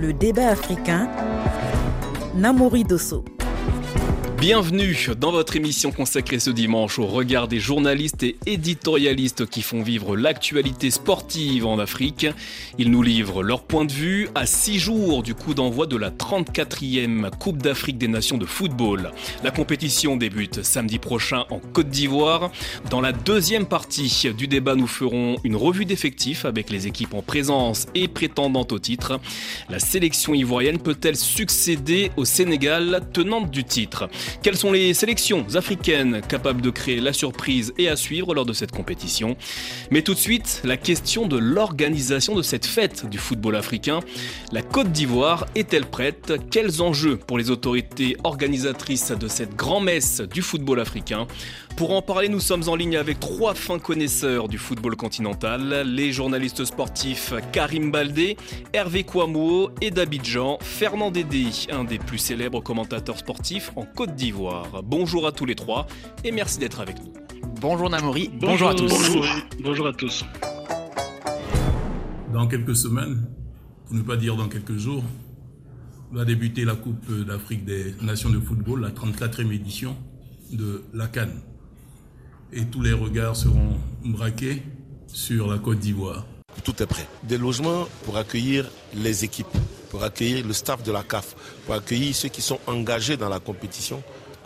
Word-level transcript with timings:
Le 0.00 0.12
débat 0.12 0.48
africain. 0.48 1.08
Namori 2.36 2.84
Dosso. 2.84 3.24
Bienvenue 4.40 4.96
dans 5.20 5.32
votre 5.32 5.56
émission 5.56 5.90
consacrée 5.90 6.38
ce 6.38 6.50
dimanche 6.50 7.00
au 7.00 7.06
regard 7.06 7.48
des 7.48 7.58
journalistes 7.58 8.22
et 8.22 8.36
éditorialistes 8.46 9.46
qui 9.46 9.62
font 9.62 9.82
vivre 9.82 10.16
l'actualité 10.16 10.92
sportive 10.92 11.66
en 11.66 11.80
Afrique. 11.80 12.28
Ils 12.78 12.92
nous 12.92 13.02
livrent 13.02 13.42
leur 13.42 13.64
point 13.64 13.84
de 13.84 13.90
vue 13.90 14.28
à 14.36 14.46
six 14.46 14.78
jours 14.78 15.24
du 15.24 15.34
coup 15.34 15.54
d'envoi 15.54 15.86
de 15.86 15.96
la 15.96 16.12
34e 16.12 17.30
Coupe 17.30 17.60
d'Afrique 17.60 17.98
des 17.98 18.06
Nations 18.06 18.38
de 18.38 18.46
football. 18.46 19.10
La 19.42 19.50
compétition 19.50 20.16
débute 20.16 20.62
samedi 20.62 21.00
prochain 21.00 21.44
en 21.50 21.58
Côte 21.58 21.88
d'Ivoire. 21.88 22.52
Dans 22.90 23.00
la 23.00 23.10
deuxième 23.10 23.66
partie 23.66 24.28
du 24.36 24.46
débat, 24.46 24.76
nous 24.76 24.86
ferons 24.86 25.38
une 25.42 25.56
revue 25.56 25.84
d'effectifs 25.84 26.44
avec 26.44 26.70
les 26.70 26.86
équipes 26.86 27.14
en 27.14 27.22
présence 27.22 27.86
et 27.96 28.06
prétendantes 28.06 28.70
au 28.70 28.78
titre. 28.78 29.18
La 29.68 29.80
sélection 29.80 30.32
ivoirienne 30.32 30.78
peut-elle 30.78 31.16
succéder 31.16 32.12
au 32.16 32.24
Sénégal 32.24 33.00
tenante 33.12 33.50
du 33.50 33.64
titre? 33.64 34.08
Quelles 34.42 34.56
sont 34.56 34.72
les 34.72 34.94
sélections 34.94 35.46
africaines 35.54 36.20
capables 36.28 36.60
de 36.60 36.70
créer 36.70 37.00
la 37.00 37.12
surprise 37.12 37.72
et 37.78 37.88
à 37.88 37.96
suivre 37.96 38.34
lors 38.34 38.46
de 38.46 38.52
cette 38.52 38.72
compétition? 38.72 39.36
Mais 39.90 40.02
tout 40.02 40.14
de 40.14 40.18
suite, 40.18 40.60
la 40.64 40.76
question 40.76 41.26
de 41.26 41.36
l'organisation 41.36 42.34
de 42.34 42.42
cette 42.42 42.66
fête 42.66 43.06
du 43.06 43.18
football 43.18 43.56
africain. 43.56 44.00
La 44.52 44.62
Côte 44.62 44.92
d'Ivoire 44.92 45.46
est-elle 45.54 45.86
prête? 45.86 46.32
Quels 46.50 46.82
enjeux 46.82 47.16
pour 47.16 47.38
les 47.38 47.50
autorités 47.50 48.16
organisatrices 48.24 49.12
de 49.12 49.28
cette 49.28 49.54
grand-messe 49.56 50.20
du 50.20 50.42
football 50.42 50.80
africain? 50.80 51.26
Pour 51.78 51.92
en 51.92 52.02
parler, 52.02 52.28
nous 52.28 52.40
sommes 52.40 52.68
en 52.68 52.74
ligne 52.74 52.96
avec 52.96 53.20
trois 53.20 53.54
fins 53.54 53.78
connaisseurs 53.78 54.48
du 54.48 54.58
football 54.58 54.96
continental, 54.96 55.84
les 55.86 56.10
journalistes 56.10 56.64
sportifs 56.64 57.32
Karim 57.52 57.92
Baldé, 57.92 58.36
Hervé 58.72 59.04
Kouamouo 59.04 59.70
et 59.80 59.92
d'Abidjan, 59.92 60.58
Fernand 60.60 61.12
Dédé, 61.12 61.46
un 61.70 61.84
des 61.84 62.00
plus 62.00 62.18
célèbres 62.18 62.60
commentateurs 62.60 63.16
sportifs 63.16 63.70
en 63.76 63.84
Côte 63.84 64.16
d'Ivoire. 64.16 64.82
Bonjour 64.82 65.24
à 65.24 65.30
tous 65.30 65.46
les 65.46 65.54
trois 65.54 65.86
et 66.24 66.32
merci 66.32 66.58
d'être 66.58 66.80
avec 66.80 66.96
nous. 66.98 67.12
Bonjour 67.60 67.88
Namori, 67.88 68.28
bonjour, 68.40 68.70
à 68.70 68.74
tous. 68.74 68.88
Bonjour. 68.88 69.24
bonjour 69.62 69.86
à 69.86 69.92
tous. 69.92 70.24
Dans 72.32 72.48
quelques 72.48 72.74
semaines, 72.74 73.24
pour 73.86 73.94
ne 73.94 74.02
pas 74.02 74.16
dire 74.16 74.34
dans 74.34 74.48
quelques 74.48 74.78
jours, 74.78 75.04
va 76.10 76.24
débuter 76.24 76.64
la 76.64 76.74
Coupe 76.74 77.08
d'Afrique 77.24 77.64
des 77.64 77.94
Nations 78.02 78.30
de 78.30 78.40
football, 78.40 78.80
la 78.80 78.90
34e 78.90 79.52
édition 79.52 79.96
de 80.50 80.82
la 80.92 81.06
Cannes 81.06 81.40
et 82.52 82.64
tous 82.64 82.82
les 82.82 82.92
regards 82.92 83.36
seront 83.36 83.76
braqués 84.04 84.62
sur 85.06 85.48
la 85.48 85.58
Côte 85.58 85.78
d'Ivoire. 85.78 86.26
Tout 86.64 86.82
est 86.82 86.86
prêt. 86.86 87.06
Des 87.22 87.38
logements 87.38 87.86
pour 88.04 88.16
accueillir 88.16 88.68
les 88.94 89.24
équipes, 89.24 89.46
pour 89.90 90.02
accueillir 90.02 90.46
le 90.46 90.52
staff 90.52 90.82
de 90.82 90.92
la 90.92 91.02
CAF, 91.02 91.34
pour 91.64 91.74
accueillir 91.74 92.14
ceux 92.14 92.28
qui 92.28 92.42
sont 92.42 92.58
engagés 92.66 93.16
dans 93.16 93.28
la 93.28 93.40
compétition. 93.40 94.02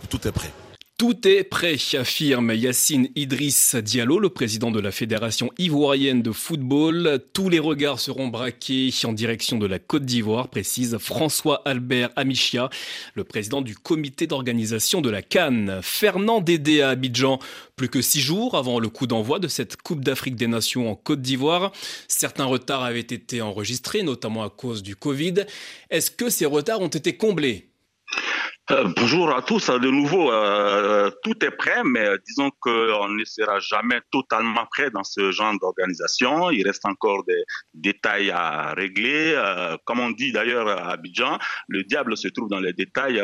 Tout 0.08 0.26
est 0.26 0.32
prêt. 0.32 0.52
Tout 0.98 1.26
est 1.26 1.42
prêt, 1.42 1.76
affirme 1.94 2.54
Yacine 2.54 3.08
Idriss 3.16 3.74
Diallo, 3.74 4.20
le 4.20 4.28
président 4.28 4.70
de 4.70 4.78
la 4.78 4.92
Fédération 4.92 5.50
ivoirienne 5.58 6.22
de 6.22 6.30
football. 6.30 7.18
Tous 7.32 7.48
les 7.48 7.58
regards 7.58 7.98
seront 7.98 8.28
braqués 8.28 8.92
en 9.02 9.12
direction 9.12 9.58
de 9.58 9.66
la 9.66 9.80
Côte 9.80 10.04
d'Ivoire, 10.04 10.46
précise 10.46 10.96
François 10.98 11.60
Albert 11.64 12.10
Amichia, 12.14 12.70
le 13.14 13.24
président 13.24 13.62
du 13.62 13.74
comité 13.74 14.28
d'organisation 14.28 15.00
de 15.00 15.10
la 15.10 15.22
Cannes. 15.22 15.80
Fernand 15.82 16.40
Dédé 16.40 16.82
à 16.82 16.90
Abidjan, 16.90 17.40
plus 17.74 17.88
que 17.88 18.00
six 18.00 18.20
jours 18.20 18.56
avant 18.56 18.78
le 18.78 18.88
coup 18.88 19.08
d'envoi 19.08 19.40
de 19.40 19.48
cette 19.48 19.82
Coupe 19.82 20.04
d'Afrique 20.04 20.36
des 20.36 20.46
Nations 20.46 20.88
en 20.88 20.94
Côte 20.94 21.20
d'Ivoire. 21.20 21.72
Certains 22.06 22.44
retards 22.44 22.84
avaient 22.84 23.00
été 23.00 23.42
enregistrés, 23.42 24.04
notamment 24.04 24.44
à 24.44 24.50
cause 24.50 24.84
du 24.84 24.94
Covid. 24.94 25.34
Est-ce 25.90 26.12
que 26.12 26.30
ces 26.30 26.46
retards 26.46 26.80
ont 26.80 26.86
été 26.86 27.16
comblés? 27.16 27.71
Euh, 28.72 28.84
bonjour 28.96 29.34
à 29.34 29.42
tous. 29.42 29.68
De 29.68 29.90
nouveau, 29.90 30.32
euh, 30.32 31.10
tout 31.22 31.44
est 31.44 31.50
prêt, 31.50 31.82
mais 31.84 32.08
disons 32.26 32.50
qu'on 32.60 33.08
ne 33.08 33.24
sera 33.24 33.60
jamais 33.60 34.00
totalement 34.10 34.66
prêt 34.70 34.90
dans 34.90 35.04
ce 35.04 35.30
genre 35.30 35.52
d'organisation. 35.60 36.50
Il 36.50 36.66
reste 36.66 36.86
encore 36.86 37.24
des 37.24 37.42
détails 37.74 38.30
à 38.30 38.72
régler. 38.72 39.34
Euh, 39.36 39.76
comme 39.84 40.00
on 40.00 40.10
dit 40.10 40.32
d'ailleurs 40.32 40.68
à 40.68 40.92
Abidjan, 40.92 41.38
le 41.68 41.84
diable 41.84 42.16
se 42.16 42.28
trouve 42.28 42.48
dans 42.48 42.60
les 42.60 42.72
détails. 42.72 43.20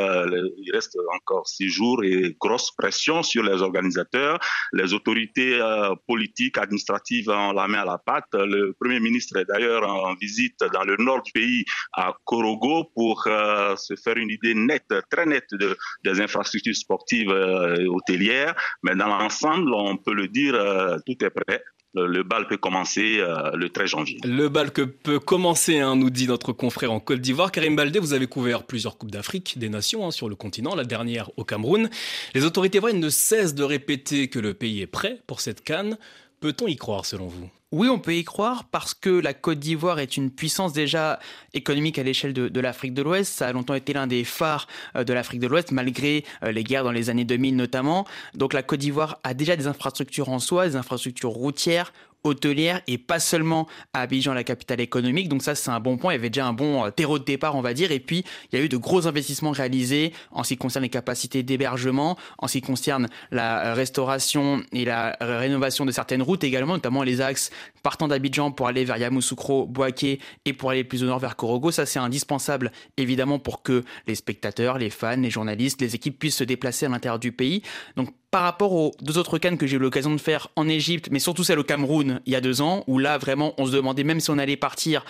il 0.58 0.70
reste 0.72 0.98
encore 1.14 1.46
six 1.46 1.68
jours 1.68 2.04
et 2.04 2.36
grosse 2.38 2.70
pression 2.76 3.22
sur 3.22 3.42
les 3.42 3.62
organisateurs. 3.62 4.38
Les 4.72 4.92
autorités 4.92 5.58
politiques, 6.06 6.58
administratives 6.58 7.30
ont 7.30 7.52
la 7.52 7.68
main 7.68 7.82
à 7.82 7.84
la 7.84 7.98
pâte. 7.98 8.34
Le 8.34 8.74
Premier 8.78 9.00
ministre 9.00 9.36
est 9.38 9.46
d'ailleurs 9.46 9.88
en 9.88 10.14
visite 10.14 10.58
dans 10.72 10.84
le 10.84 10.96
nord 10.98 11.22
du 11.22 11.32
pays, 11.32 11.64
à 11.92 12.14
Korogo, 12.24 12.90
pour 12.94 13.22
se 13.24 13.94
faire 14.02 14.16
une 14.16 14.30
idée 14.30 14.54
nette, 14.54 14.92
très 15.10 15.26
de, 15.52 15.76
des 16.04 16.20
infrastructures 16.20 16.76
sportives 16.76 17.30
euh, 17.30 17.86
hôtelières, 17.86 18.54
mais 18.82 18.94
dans 18.94 19.08
l'ensemble, 19.08 19.72
on 19.74 19.96
peut 19.96 20.14
le 20.14 20.28
dire, 20.28 20.54
euh, 20.54 20.98
tout 21.06 21.24
est 21.24 21.30
prêt. 21.30 21.62
Le, 21.94 22.22
bal 22.22 22.46
peut 22.46 22.58
commencer 22.58 23.16
euh, 23.18 23.50
le 23.54 23.70
13 23.70 23.86
janvier. 23.88 24.18
Le 24.22 24.48
bal 24.48 24.70
peut 24.70 25.18
commencer, 25.18 25.80
hein, 25.80 25.96
nous 25.96 26.10
dit 26.10 26.28
notre 26.28 26.52
confrère 26.52 26.92
en 26.92 27.00
Côte 27.00 27.20
d'Ivoire. 27.20 27.50
Karim 27.50 27.76
Baldé, 27.76 27.98
vous 27.98 28.12
avez 28.12 28.26
couvert 28.26 28.64
plusieurs 28.64 28.98
Coupes 28.98 29.10
d'Afrique 29.10 29.58
des 29.58 29.68
Nations 29.68 30.06
hein, 30.06 30.10
sur 30.10 30.28
le 30.28 30.36
continent, 30.36 30.76
la 30.76 30.84
dernière 30.84 31.30
au 31.36 31.44
Cameroun. 31.44 31.88
Les 32.34 32.44
autorités 32.44 32.78
ivoiriennes 32.78 33.00
ne 33.00 33.08
cessent 33.08 33.54
de 33.54 33.64
répéter 33.64 34.28
que 34.28 34.38
le 34.38 34.54
pays 34.54 34.82
est 34.82 34.86
prêt 34.86 35.22
pour 35.26 35.40
cette 35.40 35.64
canne. 35.64 35.96
Peut-on 36.40 36.66
y 36.68 36.76
croire 36.76 37.04
selon 37.04 37.26
vous? 37.26 37.50
Oui, 37.70 37.88
on 37.88 37.98
peut 37.98 38.14
y 38.14 38.24
croire 38.24 38.64
parce 38.64 38.94
que 38.94 39.10
la 39.10 39.34
Côte 39.34 39.58
d'Ivoire 39.58 39.98
est 39.98 40.16
une 40.16 40.30
puissance 40.30 40.72
déjà 40.72 41.18
économique 41.52 41.98
à 41.98 42.02
l'échelle 42.02 42.32
de, 42.32 42.60
l'Afrique 42.60 42.94
de 42.94 43.02
l'Ouest. 43.02 43.30
Ça 43.30 43.46
a 43.46 43.52
longtemps 43.52 43.74
été 43.74 43.92
l'un 43.92 44.06
des 44.06 44.24
phares 44.24 44.68
euh, 44.96 45.04
de 45.04 45.12
l'Afrique 45.12 45.40
de 45.40 45.46
l'Ouest, 45.46 45.70
malgré 45.70 46.24
euh, 46.44 46.50
les 46.50 46.64
guerres 46.64 46.84
dans 46.84 46.92
les 46.92 47.10
années 47.10 47.26
2000 47.26 47.56
notamment. 47.56 48.06
Donc 48.34 48.54
la 48.54 48.62
Côte 48.62 48.80
d'Ivoire 48.80 49.18
a 49.22 49.34
déjà 49.34 49.54
des 49.54 49.66
infrastructures 49.66 50.30
en 50.30 50.38
soi, 50.38 50.66
des 50.66 50.76
infrastructures 50.76 51.30
routières, 51.30 51.92
hôtelière 52.24 52.82
et 52.86 52.98
pas 52.98 53.20
seulement 53.20 53.66
à 53.92 54.02
Abidjan, 54.02 54.34
la 54.34 54.44
capitale 54.44 54.80
économique. 54.80 55.28
Donc 55.28 55.42
ça, 55.42 55.54
c'est 55.54 55.70
un 55.70 55.80
bon 55.80 55.96
point. 55.96 56.12
Il 56.12 56.16
y 56.16 56.18
avait 56.18 56.30
déjà 56.30 56.46
un 56.46 56.52
bon 56.52 56.84
euh, 56.84 56.90
terreau 56.90 57.18
de 57.18 57.24
départ, 57.24 57.56
on 57.56 57.60
va 57.60 57.74
dire. 57.74 57.92
Et 57.92 58.00
puis, 58.00 58.24
il 58.52 58.58
y 58.58 58.62
a 58.62 58.64
eu 58.64 58.68
de 58.68 58.76
gros 58.76 59.06
investissements 59.06 59.50
réalisés 59.50 60.12
en 60.30 60.42
ce 60.42 60.50
qui 60.50 60.56
concerne 60.56 60.82
les 60.82 60.88
capacités 60.88 61.42
d'hébergement, 61.42 62.16
en 62.38 62.48
ce 62.48 62.54
qui 62.54 62.62
concerne 62.62 63.08
la 63.30 63.74
restauration 63.74 64.62
et 64.72 64.84
la 64.84 65.16
rénovation 65.20 65.86
de 65.86 65.92
certaines 65.92 66.22
routes 66.22 66.44
également, 66.44 66.74
notamment 66.74 67.02
les 67.02 67.20
axes 67.20 67.50
partant 67.82 68.08
d'Abidjan 68.08 68.50
pour 68.50 68.68
aller 68.68 68.84
vers 68.84 68.96
Yamoussoukro, 68.96 69.66
Boaké 69.66 70.20
et 70.44 70.52
pour 70.52 70.70
aller 70.70 70.84
plus 70.84 71.02
au 71.02 71.06
nord 71.06 71.18
vers 71.18 71.36
Korogo. 71.36 71.70
Ça, 71.70 71.86
c'est 71.86 71.98
indispensable, 71.98 72.72
évidemment, 72.96 73.38
pour 73.38 73.62
que 73.62 73.84
les 74.06 74.14
spectateurs, 74.14 74.78
les 74.78 74.90
fans, 74.90 75.16
les 75.16 75.30
journalistes, 75.30 75.80
les 75.80 75.94
équipes 75.94 76.18
puissent 76.18 76.36
se 76.36 76.44
déplacer 76.44 76.86
à 76.86 76.88
l'intérieur 76.88 77.18
du 77.18 77.32
pays. 77.32 77.62
Donc, 77.96 78.10
par 78.30 78.42
rapport 78.42 78.72
aux 78.72 78.92
deux 79.00 79.16
autres 79.18 79.38
cannes 79.38 79.56
que 79.56 79.66
j'ai 79.66 79.76
eu 79.76 79.80
l'occasion 79.80 80.12
de 80.14 80.20
faire 80.20 80.48
en 80.56 80.68
Égypte, 80.68 81.08
mais 81.10 81.18
surtout 81.18 81.44
celle 81.44 81.58
au 81.58 81.64
Cameroun 81.64 82.20
il 82.26 82.32
y 82.32 82.36
a 82.36 82.40
deux 82.40 82.60
ans, 82.60 82.84
où 82.86 82.98
là 82.98 83.16
vraiment 83.18 83.54
on 83.58 83.66
se 83.66 83.72
demandait 83.72 84.04
même 84.04 84.20
si 84.20 84.30
on 84.30 84.38
allait 84.38 84.56
partir 84.56 85.04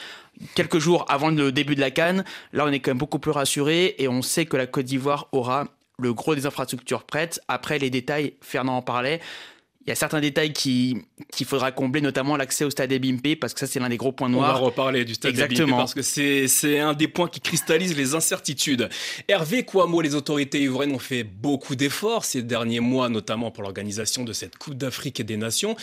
quelques 0.54 0.78
jours 0.78 1.04
avant 1.08 1.30
le 1.30 1.50
début 1.50 1.74
de 1.74 1.80
la 1.80 1.90
canne, 1.90 2.24
là 2.52 2.64
on 2.66 2.72
est 2.72 2.80
quand 2.80 2.90
même 2.90 2.98
beaucoup 2.98 3.18
plus 3.18 3.32
rassuré 3.32 3.96
et 3.98 4.08
on 4.08 4.22
sait 4.22 4.46
que 4.46 4.56
la 4.56 4.66
Côte 4.66 4.86
d'Ivoire 4.86 5.28
aura 5.32 5.66
le 6.00 6.14
gros 6.14 6.34
des 6.34 6.46
infrastructures 6.46 7.02
prêtes. 7.02 7.40
Après 7.48 7.78
les 7.78 7.90
détails, 7.90 8.34
Fernand 8.40 8.76
en 8.76 8.82
parlait, 8.82 9.20
il 9.88 9.92
y 9.92 9.92
a 9.92 9.94
certains 9.94 10.20
détails 10.20 10.52
qu'il 10.52 11.06
faudra 11.46 11.72
combler, 11.72 12.02
notamment 12.02 12.36
l'accès 12.36 12.66
au 12.66 12.68
stade 12.68 12.92
Bimpe, 12.92 13.40
parce 13.40 13.54
que 13.54 13.60
ça, 13.60 13.66
c'est 13.66 13.80
l'un 13.80 13.88
des 13.88 13.96
gros 13.96 14.12
points 14.12 14.28
noirs. 14.28 14.50
On 14.50 14.52
va 14.52 14.58
reparler 14.58 15.06
du 15.06 15.14
stade 15.14 15.30
Exactement. 15.30 15.78
parce 15.78 15.94
que 15.94 16.02
c'est 16.02 16.78
un 16.78 16.92
des 16.92 17.08
points 17.08 17.28
qui 17.28 17.40
cristallise 17.40 17.96
les 17.96 18.14
incertitudes. 18.14 18.90
Hervé 19.28 19.64
Kouamo, 19.64 20.02
les 20.02 20.14
autorités 20.14 20.60
ivoiriennes 20.60 20.94
ont 20.94 20.98
fait 20.98 21.24
beaucoup 21.24 21.74
d'efforts 21.74 22.26
ces 22.26 22.42
derniers 22.42 22.80
mois, 22.80 23.08
notamment 23.08 23.50
pour 23.50 23.62
l'organisation 23.62 24.24
de 24.24 24.34
cette 24.34 24.58
Coupe 24.58 24.74
d'Afrique 24.74 25.20
et 25.20 25.24
des 25.24 25.38
Nations. 25.38 25.74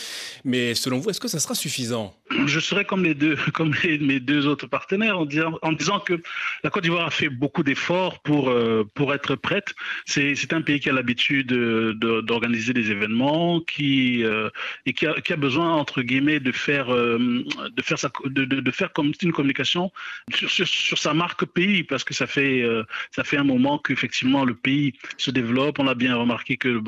Mais 0.44 0.76
selon 0.76 1.00
vous, 1.00 1.10
est-ce 1.10 1.18
que 1.18 1.26
ça 1.26 1.40
sera 1.40 1.56
suffisant? 1.56 2.14
Je 2.46 2.58
serais 2.58 2.84
comme 2.84 3.04
les 3.04 3.14
deux, 3.14 3.36
comme 3.54 3.74
mes 3.84 4.20
deux 4.20 4.46
autres 4.46 4.66
partenaires, 4.66 5.18
en 5.18 5.26
disant, 5.26 6.00
que 6.04 6.20
la 6.64 6.70
Côte 6.70 6.82
d'Ivoire 6.82 7.06
a 7.06 7.10
fait 7.10 7.28
beaucoup 7.28 7.62
d'efforts 7.62 8.20
pour, 8.20 8.50
euh, 8.50 8.84
pour 8.94 9.14
être 9.14 9.36
prête. 9.36 9.74
C'est 10.06 10.52
un 10.52 10.62
pays 10.62 10.80
qui 10.80 10.90
a 10.90 10.92
l'habitude 10.92 11.48
d'organiser 11.48 12.72
des 12.72 12.90
événements, 12.90 13.60
qui 13.60 14.24
euh, 14.24 14.50
et 14.86 14.92
qui 14.92 15.06
a, 15.06 15.36
besoin 15.36 15.74
entre 15.74 16.02
guillemets 16.02 16.40
de 16.40 16.52
faire 16.52 16.92
euh, 16.92 17.44
de 18.28 18.70
faire 18.70 18.92
comme 18.92 19.12
une 19.22 19.32
communication 19.32 19.92
sur, 20.32 20.50
sur, 20.50 20.98
sa 20.98 21.14
marque 21.14 21.44
pays 21.44 21.82
parce 21.82 22.04
que 22.04 22.14
ça 22.14 22.26
fait 22.26 22.64
ça 23.10 23.22
fait 23.22 23.36
un 23.36 23.44
moment 23.44 23.78
qu'effectivement 23.78 24.44
le 24.44 24.54
pays 24.54 24.94
se 25.16 25.30
développe. 25.30 25.78
On 25.78 25.88
a 25.88 25.94
bien 25.94 26.16
remarqué 26.16 26.56
que 26.56 26.80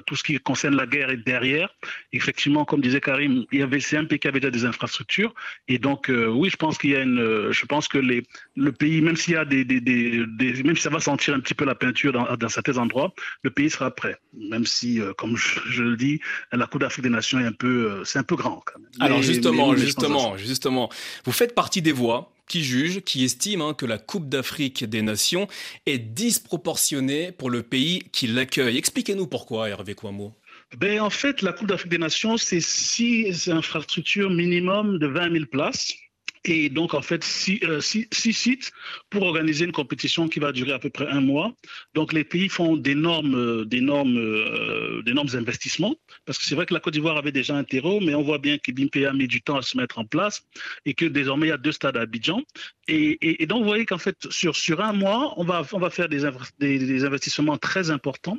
tout 0.00 0.16
ce 0.16 0.22
qui 0.22 0.38
concerne 0.38 0.76
la 0.76 0.86
guerre 0.86 1.10
est 1.10 1.16
derrière. 1.24 1.68
Effectivement, 2.12 2.64
comme 2.64 2.80
disait 2.80 3.00
Karim, 3.00 3.44
il 3.52 3.60
y 3.60 3.62
avait 3.62 3.80
c'est 3.80 3.96
un 3.96 4.04
pays 4.04 4.18
qui 4.18 4.28
avait 4.28 4.41
déjà 4.42 4.50
des 4.50 4.64
infrastructures 4.64 5.34
et 5.68 5.78
donc 5.78 6.10
oui, 6.10 6.50
je 6.50 6.56
pense 6.56 6.78
qu'il 6.78 6.90
y 6.90 6.96
a 6.96 7.02
une 7.02 7.50
je 7.50 7.66
pense 7.66 7.88
que 7.88 7.98
les 7.98 8.22
le 8.56 8.72
pays 8.72 9.00
même 9.00 9.16
s'il 9.16 9.34
y 9.34 9.36
a 9.36 9.44
des, 9.44 9.64
des, 9.64 9.80
des, 9.80 10.62
même 10.62 10.76
si 10.76 10.82
ça 10.82 10.90
va 10.90 11.00
sentir 11.00 11.34
un 11.34 11.40
petit 11.40 11.54
peu 11.54 11.64
la 11.64 11.74
peinture 11.74 12.12
dans, 12.12 12.36
dans 12.36 12.48
certains 12.48 12.78
endroits, 12.78 13.12
le 13.42 13.50
pays 13.50 13.70
sera 13.70 13.90
prêt. 13.90 14.16
Même 14.34 14.66
si 14.66 15.00
comme 15.16 15.36
je, 15.36 15.60
je 15.68 15.82
le 15.82 15.96
dis 15.96 16.20
la 16.52 16.66
Coupe 16.66 16.80
d'Afrique 16.80 17.04
des 17.04 17.10
Nations 17.10 17.38
est 17.40 17.44
un 17.44 17.52
peu, 17.52 17.90
euh, 17.90 18.04
c'est 18.04 18.18
un 18.18 18.22
peu 18.22 18.36
grand. 18.36 18.62
Quand 18.64 18.78
même. 18.78 18.88
Alors 19.00 19.22
justement, 19.22 19.74
justement, 19.76 20.36
justement, 20.36 20.88
vous 21.24 21.32
faites 21.32 21.54
partie 21.54 21.82
des 21.82 21.92
voix 21.92 22.32
qui 22.48 22.62
juge, 22.62 23.00
qui 23.02 23.24
estime 23.24 23.62
hein, 23.62 23.74
que 23.74 23.86
la 23.86 23.98
Coupe 23.98 24.28
d'Afrique 24.28 24.84
des 24.84 25.02
Nations 25.02 25.48
est 25.86 25.98
disproportionnée 25.98 27.32
pour 27.32 27.50
le 27.50 27.62
pays 27.62 28.02
qui 28.12 28.26
l'accueille. 28.26 28.76
Expliquez-nous 28.76 29.26
pourquoi, 29.26 29.68
Hervé 29.68 29.94
Kouamou. 29.94 30.32
Ben, 30.78 31.00
en 31.00 31.10
fait, 31.10 31.42
la 31.42 31.52
Coupe 31.52 31.68
d'Afrique 31.68 31.90
des 31.90 31.98
Nations, 31.98 32.36
c'est 32.36 32.60
six 32.60 33.48
infrastructures 33.48 34.30
minimum 34.30 34.98
de 34.98 35.06
20 35.06 35.32
000 35.32 35.44
places 35.46 35.94
et 36.44 36.68
donc 36.68 36.94
en 36.94 37.02
fait 37.02 37.22
six, 37.22 37.60
euh, 37.62 37.80
six, 37.80 38.08
sites 38.10 38.72
pour 39.10 39.22
organiser 39.22 39.64
une 39.64 39.72
compétition 39.72 40.28
qui 40.28 40.40
va 40.40 40.52
durer 40.52 40.72
à 40.72 40.78
peu 40.78 40.90
près 40.90 41.06
un 41.06 41.20
mois. 41.20 41.52
Donc 41.94 42.12
les 42.12 42.24
pays 42.24 42.48
font 42.48 42.76
d'énormes, 42.76 43.34
euh, 43.34 43.64
d'énormes, 43.64 44.16
euh, 44.18 45.02
d'énormes 45.02 45.28
investissements 45.34 45.94
parce 46.26 46.38
que 46.38 46.44
c'est 46.44 46.54
vrai 46.54 46.66
que 46.66 46.74
la 46.74 46.80
Côte 46.80 46.94
d'Ivoire 46.94 47.16
avait 47.16 47.32
déjà 47.32 47.56
un 47.56 47.64
terreau, 47.64 48.00
mais 48.00 48.14
on 48.14 48.22
voit 48.22 48.38
bien 48.38 48.58
que 48.58 48.72
BIMPE 48.72 49.06
a 49.08 49.12
mis 49.12 49.28
du 49.28 49.40
temps 49.40 49.56
à 49.56 49.62
se 49.62 49.76
mettre 49.76 49.98
en 49.98 50.04
place 50.04 50.44
et 50.84 50.94
que 50.94 51.04
désormais 51.04 51.46
il 51.46 51.50
y 51.50 51.52
a 51.52 51.58
deux 51.58 51.72
stades 51.72 51.96
à 51.96 52.00
Abidjan. 52.00 52.42
Et, 52.88 53.46
donc 53.46 53.60
vous 53.62 53.68
voyez 53.68 53.86
qu'en 53.86 53.98
fait 53.98 54.16
sur 54.30 54.56
sur 54.56 54.80
un 54.80 54.92
mois 54.92 55.34
on 55.36 55.44
va 55.44 55.62
on 55.72 55.78
va 55.78 55.88
faire 55.88 56.08
des, 56.08 56.26
des, 56.58 57.04
investissements 57.04 57.56
très 57.56 57.90
importants 57.90 58.38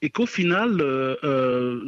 et 0.00 0.08
qu'au 0.08 0.24
final 0.24 0.82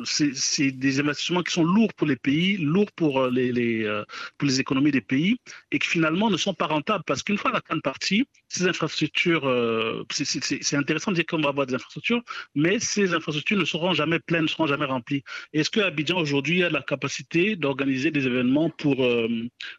c'est 0.05 0.71
des 0.71 1.01
investissements 1.01 1.43
qui 1.43 1.53
sont 1.53 1.65
lourds 1.65 1.95
pour 1.95 2.07
les 2.07 2.17
pays, 2.17 2.59
lourds 2.59 2.93
pour 2.93 3.27
les 3.29 4.03
pour 4.37 4.47
les 4.47 4.61
économies 4.61 4.91
des 4.91 5.01
pays 5.01 5.39
et 5.71 5.79
qui 5.79 5.89
finalement 5.89 6.31
ne 6.31 6.37
sont 6.37 6.55
pas 6.55 6.67
rentables. 6.67 7.05
Parce 7.07 7.23
qu'une 7.23 7.39
fois 7.39 7.51
la 7.53 7.61
canne 7.61 7.83
partie, 7.83 8.27
ces 8.49 8.67
infrastructures, 8.69 9.47
euh, 9.47 10.05
c'est 10.11 10.77
intéressant 10.77 11.11
de 11.11 11.17
dire 11.17 11.27
qu'on 11.27 11.41
va 11.41 11.49
avoir 11.49 11.67
des 11.67 11.75
infrastructures, 11.75 12.23
mais 12.55 12.79
ces 12.79 13.15
infrastructures 13.15 13.59
ne 13.59 13.65
seront 13.65 13.95
jamais 13.95 14.19
pleines, 14.19 14.43
ne 14.43 14.49
seront 14.49 14.67
jamais 14.67 14.85
remplies. 14.85 15.23
Est-ce 15.53 15.71
que 15.71 15.81
Abidjan 15.81 16.19
aujourd'hui 16.19 16.63
a 16.63 16.71
la 16.71 16.83
capacité 16.83 17.57
d'organiser 17.57 18.11
des 18.11 18.27
événements 18.27 18.71
pour, 18.71 19.03
euh, 19.05 19.29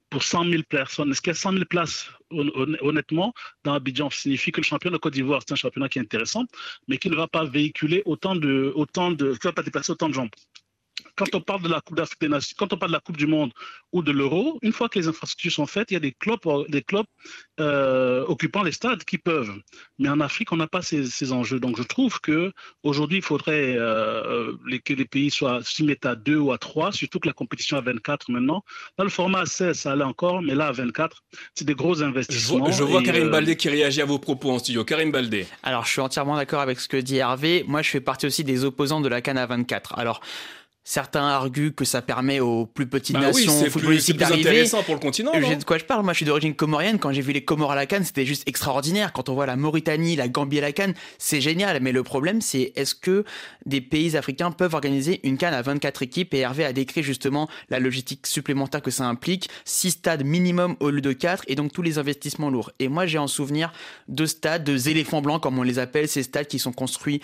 pour 0.10 0.24
100 0.24 0.50
000 0.50 0.64
personnes? 0.68 1.12
Est-ce 1.12 1.22
qu'il 1.22 1.32
y 1.32 1.36
a 1.36 1.36
100 1.36 1.54
000 1.54 1.66
places? 1.66 2.10
Honnêtement, 2.32 3.34
dans 3.64 3.74
Abidjan, 3.74 4.10
signifie 4.10 4.52
que 4.52 4.60
le 4.60 4.66
championnat 4.66 4.98
de 4.98 5.02
Côte 5.02 5.14
d'Ivoire, 5.14 5.42
c'est 5.46 5.54
un 5.54 5.56
championnat 5.56 5.90
qui 5.90 6.00
est 6.00 6.02
intéressant, 6.02 6.46
mais 6.88 6.98
qui 6.98 7.10
ne 7.10 7.16
va 7.16 7.28
pas 7.28 7.46
véhiculer 7.46 8.02
autant 8.06 8.36
de, 8.36 8.74
autant 8.76 9.12
de, 9.12 9.34
qui 9.34 9.48
va 9.48 9.54
pas 9.54 9.64
déplacer 9.64 9.92
autant 9.92 10.10
de 10.10 10.16
gens 10.16 10.28
quand 11.16 11.34
on 11.34 11.42
parle 11.42 11.62
de 11.62 11.70
la 11.70 11.82
Coupe 11.82 11.98
d'Afrique 11.98 12.22
des 12.22 12.28
Nations, 12.28 12.56
quand 12.58 12.74
on 12.74 12.78
parle 12.78 12.92
de 12.92 12.98
la 12.98 13.02
Coupe 13.02 13.18
du 13.18 13.28
Monde 13.28 13.52
ou 13.92 14.02
de 14.02 14.12
l'Euro, 14.12 14.60
une 14.62 14.72
fois 14.72 14.90
que 14.90 15.00
les 15.00 15.08
infrastructures 15.08 15.52
sont 15.52 15.66
faites, 15.66 15.92
il 15.92 15.94
y 15.96 15.98
a 15.98 16.02
des 16.02 16.12
clubs, 16.12 16.40
des 16.70 16.82
clubs 16.82 17.06
euh, 17.60 18.26
occupant 18.28 18.64
les 18.64 18.72
stades 18.72 19.04
qui 19.04 19.18
peuvent. 19.18 19.54
Mais 20.00 20.10
en 20.10 20.20
Afrique, 20.20 20.52
on 20.52 20.58
n'a 20.58 20.68
pas 20.68 20.82
ces, 20.82 21.06
ces, 21.06 21.32
enjeux. 21.32 21.60
Donc, 21.60 21.78
je 21.78 21.84
trouve 21.84 22.20
que 22.20 22.52
aujourd'hui, 22.84 23.18
il 23.18 23.24
faudrait 23.24 23.76
euh, 23.78 24.54
les, 24.68 24.80
que 24.80 24.94
les 24.94 25.06
pays 25.06 25.32
soient 25.32 25.62
s'y 25.64 25.84
mettent 25.84 26.06
à 26.06 26.16
deux 26.16 26.38
ou 26.38 26.52
à 26.52 26.58
trois, 26.58 26.92
surtout 26.92 27.20
que 27.20 27.28
la 27.28 27.34
compétition 27.34 27.78
à 27.78 27.82
24 27.82 28.30
maintenant. 28.30 28.64
Là, 28.98 29.06
le 29.06 29.10
format 29.10 29.42
à 29.42 29.46
16, 29.46 29.78
ça 29.78 29.94
allait 29.94 30.04
encore, 30.04 30.42
mais 30.42 30.56
là, 30.56 30.68
à 30.68 30.72
24, 30.72 31.24
c'est 31.54 31.66
des 31.66 31.76
gros 31.76 32.04
investissements. 32.04 32.66
Je 32.66 32.72
vois, 32.72 32.72
je 32.72 32.84
vois 32.84 33.04
Karim 33.04 33.28
euh... 33.28 33.32
Baldé 33.32 33.56
qui 33.56 33.70
réagit 33.70 34.02
à 34.02 34.06
vos 34.06 34.20
propos 34.20 34.52
en 34.52 34.60
studio. 34.60 34.84
Karim 34.84 35.12
Baldé. 35.12 35.48
Alors, 35.64 35.86
je 35.86 35.92
suis 35.92 36.02
entièrement 36.02 36.36
d'accord 36.36 36.62
avec 36.62 36.80
ce 36.80 36.90
que 36.90 36.98
dit 36.98 37.18
Hervé. 37.18 37.64
Moi, 37.68 37.82
je 37.82 37.90
fais 37.90 38.02
partie 38.02 38.26
aussi 38.26 38.44
des 38.44 38.66
opposants 38.66 39.00
de 39.00 39.08
la 39.08 39.22
Cannes 39.22 39.38
à 39.38 39.46
24. 39.46 39.98
Alors, 39.98 40.22
Certains 40.88 41.26
arguent 41.26 41.72
que 41.72 41.84
ça 41.84 42.04
permet 42.04 42.40
aux 42.40 42.68
plus 42.68 42.86
petites 42.86 43.16
bah 43.16 43.22
nations 43.22 43.60
oui, 43.60 43.70
footballistiques 43.72 44.18
d'arriver. 44.18 44.44
C'est 44.44 44.50
intéressant 44.50 44.84
pour 44.84 44.94
le 44.94 45.00
continent. 45.00 45.32
Je 45.34 45.56
de 45.56 45.64
quoi 45.64 45.80
je 45.80 45.84
parle. 45.84 46.04
Moi, 46.04 46.14
je 46.14 46.18
suis 46.18 46.28
d'origine 46.28 46.54
comorienne. 46.54 47.00
Quand 47.00 47.12
j'ai 47.12 47.24
vu 47.24 47.34
les 47.34 47.44
Comores 47.44 47.72
à 47.72 47.76
la 47.76 47.88
Cannes, 47.88 48.04
c'était 48.04 48.24
juste 48.24 48.48
extraordinaire. 48.48 49.12
Quand 49.12 49.28
on 49.28 49.34
voit 49.34 49.48
la 49.48 49.56
Mauritanie, 49.56 50.16
la 50.16 50.28
Gambie 50.28 50.60
à 50.60 50.62
la 50.62 50.74
Cannes, 50.74 50.94
c'est 51.18 51.42
génial. 51.42 51.80
Mais 51.82 51.92
le 51.92 52.04
problème, 52.04 52.40
c'est 52.40 52.72
est-ce 52.76 52.94
que 52.94 53.26
des 53.66 53.82
pays 53.82 54.16
africains 54.16 54.52
peuvent 54.52 54.76
organiser 54.76 55.22
une 55.24 55.40
Cannes 55.40 55.56
à 55.56 55.64
24 55.64 56.04
équipes 56.04 56.36
Et 56.36 56.40
Hervé 56.42 56.66
a 56.66 56.72
décrit 56.72 57.02
justement 57.02 57.50
la 57.72 57.80
logistique 57.80 58.28
supplémentaire 58.28 58.84
que 58.84 58.92
ça 58.92 59.06
implique. 59.06 59.50
Six 59.64 59.90
stades 59.90 60.24
minimum 60.24 60.76
au 60.82 60.92
lieu 60.92 61.02
de 61.02 61.14
quatre, 61.14 61.44
et 61.48 61.56
donc 61.56 61.74
tous 61.74 61.82
les 61.82 61.98
investissements 61.98 62.52
lourds. 62.52 62.72
Et 62.78 62.90
moi, 62.90 63.08
j'ai 63.08 63.18
en 63.18 63.28
souvenir 63.28 63.74
deux 64.08 64.28
stades, 64.28 64.64
deux 64.64 64.88
éléphants 64.88 65.24
blancs, 65.24 65.42
comme 65.42 65.58
on 65.58 65.64
les 65.64 65.80
appelle, 65.80 66.08
ces 66.08 66.22
stades 66.22 66.46
qui 66.46 66.60
sont 66.60 66.74
construits 66.74 67.22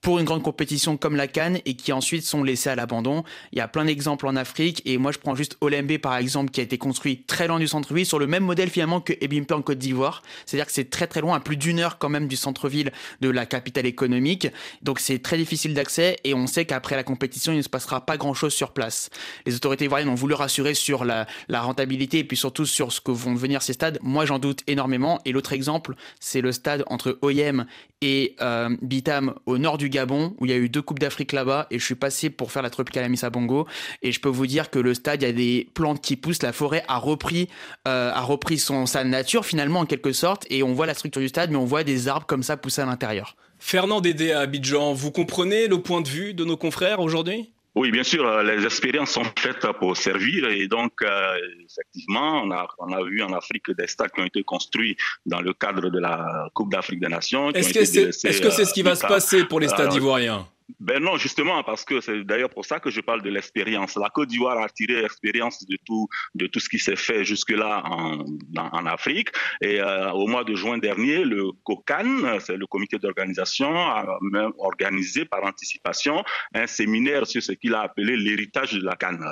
pour 0.00 0.18
une 0.18 0.24
grande 0.24 0.42
compétition 0.42 0.96
comme 0.96 1.16
la 1.16 1.26
Cannes 1.26 1.58
et 1.64 1.74
qui 1.74 1.92
ensuite 1.92 2.22
sont 2.24 2.42
laissés 2.42 2.70
à 2.70 2.76
l'abandon. 2.76 3.24
Il 3.52 3.58
y 3.58 3.60
a 3.60 3.68
plein 3.68 3.84
d'exemples 3.84 4.26
en 4.26 4.36
Afrique 4.36 4.82
et 4.84 4.96
moi 4.96 5.12
je 5.12 5.18
prends 5.18 5.34
juste 5.34 5.56
Olembe 5.60 5.98
par 5.98 6.16
exemple 6.16 6.50
qui 6.50 6.60
a 6.60 6.62
été 6.62 6.78
construit 6.78 7.24
très 7.24 7.48
loin 7.48 7.58
du 7.58 7.66
centre-ville 7.66 8.06
sur 8.06 8.18
le 8.18 8.26
même 8.26 8.44
modèle 8.44 8.70
finalement 8.70 9.00
que 9.00 9.12
Ebimpe 9.20 9.50
en 9.52 9.62
Côte 9.62 9.78
d'Ivoire. 9.78 10.22
C'est-à-dire 10.46 10.66
que 10.66 10.72
c'est 10.72 10.90
très 10.90 11.06
très 11.06 11.20
loin, 11.20 11.36
à 11.36 11.40
plus 11.40 11.56
d'une 11.56 11.80
heure 11.80 11.98
quand 11.98 12.08
même 12.08 12.28
du 12.28 12.36
centre-ville 12.36 12.92
de 13.20 13.28
la 13.28 13.46
capitale 13.46 13.86
économique. 13.86 14.48
Donc 14.82 15.00
c'est 15.00 15.18
très 15.18 15.36
difficile 15.36 15.74
d'accès 15.74 16.16
et 16.24 16.34
on 16.34 16.46
sait 16.46 16.64
qu'après 16.64 16.96
la 16.96 17.02
compétition 17.02 17.52
il 17.52 17.58
ne 17.58 17.62
se 17.62 17.68
passera 17.68 18.06
pas 18.06 18.16
grand-chose 18.16 18.54
sur 18.54 18.72
place. 18.72 19.10
Les 19.46 19.54
autorités 19.56 19.86
ivoiriennes 19.86 20.08
ont 20.08 20.14
voulu 20.14 20.34
rassurer 20.34 20.74
sur 20.74 21.04
la, 21.04 21.26
rentabilité 21.50 22.20
et 22.20 22.24
puis 22.24 22.36
surtout 22.36 22.66
sur 22.66 22.92
ce 22.92 23.00
que 23.00 23.10
vont 23.10 23.34
devenir 23.34 23.62
ces 23.62 23.72
stades. 23.72 23.98
Moi 24.02 24.26
j'en 24.26 24.38
doute 24.38 24.62
énormément 24.68 25.20
et 25.24 25.32
l'autre 25.32 25.52
exemple 25.52 25.94
c'est 26.20 26.40
le 26.40 26.52
stade 26.52 26.84
entre 26.86 27.18
Oyem 27.22 27.66
et 28.00 28.36
euh, 28.40 28.76
Bitam 28.82 29.34
au 29.46 29.58
nord 29.58 29.78
du 29.78 29.88
Gabon, 29.88 30.34
où 30.38 30.46
il 30.46 30.50
y 30.50 30.54
a 30.54 30.56
eu 30.56 30.68
deux 30.68 30.82
Coupes 30.82 30.98
d'Afrique 30.98 31.32
là-bas, 31.32 31.66
et 31.70 31.78
je 31.78 31.84
suis 31.84 31.94
passé 31.94 32.30
pour 32.30 32.52
faire 32.52 32.62
la 32.62 32.70
Tropical 32.70 33.04
Amissa 33.04 33.30
Bongo, 33.30 33.66
et 34.02 34.12
je 34.12 34.20
peux 34.20 34.28
vous 34.28 34.46
dire 34.46 34.70
que 34.70 34.78
le 34.78 34.94
stade, 34.94 35.22
il 35.22 35.26
y 35.26 35.28
a 35.28 35.32
des 35.32 35.68
plantes 35.74 36.00
qui 36.00 36.16
poussent, 36.16 36.42
la 36.42 36.52
forêt 36.52 36.84
a 36.88 36.98
repris, 36.98 37.48
euh, 37.86 38.10
a 38.12 38.20
repris 38.22 38.58
son, 38.58 38.86
sa 38.86 39.04
nature 39.04 39.44
finalement 39.44 39.80
en 39.80 39.86
quelque 39.86 40.12
sorte, 40.12 40.46
et 40.50 40.62
on 40.62 40.72
voit 40.72 40.86
la 40.86 40.94
structure 40.94 41.20
du 41.20 41.28
stade, 41.28 41.50
mais 41.50 41.56
on 41.56 41.64
voit 41.64 41.84
des 41.84 42.08
arbres 42.08 42.26
comme 42.26 42.42
ça 42.42 42.56
pousser 42.56 42.82
à 42.82 42.86
l'intérieur. 42.86 43.36
Fernand 43.58 44.00
Dédé 44.00 44.32
à 44.32 44.40
Abidjan, 44.40 44.92
vous 44.92 45.10
comprenez 45.10 45.66
le 45.66 45.82
point 45.82 46.00
de 46.00 46.08
vue 46.08 46.34
de 46.34 46.44
nos 46.44 46.56
confrères 46.56 47.00
aujourd'hui? 47.00 47.50
Oui, 47.78 47.92
bien 47.92 48.02
sûr, 48.02 48.26
euh, 48.26 48.42
les 48.42 48.64
expériences 48.64 49.12
sont 49.12 49.28
faites 49.38 49.64
pour 49.78 49.96
servir 49.96 50.48
et 50.48 50.66
donc 50.66 50.92
euh, 51.02 51.36
effectivement, 51.64 52.42
on 52.44 52.50
a, 52.50 52.66
on 52.78 52.92
a 52.92 53.04
vu 53.04 53.22
en 53.22 53.32
Afrique 53.32 53.70
des 53.70 53.86
stades 53.86 54.10
qui 54.10 54.20
ont 54.20 54.26
été 54.26 54.42
construits 54.42 54.96
dans 55.26 55.40
le 55.40 55.52
cadre 55.52 55.88
de 55.88 56.00
la 56.00 56.48
Coupe 56.54 56.72
d'Afrique 56.72 57.00
des 57.00 57.08
Nations. 57.08 57.50
Est-ce 57.52 57.72
que 57.72 57.84
c'est 57.84 58.02
est 58.02 58.10
-ce, 58.10 58.50
c'est 58.50 58.64
ce 58.64 58.74
qui 58.74 58.82
va 58.82 58.94
se 58.96 59.06
passer 59.06 59.44
pour 59.44 59.60
les 59.60 59.68
stades 59.68 59.94
ivoiriens? 59.94 60.46
Ben 60.80 61.02
non, 61.02 61.16
justement, 61.16 61.62
parce 61.64 61.84
que 61.84 62.00
c'est 62.02 62.24
d'ailleurs 62.24 62.50
pour 62.50 62.66
ça 62.66 62.78
que 62.78 62.90
je 62.90 63.00
parle 63.00 63.22
de 63.22 63.30
l'expérience. 63.30 63.96
La 63.96 64.10
Côte 64.10 64.28
d'Ivoire 64.28 64.58
a 64.58 64.68
tiré 64.68 65.00
l'expérience 65.00 65.64
de 65.66 65.78
tout, 65.86 66.08
de 66.34 66.46
tout 66.46 66.60
ce 66.60 66.68
qui 66.68 66.78
s'est 66.78 66.96
fait 66.96 67.24
jusque-là 67.24 67.82
en, 67.86 68.24
en, 68.56 68.86
Afrique. 68.86 69.30
Et 69.62 69.80
euh, 69.80 70.10
au 70.12 70.26
mois 70.26 70.44
de 70.44 70.54
juin 70.54 70.76
dernier, 70.76 71.24
le 71.24 71.52
COCAN, 71.64 72.38
c'est 72.40 72.56
le 72.56 72.66
comité 72.66 72.98
d'organisation, 72.98 73.74
a 73.74 74.18
même 74.20 74.52
organisé 74.58 75.24
par 75.24 75.42
anticipation 75.44 76.22
un 76.54 76.66
séminaire 76.66 77.26
sur 77.26 77.42
ce 77.42 77.52
qu'il 77.52 77.74
a 77.74 77.80
appelé 77.80 78.16
l'héritage 78.16 78.74
de 78.74 78.84
la 78.84 78.94
Cannes. 78.94 79.24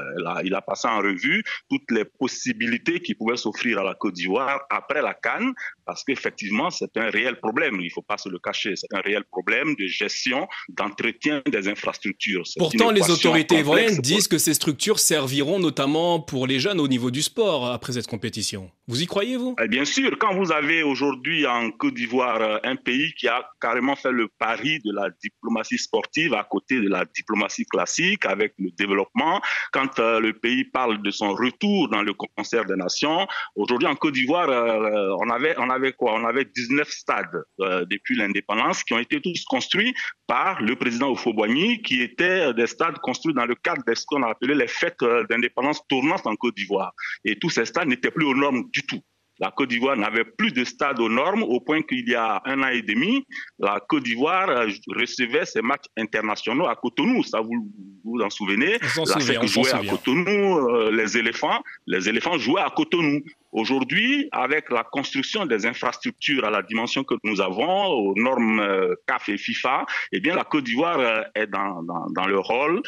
Il 0.43 0.55
a 0.55 0.63
passé 0.63 0.89
en 0.89 0.99
revue 0.99 1.45
toutes 1.69 1.91
les 1.91 2.07
possibilités 2.07 3.01
qui 3.01 3.15
pouvaient 3.15 3.37
s'offrir 3.37 3.81
à 3.81 3.85
la 3.85 3.95
Côte 3.95 4.15
d'Ivoire 4.15 4.63
après 4.71 5.03
la 5.03 5.13
Cannes, 5.13 5.53
parce 5.85 6.03
qu'effectivement, 6.03 6.71
c'est 6.71 6.97
un 6.97 7.11
réel 7.11 7.39
problème. 7.41 7.77
Il 7.81 7.87
ne 7.87 7.91
faut 7.91 8.03
pas 8.03 8.17
se 8.17 8.31
le 8.31 8.39
cacher. 8.39 8.75
C'est 8.75 8.93
un 8.95 9.01
réel 9.01 9.25
problème 9.25 9.75
de 9.77 9.87
gestion, 9.87 10.49
d'entretien 10.71 11.26
des 11.51 11.69
infrastructures. 11.69 12.43
Pourtant, 12.59 12.91
les 12.91 13.11
autorités 13.11 13.59
ivoiriennes 13.59 13.99
disent 13.99 14.29
que 14.29 14.39
ces 14.39 14.55
structures 14.55 14.99
serviront 14.99 15.59
notamment 15.59 16.21
pour 16.21 16.47
les 16.47 16.61
jeunes 16.61 16.81
au 16.81 16.89
niveau 16.89 17.11
du 17.11 17.23
sport 17.23 17.71
après 17.71 17.93
cette 17.93 18.07
compétition. 18.07 18.71
Vous 18.89 19.03
y 19.03 19.07
croyez, 19.07 19.37
vous? 19.37 19.57
Eh 19.61 19.67
Bien 19.67 19.85
sûr, 19.85 20.17
quand 20.19 20.35
vous 20.35 20.53
avez 20.53 20.85
aujourd'hui 20.85 21.45
en 21.45 21.73
Côte 21.73 21.95
d'Ivoire 21.95 22.41
euh, 22.41 22.59
un 22.63 22.77
pays 22.77 23.13
qui 23.15 23.27
a 23.27 23.45
carrément 23.61 23.97
fait 23.97 24.13
le 24.13 24.29
pari 24.39 24.79
de 24.85 24.93
la 24.93 25.11
diplomatie 25.21 25.77
sportive 25.77 26.35
à 26.35 26.45
côté 26.45 26.81
de 26.81 26.89
la 26.89 27.05
diplomatie 27.05 27.65
classique 27.65 28.25
avec 28.27 28.55
le 28.59 28.71
développement, 28.71 29.41
quand 29.73 29.99
euh, 29.99 30.21
le 30.21 30.35
pays 30.35 30.65
parle 30.65 31.03
de 31.03 31.11
son 31.11 31.35
retour 31.35 31.89
dans 31.89 32.03
le 32.03 32.13
concert 32.15 32.65
des 32.65 32.77
nations, 32.77 33.27
aujourd'hui 33.57 33.89
en 33.89 33.97
Côte 33.97 34.15
d'Ivoire, 34.15 34.49
euh, 34.49 35.17
on 35.21 35.31
avait 35.31 35.57
on 35.59 35.69
avait 35.69 35.93
quoi? 35.93 36.15
On 36.15 36.25
avait 36.25 36.45
19 36.45 36.89
stades 36.89 37.43
depuis 37.59 38.17
l'indépendance 38.17 38.85
qui 38.85 38.95
ont 38.95 38.99
été 38.99 39.21
tous 39.21 39.45
construits 39.45 39.95
par 40.27 40.63
le 40.63 40.77
président 40.77 41.11
Oufo-Boigny, 41.17 41.83
qui 41.83 42.03
étaient 42.03 42.53
des 42.55 42.67
stades 42.67 42.99
construits 42.99 43.35
dans 43.35 43.47
le 43.47 43.55
cadre 43.55 43.83
de 43.87 43.95
ce 43.95 44.05
qu'on 44.07 44.23
a 44.23 44.29
appelé 44.29 44.55
les 44.55 44.69
fêtes 44.69 45.03
euh, 45.03 45.25
d'indépendance 45.29 45.81
tournantes 45.89 46.27
en 46.27 46.37
Côte 46.37 46.55
d'Ivoire. 46.55 46.93
Et 47.25 47.39
tous 47.39 47.51
ces 47.51 47.65
stades 47.65 47.89
n'étaient 47.89 48.11
plus 48.11 48.27
aux 48.27 48.35
normes 48.35 48.69
du 48.71 48.85
tout. 48.87 49.01
La 49.39 49.51
Côte 49.51 49.69
d'Ivoire 49.69 49.97
n'avait 49.97 50.25
plus 50.25 50.53
de 50.53 50.65
stade 50.65 50.99
aux 51.01 51.09
normes 51.09 51.43
au 51.43 51.61
point 51.61 51.83
qu'il 51.83 52.09
y 52.09 52.15
a 52.15 52.41
un 52.47 52.63
an 52.63 52.69
et 52.69 52.83
demi, 52.83 53.25
la 53.59 53.81
Côte 53.87 54.05
d'Ivoire 54.05 54.49
euh, 54.49 54.69
recevait 54.89 55.45
ses 55.45 55.63
matchs 55.63 55.87
internationaux 55.97 56.67
à 56.67 56.75
Cotonou. 56.75 57.23
Ça, 57.23 57.41
vous 57.41 57.71
vous 58.05 58.21
en 58.21 58.31
souvenez? 58.31 58.79
La 58.79 59.47
jouait 59.47 59.73
à 59.73 59.85
Cotonou, 59.85 60.69
euh, 60.69 60.91
les 60.91 61.19
éléphants, 61.19 61.63
les 61.87 62.09
éléphants 62.09 62.39
jouaient 62.39 62.63
à 62.63 62.71
Cotonou. 62.71 63.21
Aujourd'hui, 63.53 64.29
avec 64.33 64.71
la 64.71 64.85
construction 64.85 65.47
des 65.47 65.67
infrastructures 65.67 66.45
à 66.45 66.51
la 66.51 66.63
dimension 66.63 67.05
que 67.05 67.15
nous 67.25 67.41
avons, 67.41 67.87
aux 67.87 68.15
normes 68.15 68.63
CAF 69.07 69.29
et 69.31 69.39
FIFA, 69.39 69.87
eh 70.13 70.21
bien, 70.21 70.35
la 70.35 70.45
Côte 70.45 70.65
d'Ivoire 70.65 71.25
est 71.35 71.47
dans, 71.47 71.83
dans, 71.83 72.07
dans 72.11 72.27
le 72.27 72.39
rôle 72.39 72.83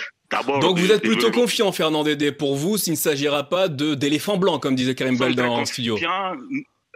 donc 0.60 0.78
vous 0.78 0.92
êtes 0.92 1.02
plutôt 1.02 1.30
confiant, 1.30 1.72
Fernand 1.72 2.04
Dédé. 2.04 2.32
Pour 2.32 2.56
vous, 2.56 2.76
s'il 2.76 2.92
ne 2.92 2.98
s'agira 2.98 3.48
pas 3.48 3.68
de 3.68 3.94
d'éléphants 3.94 4.36
blancs, 4.36 4.62
comme 4.62 4.74
disait 4.74 4.94
Karim 4.94 5.16
Baldan 5.16 5.48
en 5.48 5.64
studio. 5.64 5.98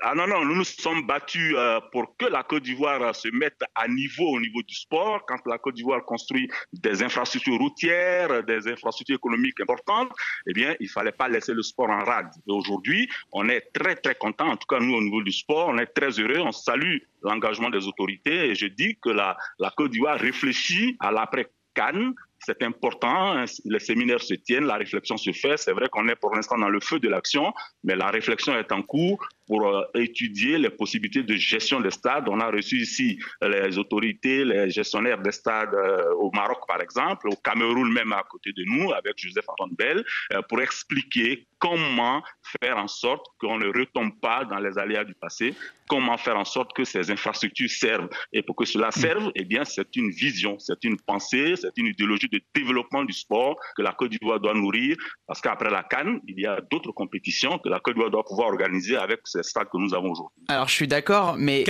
Ah 0.05 0.15
non, 0.17 0.27
non, 0.27 0.45
nous 0.45 0.57
nous 0.57 0.65
sommes 0.65 1.07
battus 1.07 1.55
euh, 1.57 1.79
pour 1.93 2.17
que 2.17 2.27
la 2.27 2.43
Côte 2.43 2.65
d'Ivoire 2.65 3.15
se 3.15 3.29
mette 3.29 3.61
à 3.77 3.87
niveau 3.87 4.31
au 4.31 4.41
niveau 4.41 4.61
du 4.63 4.75
sport. 4.75 5.25
Quand 5.29 5.39
la 5.47 5.59
Côte 5.59 5.77
d'Ivoire 5.77 6.05
construit 6.05 6.51
des 6.73 7.05
infrastructures 7.05 7.57
routières, 7.57 8.43
des 8.43 8.67
infrastructures 8.67 9.15
économiques 9.15 9.61
importantes, 9.61 10.11
eh 10.49 10.53
bien, 10.55 10.75
il 10.81 10.89
fallait 10.89 11.13
pas 11.13 11.29
laisser 11.29 11.55
le 11.55 11.63
sport 11.63 11.89
en 11.89 12.03
rade. 12.03 12.31
Et 12.49 12.51
aujourd'hui, 12.51 13.09
on 13.31 13.49
est 13.49 13.73
très, 13.73 13.95
très 13.95 14.17
content. 14.17 14.49
En 14.49 14.57
tout 14.57 14.67
cas, 14.67 14.81
nous, 14.81 14.93
au 14.93 15.01
niveau 15.01 15.23
du 15.23 15.31
sport, 15.31 15.69
on 15.69 15.79
est 15.79 15.87
très 15.87 16.11
heureux. 16.19 16.41
On 16.41 16.51
salue 16.51 16.97
l'engagement 17.23 17.71
des 17.71 17.87
autorités 17.87 18.51
et 18.51 18.57
je 18.57 18.67
dis 18.67 18.99
que 19.01 19.11
la, 19.11 19.37
la 19.61 19.71
Côte 19.71 19.93
d'Ivoire 19.93 20.19
réfléchit 20.19 20.97
à 20.99 21.13
l'après 21.13 21.49
Cannes 21.75 22.15
c'est 22.45 22.63
important. 22.63 23.45
Les 23.65 23.79
séminaires 23.79 24.21
se 24.21 24.35
tiennent, 24.35 24.65
la 24.65 24.77
réflexion 24.77 25.17
se 25.17 25.33
fait. 25.33 25.57
C'est 25.57 25.73
vrai 25.73 25.89
qu'on 25.89 26.09
est 26.09 26.17
pour 26.17 26.35
l'instant 26.35 26.59
dans 26.59 26.69
le 26.69 26.81
feu 26.81 26.99
de 26.99 27.09
l'action, 27.09 27.53
mais 27.85 27.95
la 27.95 28.09
réflexion 28.09 28.57
est 28.57 28.73
en 28.73 28.83
cours 28.83 29.27
pour 29.47 29.67
euh, 29.67 29.83
étudier 29.95 30.59
les 30.59 30.71
possibilités 30.71 31.23
de 31.23 31.35
gestion 31.35 31.81
des 31.81 31.91
stades. 31.91 32.29
On 32.29 32.41
a 32.41 32.51
reçu 32.51 32.77
ici 32.79 33.19
les 33.43 33.79
autorités, 33.79 34.45
les 34.45 34.71
gestionnaires 34.71 35.21
des 35.21 35.33
stades 35.33 35.75
euh, 35.75 36.15
au 36.15 36.31
Maroc, 36.33 36.61
par 36.67 36.81
exemple, 36.81 37.29
au 37.29 37.37
Cameroun 37.37 37.93
même 37.93 38.13
à 38.13 38.23
côté 38.29 38.53
de 38.53 38.65
nous, 38.65 38.93
avec 38.93 39.15
Joseph 39.17 39.45
Antoine 39.49 39.75
Bell, 39.77 40.05
euh, 40.33 40.43
pour 40.49 40.61
expliquer 40.61 41.47
comment 41.59 42.23
faire 42.61 42.77
en 42.77 42.89
sorte 42.89 43.27
qu'on 43.39 43.59
ne 43.59 43.67
retombe 43.67 44.19
pas 44.21 44.45
dans 44.45 44.59
les 44.59 44.79
aléas 44.79 45.05
du 45.05 45.15
passé, 45.15 45.55
comment 45.89 46.17
faire 46.17 46.37
en 46.37 46.45
sorte 46.45 46.73
que 46.73 46.85
ces 46.85 47.11
infrastructures 47.11 47.71
servent. 47.71 48.09
Et 48.33 48.43
pour 48.43 48.57
que 48.57 48.65
cela 48.65 48.91
serve, 48.91 49.31
eh 49.35 49.45
bien, 49.45 49.65
c'est 49.65 49.95
une 49.97 50.11
vision, 50.11 50.59
c'est 50.59 50.83
une 50.85 50.97
pensée, 50.99 51.55
c'est 51.57 51.77
une 51.77 51.87
idéologie 51.87 52.29
de 52.29 52.41
développement 52.55 53.05
du 53.05 53.13
sport 53.13 53.57
que 53.77 53.83
la 53.83 53.93
Côte 53.93 54.11
d'Ivoire 54.11 54.41
doit 54.41 54.55
nourrir, 54.55 54.97
parce 55.27 55.41
qu'après 55.41 55.71
la 55.71 55.83
Cannes, 55.83 56.21
il 56.27 56.41
y 56.41 56.47
a 56.47 56.61
d'autres 56.71 56.93
compétitions 56.93 57.59
que 57.59 57.69
la 57.69 57.81
Côte 57.81 57.95
d'Ivoire 57.95 58.11
doit 58.11 58.25
pouvoir 58.25 58.49
organiser 58.49 58.97
avec 58.97 59.21
ces 59.25 59.43
stades 59.43 59.69
que 59.73 59.79
nous 59.79 59.95
avons 59.95 60.13
aujourd'hui. 60.13 60.45
Alors, 60.49 60.69
je 60.69 60.75
suis 60.75 60.89
d'accord, 60.89 61.37
mais 61.39 61.63
il 61.63 61.69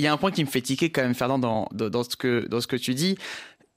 y, 0.00 0.06
a 0.06 0.12
un 0.12 0.16
point 0.16 0.30
qui 0.30 0.44
me 0.44 0.50
fait 0.50 0.60
tiquer 0.60 0.90
quand 0.90 1.02
même, 1.02 1.14
Ferdinand, 1.14 1.68
dans, 1.72 1.90
dans, 1.90 2.02
ce, 2.02 2.16
que, 2.16 2.46
dans 2.48 2.60
ce 2.60 2.66
que 2.66 2.76
tu 2.76 2.94
dis 2.94 3.16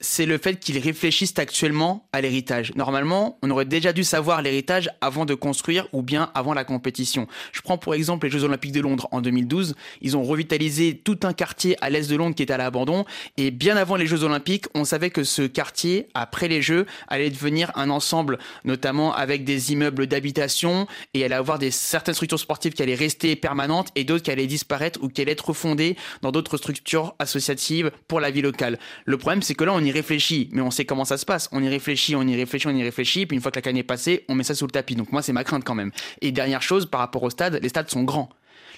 c'est 0.00 0.26
le 0.26 0.38
fait 0.38 0.58
qu'ils 0.58 0.78
réfléchissent 0.78 1.38
actuellement 1.38 2.08
à 2.12 2.20
l'héritage. 2.20 2.74
Normalement, 2.74 3.38
on 3.42 3.50
aurait 3.50 3.64
déjà 3.64 3.92
dû 3.92 4.04
savoir 4.04 4.42
l'héritage 4.42 4.90
avant 5.00 5.24
de 5.24 5.34
construire 5.34 5.86
ou 5.92 6.02
bien 6.02 6.30
avant 6.34 6.52
la 6.52 6.64
compétition. 6.64 7.26
Je 7.52 7.60
prends 7.60 7.78
pour 7.78 7.94
exemple 7.94 8.26
les 8.26 8.32
Jeux 8.32 8.44
Olympiques 8.44 8.72
de 8.72 8.80
Londres 8.80 9.08
en 9.12 9.20
2012. 9.20 9.74
Ils 10.02 10.16
ont 10.16 10.24
revitalisé 10.24 10.96
tout 10.96 11.20
un 11.22 11.32
quartier 11.32 11.76
à 11.80 11.90
l'est 11.90 12.10
de 12.10 12.16
Londres 12.16 12.34
qui 12.34 12.42
était 12.42 12.52
à 12.52 12.58
l'abandon. 12.58 13.04
Et 13.36 13.50
bien 13.50 13.76
avant 13.76 13.96
les 13.96 14.06
Jeux 14.06 14.24
Olympiques, 14.24 14.66
on 14.74 14.84
savait 14.84 15.10
que 15.10 15.22
ce 15.22 15.42
quartier, 15.42 16.08
après 16.14 16.48
les 16.48 16.60
Jeux, 16.60 16.86
allait 17.08 17.30
devenir 17.30 17.70
un 17.76 17.88
ensemble, 17.88 18.38
notamment 18.64 19.14
avec 19.14 19.44
des 19.44 19.72
immeubles 19.72 20.06
d'habitation 20.06 20.86
et 21.14 21.24
allait 21.24 21.34
avoir 21.34 21.58
des, 21.58 21.70
certaines 21.70 22.14
structures 22.14 22.40
sportives 22.40 22.72
qui 22.72 22.82
allaient 22.82 22.94
rester 22.94 23.36
permanentes 23.36 23.88
et 23.94 24.04
d'autres 24.04 24.24
qui 24.24 24.30
allaient 24.30 24.46
disparaître 24.46 24.98
ou 25.02 25.08
qui 25.08 25.22
allaient 25.22 25.32
être 25.32 25.48
refondées 25.48 25.96
dans 26.22 26.32
d'autres 26.32 26.56
structures 26.56 27.14
associatives 27.18 27.92
pour 28.08 28.20
la 28.20 28.30
vie 28.30 28.42
locale. 28.42 28.78
Le 29.04 29.16
problème, 29.18 29.42
c'est 29.42 29.54
que 29.54 29.64
là, 29.64 29.72
on 29.72 29.83
y 29.84 29.92
réfléchit, 29.92 30.48
mais 30.52 30.62
on 30.62 30.70
sait 30.70 30.84
comment 30.84 31.04
ça 31.04 31.16
se 31.16 31.26
passe. 31.26 31.48
On 31.52 31.62
y 31.62 31.68
réfléchit, 31.68 32.16
on 32.16 32.22
y 32.22 32.36
réfléchit, 32.36 32.66
on 32.66 32.74
y 32.74 32.82
réfléchit, 32.82 33.26
puis 33.26 33.36
une 33.36 33.42
fois 33.42 33.50
que 33.50 33.58
la 33.58 33.62
canne 33.62 33.76
est 33.76 33.82
passée, 33.82 34.24
on 34.28 34.34
met 34.34 34.44
ça 34.44 34.54
sous 34.54 34.66
le 34.66 34.72
tapis. 34.72 34.96
Donc 34.96 35.12
moi, 35.12 35.22
c'est 35.22 35.32
ma 35.32 35.44
crainte 35.44 35.64
quand 35.64 35.74
même. 35.74 35.92
Et 36.20 36.32
dernière 36.32 36.62
chose, 36.62 36.86
par 36.86 37.00
rapport 37.00 37.22
au 37.22 37.30
stade, 37.30 37.58
les 37.62 37.68
stades 37.68 37.90
sont 37.90 38.02
grands. 38.02 38.30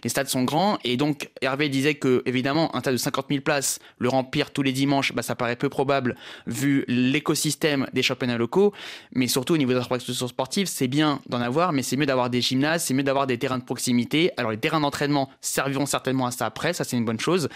Les 0.04 0.10
stades 0.10 0.28
sont 0.28 0.44
grands 0.44 0.78
et 0.84 0.96
donc 0.96 1.30
Hervé 1.40 1.68
disait 1.68 1.94
que 1.94 2.22
évidemment 2.26 2.75
un 2.76 2.80
stade 2.80 2.94
de 2.94 2.98
50 2.98 3.26
000 3.28 3.40
places, 3.40 3.78
le 3.98 4.08
remplir 4.08 4.50
tous 4.50 4.62
les 4.62 4.72
dimanches, 4.72 5.12
bah, 5.12 5.22
ça 5.22 5.34
paraît 5.34 5.56
peu 5.56 5.68
probable 5.68 6.16
vu 6.46 6.84
l'écosystème 6.88 7.86
des 7.92 8.02
championnats 8.02 8.36
locaux, 8.36 8.72
mais 9.14 9.26
surtout 9.26 9.54
au 9.54 9.56
niveau 9.56 9.72
des 9.72 9.78
infrastructures 9.78 10.28
sportives, 10.28 10.66
c'est 10.66 10.88
bien 10.88 11.20
d'en 11.28 11.40
avoir, 11.40 11.72
mais 11.72 11.82
c'est 11.82 11.96
mieux 11.96 12.06
d'avoir 12.06 12.30
des 12.30 12.40
gymnases, 12.40 12.84
c'est 12.84 12.94
mieux 12.94 13.02
d'avoir 13.02 13.26
des 13.26 13.38
terrains 13.38 13.58
de 13.58 13.64
proximité. 13.64 14.30
Alors 14.36 14.50
les 14.50 14.58
terrains 14.58 14.80
d'entraînement 14.80 15.30
serviront 15.40 15.86
certainement 15.86 16.26
à 16.26 16.30
ça 16.30 16.46
après, 16.46 16.72
ça 16.72 16.84
c'est 16.84 16.96
une 16.96 17.04
bonne 17.04 17.20
chose, 17.20 17.48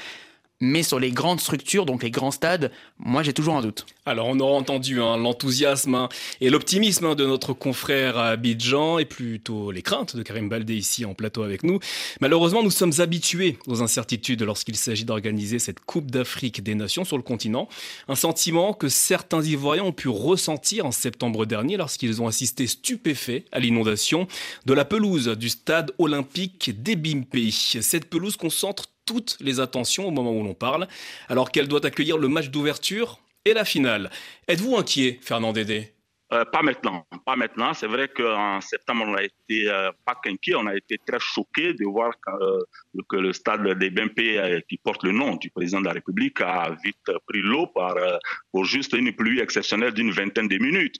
mais 0.60 0.82
sur 0.82 1.00
les 1.00 1.10
grandes 1.10 1.40
structures, 1.40 1.86
donc 1.86 2.02
les 2.02 2.10
grands 2.10 2.30
stades, 2.30 2.70
moi 2.98 3.22
j'ai 3.22 3.32
toujours 3.32 3.56
un 3.56 3.62
doute. 3.62 3.86
Alors 4.04 4.26
on 4.28 4.38
aura 4.40 4.52
entendu 4.52 5.00
hein, 5.00 5.16
l'enthousiasme 5.16 5.94
hein, 5.94 6.08
et 6.40 6.50
l'optimisme 6.50 7.06
hein, 7.06 7.14
de 7.14 7.26
notre 7.26 7.52
confrère 7.52 8.18
Abidjan 8.18 8.98
et 8.98 9.04
plutôt 9.04 9.70
les 9.70 9.82
craintes 9.82 10.16
de 10.16 10.22
Karim 10.22 10.48
Baldé 10.48 10.74
ici 10.74 11.04
en 11.04 11.14
plateau 11.14 11.42
avec 11.42 11.62
nous. 11.62 11.78
Malheureusement, 12.20 12.62
nous 12.62 12.70
sommes 12.70 12.92
habitués 12.98 13.58
aux 13.66 13.82
incertitudes 13.82 14.42
lorsqu'il 14.42 14.76
s'agit 14.76 15.04
d'organiser 15.04 15.58
cette 15.58 15.80
Coupe 15.80 16.10
d'Afrique 16.10 16.62
des 16.62 16.74
Nations 16.74 17.04
sur 17.04 17.16
le 17.16 17.22
continent. 17.22 17.68
Un 18.08 18.14
sentiment 18.14 18.74
que 18.74 18.88
certains 18.88 19.42
Ivoiriens 19.42 19.84
ont 19.84 19.92
pu 19.92 20.08
ressentir 20.08 20.84
en 20.84 20.92
septembre 20.92 21.46
dernier 21.46 21.76
lorsqu'ils 21.76 22.20
ont 22.20 22.26
assisté 22.26 22.66
stupéfaits 22.66 23.44
à 23.52 23.60
l'inondation 23.60 24.28
de 24.66 24.74
la 24.74 24.84
pelouse 24.84 25.28
du 25.28 25.48
stade 25.48 25.92
olympique 25.98 26.82
d'Ebimpe. 26.82 27.36
Cette 27.50 28.10
pelouse 28.10 28.36
concentre 28.36 28.90
toutes 29.10 29.36
les 29.40 29.58
attentions 29.58 30.06
au 30.06 30.12
moment 30.12 30.30
où 30.30 30.44
l'on 30.44 30.54
parle, 30.54 30.86
alors 31.28 31.50
qu'elle 31.50 31.66
doit 31.66 31.84
accueillir 31.84 32.16
le 32.16 32.28
match 32.28 32.48
d'ouverture 32.50 33.18
et 33.44 33.54
la 33.54 33.64
finale. 33.64 34.08
Êtes-vous 34.46 34.76
inquiet, 34.76 35.18
Fernand 35.20 35.52
Dédé? 35.52 35.92
Euh, 36.32 36.44
pas 36.44 36.62
maintenant, 36.62 37.04
pas 37.26 37.34
maintenant. 37.34 37.74
C'est 37.74 37.88
vrai 37.88 38.06
qu'en 38.06 38.60
septembre, 38.60 39.04
on 39.08 39.14
a 39.16 39.24
été 39.24 39.34
euh, 39.66 39.90
pas 40.04 40.14
qu'inquiet, 40.22 40.54
on 40.54 40.66
a 40.66 40.76
été 40.76 40.98
très 41.06 41.18
choqué 41.20 41.74
de 41.74 41.84
voir 41.84 42.12
que, 42.20 42.30
euh, 42.30 43.02
que 43.08 43.16
le 43.16 43.32
stade 43.32 43.66
des 43.78 43.90
BMP, 43.90 44.62
qui 44.68 44.78
porte 44.78 45.02
le 45.04 45.12
nom 45.12 45.36
du 45.36 45.50
président 45.50 45.80
de 45.80 45.86
la 45.86 45.92
République, 45.92 46.40
a 46.40 46.76
vite 46.84 47.10
pris 47.26 47.42
l'eau 47.42 47.66
par 47.66 47.94
pour 48.52 48.64
juste 48.64 48.92
une 48.94 49.12
pluie 49.14 49.40
exceptionnelle 49.40 49.92
d'une 49.92 50.10
vingtaine 50.10 50.48
de 50.48 50.58
minutes. 50.58 50.96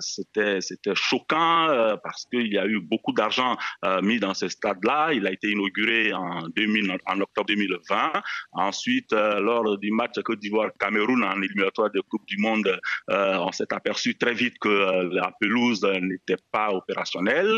c'était 0.00 0.60
c'était 0.60 0.94
choquant 0.94 1.96
parce 2.02 2.26
qu'il 2.26 2.52
y 2.52 2.58
a 2.58 2.66
eu 2.66 2.80
beaucoup 2.80 3.12
d'argent 3.12 3.56
mis 4.02 4.18
dans 4.18 4.34
ce 4.34 4.48
stade-là. 4.48 5.12
Il 5.12 5.26
a 5.26 5.32
été 5.32 5.50
inauguré 5.50 6.12
en 6.12 6.48
2000, 6.48 6.98
en 7.06 7.20
octobre 7.20 7.46
2020. 7.46 8.12
Ensuite, 8.52 9.12
lors 9.12 9.78
du 9.78 9.90
match 9.90 10.20
Côte 10.24 10.40
d'Ivoire-Cameroun 10.40 11.22
en 11.24 11.40
éliminatoire 11.42 11.90
de 11.90 12.00
Coupe 12.00 12.26
du 12.26 12.38
Monde, 12.38 12.78
on 13.08 13.52
s'est 13.52 13.72
aperçu 13.72 14.16
très 14.16 14.34
vite 14.34 14.58
que 14.58 14.68
euh, 14.68 15.08
la 15.12 15.32
pelouse 15.40 15.84
n'était 15.84 16.36
pas 16.52 16.70
opérationnelle. 16.70 17.15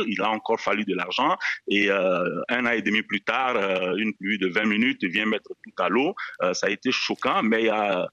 Il 0.08 0.20
a 0.20 0.30
encore 0.30 0.60
fallu 0.60 0.84
de 0.84 0.94
l'argent. 0.94 1.36
Et 1.68 1.90
euh, 1.90 2.42
un 2.48 2.66
an 2.66 2.70
et 2.70 2.82
demi 2.82 3.02
plus 3.02 3.20
tard, 3.20 3.56
euh, 3.56 3.96
une 3.96 4.14
pluie 4.14 4.38
de 4.38 4.48
20 4.48 4.64
minutes 4.64 5.04
vient 5.04 5.26
mettre 5.26 5.50
tout 5.64 5.82
à 5.82 5.88
l'eau. 5.88 6.14
ça 6.52 6.66
a 6.66 6.70
été 6.70 6.90
choquant, 6.92 7.42
mais 7.42 7.64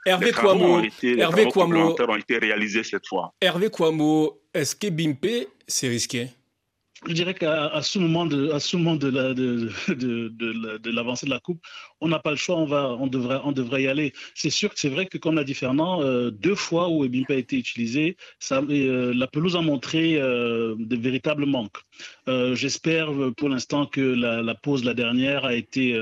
Hervé 0.06 0.25
les 0.28 0.32
travaux, 0.32 0.66
ont 0.66 0.84
été, 0.84 1.20
Hervé 1.20 1.48
ont 1.56 2.16
été 2.16 2.38
réalisés 2.38 2.84
cette 2.84 3.08
fois. 3.08 3.34
Hervé 3.42 3.70
Kouamo, 3.70 4.42
est-ce 4.54 4.75
que 4.75 4.88
Bimpe, 4.88 5.48
c'est 5.68 5.88
risqué? 5.88 6.30
Je 7.07 7.13
dirais 7.13 7.33
qu'à 7.33 7.81
ce 7.81 8.00
moment 8.00 8.25
de, 8.25 8.50
l'avancée 10.89 11.25
de 11.25 11.31
la 11.31 11.39
coupe, 11.39 11.62
on 12.01 12.07
n'a 12.07 12.19
pas 12.19 12.31
le 12.31 12.35
choix, 12.35 12.57
on 12.57 13.07
devrait, 13.07 13.83
y 13.83 13.88
aller. 13.88 14.13
C'est 14.33 14.50
sûr 14.50 14.74
que 14.74 14.79
c'est 14.79 14.89
vrai 14.89 15.05
que 15.05 15.17
comme 15.17 15.35
l'a 15.35 15.43
dit 15.43 15.53
Fernand, 15.53 16.01
euh, 16.01 16.31
deux 16.31 16.55
fois 16.55 16.89
où 16.89 17.05
Ebimpe 17.05 17.31
a 17.31 17.35
été 17.35 17.57
utilisé, 17.57 18.17
euh, 18.51 19.13
la 19.13 19.27
pelouse 19.27 19.55
a 19.55 19.62
montré 19.62 20.15
euh, 20.15 20.75
de 20.77 20.95
véritables 20.95 21.45
manques. 21.45 21.77
J'espère 22.27 23.12
pour 23.38 23.50
l'instant 23.50 23.85
que 23.85 24.01
la, 24.01 24.55
pause 24.55 24.83
la 24.83 24.93
dernière 24.93 25.45
a 25.45 25.53
été 25.53 25.97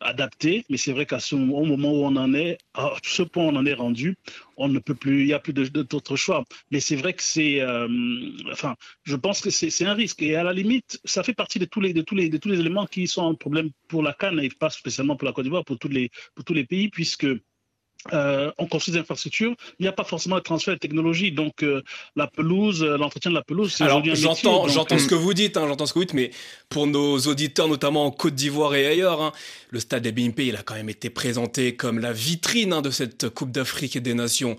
adaptée, 0.00 0.64
mais 0.68 0.76
c'est 0.76 0.92
vrai 0.92 1.06
qu'à 1.06 1.20
ce 1.20 1.34
moment, 1.34 1.92
où 1.92 2.04
on 2.04 2.16
en 2.16 2.34
est, 2.34 2.58
à 2.74 2.94
ce 3.02 3.22
point 3.22 3.44
on 3.44 3.56
en 3.56 3.66
est 3.66 3.74
rendu, 3.74 4.16
on 4.56 4.68
ne 4.68 4.78
peut 4.78 4.94
plus, 4.94 5.20
il 5.20 5.26
n'y 5.26 5.32
a 5.32 5.38
plus 5.38 5.52
d'autre 5.52 6.16
choix. 6.16 6.44
Mais 6.70 6.80
c'est 6.80 6.96
vrai 6.96 7.12
que 7.12 7.22
c'est, 7.22 7.62
enfin, 8.50 8.76
je 9.04 9.16
pense 9.16 9.40
que 9.40 9.50
c'est 9.50 9.84
un 9.84 9.94
risque. 9.94 10.22
Et 10.22 10.36
à 10.36 10.42
la 10.42 10.52
limite, 10.52 11.00
ça 11.04 11.22
fait 11.22 11.34
partie 11.34 11.58
de 11.58 11.64
tous 11.64 11.80
les, 11.80 11.94
éléments 12.60 12.86
qui 12.86 13.06
sont 13.08 13.28
un 13.28 13.34
problème 13.34 13.70
pour 13.88 14.02
la 14.02 14.12
Cannes 14.12 14.40
et 14.40 14.48
pas 14.50 14.70
spécialement 14.70 15.16
pour 15.16 15.26
la 15.26 15.32
Côte 15.32 15.44
d'Ivoire, 15.44 15.64
pour 15.64 15.78
tous 15.78 15.88
les 15.88 16.64
pays, 16.64 16.88
puisque 16.88 17.26
euh, 18.12 18.50
on 18.58 18.66
construit 18.66 18.92
des 18.92 19.00
infrastructures, 19.00 19.54
il 19.78 19.82
n'y 19.82 19.88
a 19.88 19.92
pas 19.92 20.04
forcément 20.04 20.36
de 20.36 20.40
transfert 20.40 20.74
de 20.74 20.78
technologie. 20.78 21.32
Donc 21.32 21.62
euh, 21.62 21.82
la 22.16 22.26
pelouse, 22.26 22.82
euh, 22.82 22.96
l'entretien 22.96 23.30
de 23.30 23.36
la 23.36 23.42
pelouse, 23.42 23.74
c'est 23.76 23.84
aujourd'hui 23.84 24.12
un 24.12 24.14
j'entends, 24.14 24.68
j'entends 24.68 24.98
ce 24.98 25.06
que 25.06 25.14
vous 25.14 25.34
dites, 25.34 25.56
hein, 25.56 25.66
j'entends 25.68 25.86
ce 25.86 25.92
que 25.92 25.98
vous 25.98 26.04
dites, 26.06 26.14
mais 26.14 26.30
pour 26.70 26.86
nos 26.86 27.18
auditeurs, 27.18 27.68
notamment 27.68 28.06
en 28.06 28.10
Côte 28.10 28.34
d'Ivoire 28.34 28.74
et 28.74 28.86
ailleurs, 28.86 29.20
hein, 29.20 29.32
le 29.70 29.80
stade 29.80 30.02
des 30.02 30.12
BNP, 30.12 30.46
il 30.46 30.56
a 30.56 30.62
quand 30.62 30.74
même 30.74 30.88
été 30.88 31.10
présenté 31.10 31.76
comme 31.76 31.98
la 31.98 32.12
vitrine 32.12 32.72
hein, 32.72 32.82
de 32.82 32.90
cette 32.90 33.28
Coupe 33.28 33.50
d'Afrique 33.50 33.96
et 33.96 34.00
des 34.00 34.14
Nations. 34.14 34.56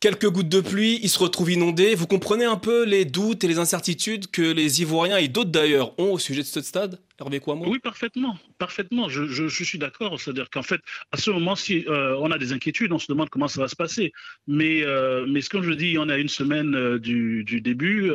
Quelques 0.00 0.30
gouttes 0.30 0.48
de 0.48 0.62
pluie, 0.62 0.98
il 1.02 1.10
se 1.10 1.18
retrouve 1.18 1.50
inondé. 1.50 1.94
Vous 1.94 2.06
comprenez 2.06 2.46
un 2.46 2.56
peu 2.56 2.86
les 2.86 3.04
doutes 3.04 3.44
et 3.44 3.48
les 3.48 3.58
incertitudes 3.58 4.30
que 4.30 4.40
les 4.40 4.80
Ivoiriens 4.80 5.18
et 5.18 5.28
d'autres 5.28 5.50
d'ailleurs 5.50 5.92
ont 6.00 6.12
au 6.12 6.18
sujet 6.18 6.40
de 6.40 6.46
ce 6.46 6.62
stade 6.62 6.98
Hervé 7.20 7.38
Kouamo 7.38 7.68
Oui, 7.68 7.80
parfaitement. 7.80 8.38
Parfaitement. 8.56 9.10
Je, 9.10 9.46
suis 9.46 9.78
d'accord. 9.78 10.18
C'est-à-dire 10.18 10.48
qu'en 10.48 10.62
fait, 10.62 10.80
à 11.12 11.18
ce 11.18 11.30
moment, 11.30 11.54
si 11.54 11.84
euh, 11.86 12.16
on 12.18 12.30
a 12.30 12.38
des 12.38 12.54
inquiétudes, 12.54 12.92
on 12.92 12.98
se 12.98 13.12
demande 13.12 13.28
comment 13.28 13.46
ça 13.46 13.60
va 13.60 13.68
se 13.68 13.76
passer. 13.76 14.14
Mais, 14.46 14.82
euh, 14.84 15.26
mais 15.28 15.42
comme 15.42 15.64
je 15.64 15.72
dis, 15.72 15.98
on 15.98 16.08
a 16.08 16.16
une 16.16 16.30
semaine 16.30 16.74
euh, 16.74 16.98
du, 16.98 17.44
début, 17.60 18.10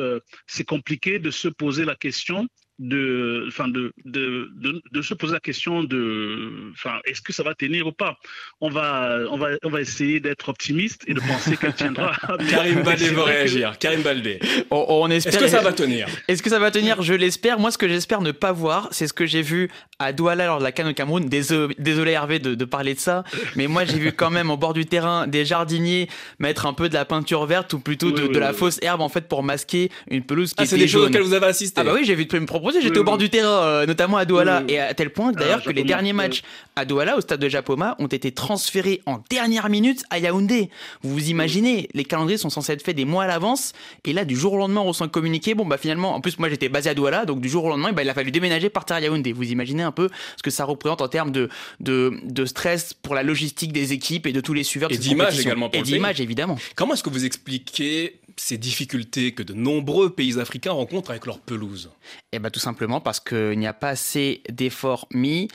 c'est 0.48 0.64
compliqué 0.64 1.20
de 1.20 1.30
se 1.30 1.46
poser 1.46 1.84
la 1.84 1.94
question 1.94 2.48
de, 2.78 3.44
enfin 3.48 3.68
de, 3.68 3.92
de, 4.04 4.50
de, 4.92 5.02
se 5.02 5.14
poser 5.14 5.32
la 5.32 5.40
question 5.40 5.82
de, 5.82 6.70
enfin, 6.72 6.98
est-ce 7.04 7.22
que 7.22 7.32
ça 7.32 7.42
va 7.42 7.54
tenir 7.54 7.86
ou 7.86 7.92
pas? 7.92 8.18
On 8.60 8.68
va, 8.68 9.20
on 9.30 9.38
va, 9.38 9.48
on 9.62 9.70
va 9.70 9.80
essayer 9.80 10.20
d'être 10.20 10.48
optimiste 10.48 11.02
et 11.06 11.14
de 11.14 11.20
penser 11.20 11.56
qu'elle 11.56 11.74
tiendra. 11.74 12.12
Karim 12.50 12.82
Baldé 12.82 13.08
veut 13.08 13.22
réagir. 13.22 13.78
Karim 13.78 14.02
Baldé. 14.02 14.40
On, 14.70 15.10
espère. 15.10 15.34
Est-ce 15.34 15.42
que 15.42 15.48
ça 15.48 15.62
va 15.62 15.72
tenir? 15.72 16.06
Est-ce 16.28 16.42
que 16.42 16.50
ça 16.50 16.58
va 16.58 16.70
tenir? 16.70 17.02
Je 17.02 17.14
l'espère. 17.14 17.58
Moi, 17.58 17.70
ce 17.70 17.78
que 17.78 17.88
j'espère 17.88 18.20
ne 18.20 18.32
pas 18.32 18.52
voir, 18.52 18.88
c'est 18.90 19.06
ce 19.06 19.12
que 19.12 19.26
j'ai 19.26 19.42
vu 19.42 19.70
à 19.98 20.12
Douala 20.12 20.46
lors 20.46 20.58
de 20.58 20.64
la 20.64 20.72
canne 20.72 20.88
au 20.88 20.94
Cameroun. 20.94 21.26
Désolé, 21.28 21.74
désolé 21.78 22.12
Hervé 22.12 22.38
de, 22.38 22.54
de, 22.54 22.64
parler 22.64 22.94
de 22.94 23.00
ça, 23.00 23.24
mais 23.56 23.66
moi 23.66 23.84
j'ai 23.84 23.98
vu 23.98 24.12
quand 24.12 24.30
même 24.30 24.50
au 24.50 24.56
bord 24.56 24.74
du 24.74 24.86
terrain 24.86 25.26
des 25.26 25.44
jardiniers 25.44 26.08
mettre 26.38 26.66
un 26.66 26.72
peu 26.72 26.88
de 26.88 26.94
la 26.94 27.04
peinture 27.04 27.46
verte 27.46 27.72
ou 27.72 27.78
plutôt 27.78 28.10
de, 28.10 28.38
la 28.38 28.52
fausse 28.52 28.78
herbe 28.82 29.00
en 29.00 29.08
fait 29.08 29.28
pour 29.28 29.42
masquer 29.42 29.90
une 30.10 30.22
pelouse 30.22 30.50
qui 30.50 30.62
ah, 30.62 30.66
c'est 30.66 30.76
des 30.76 30.88
choses 30.88 31.06
auxquelles 31.06 31.22
vous 31.22 31.34
avez 31.34 31.46
assisté. 31.46 31.80
Ah 31.80 31.84
bah 31.84 31.92
oui, 31.94 32.04
j'ai 32.04 32.14
vu 32.14 32.26
me 32.32 32.46
J'étais 32.80 32.98
au 32.98 33.04
bord 33.04 33.18
du 33.18 33.30
terrain, 33.30 33.62
euh, 33.62 33.86
notamment 33.86 34.16
à 34.16 34.24
Douala, 34.24 34.62
et 34.68 34.78
à 34.78 34.94
tel 34.94 35.10
point 35.10 35.32
d'ailleurs 35.32 35.60
ah, 35.62 35.66
que 35.66 35.70
les 35.70 35.84
derniers 35.84 36.12
matchs 36.12 36.42
à 36.74 36.84
Douala 36.84 37.16
au 37.16 37.20
stade 37.20 37.40
de 37.40 37.48
Japoma 37.48 37.96
ont 37.98 38.06
été 38.06 38.32
transférés 38.32 39.02
en 39.06 39.22
dernière 39.30 39.68
minute 39.68 40.04
à 40.10 40.18
Yaoundé. 40.18 40.70
Vous 41.02 41.12
vous 41.12 41.30
imaginez, 41.30 41.88
les 41.94 42.04
calendriers 42.04 42.38
sont 42.38 42.50
censés 42.50 42.72
être 42.72 42.82
faits 42.82 42.96
des 42.96 43.04
mois 43.04 43.24
à 43.24 43.26
l'avance, 43.26 43.72
et 44.04 44.12
là 44.12 44.24
du 44.24 44.36
jour 44.36 44.54
au 44.54 44.58
lendemain 44.58 44.80
on 44.80 44.86
reçoit 44.86 45.06
un 45.06 45.10
communiqué. 45.10 45.54
Bon 45.54 45.64
bah 45.64 45.78
finalement, 45.78 46.14
en 46.14 46.20
plus 46.20 46.38
moi 46.38 46.48
j'étais 46.48 46.68
basé 46.68 46.90
à 46.90 46.94
Douala, 46.94 47.24
donc 47.24 47.40
du 47.40 47.48
jour 47.48 47.64
au 47.64 47.68
lendemain, 47.68 47.92
bah, 47.92 48.02
il 48.02 48.10
a 48.10 48.14
fallu 48.14 48.30
déménager 48.30 48.68
partir 48.70 48.96
à 48.96 49.00
Yaoundé. 49.00 49.32
Vous 49.32 49.50
imaginez 49.50 49.82
un 49.82 49.92
peu 49.92 50.08
ce 50.36 50.42
que 50.42 50.50
ça 50.50 50.64
représente 50.64 51.00
en 51.02 51.08
termes 51.08 51.30
de, 51.32 51.48
de, 51.80 52.14
de 52.24 52.44
stress 52.44 52.94
pour 52.94 53.14
la 53.14 53.22
logistique 53.22 53.72
des 53.72 53.92
équipes 53.92 54.26
et 54.26 54.32
de 54.32 54.40
tous 54.40 54.54
les 54.54 54.64
suiveurs. 54.64 54.90
Et 54.92 54.98
d'image 54.98 55.40
également. 55.40 55.70
et 55.72 55.82
d'image 55.82 56.20
évidemment. 56.20 56.58
Comment 56.74 56.94
est-ce 56.94 57.02
que 57.02 57.10
vous 57.10 57.24
expliquez 57.24 58.20
ces 58.38 58.58
difficultés 58.58 59.32
que 59.32 59.42
de 59.42 59.54
nombreux 59.54 60.10
pays 60.10 60.38
africains 60.38 60.72
rencontrent 60.72 61.10
avec 61.10 61.26
leur 61.26 61.40
pelouse 61.40 61.90
Eh 62.32 62.38
bien 62.38 62.50
tout 62.50 62.60
simplement 62.60 63.00
parce 63.00 63.20
qu'il 63.20 63.58
n'y 63.58 63.66
a 63.66 63.72
pas 63.72 63.90
assez 63.90 64.42
d'efforts 64.50 65.08
mis 65.12 65.48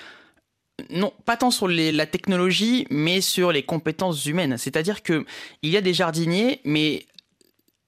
non, 0.90 1.14
pas 1.26 1.38
tant 1.38 1.52
sur 1.52 1.68
la 1.68 2.06
technologie, 2.06 2.88
mais 2.90 3.22
sur 3.22 3.52
les 3.52 3.64
compétences 3.64 4.26
humaines. 4.26 4.58
C'est-à-dire 4.58 5.04
qu'il 5.04 5.26
y 5.64 5.78
a 5.78 5.82
des 5.82 5.94
jardiniers, 5.94 6.60
mais 6.64 7.06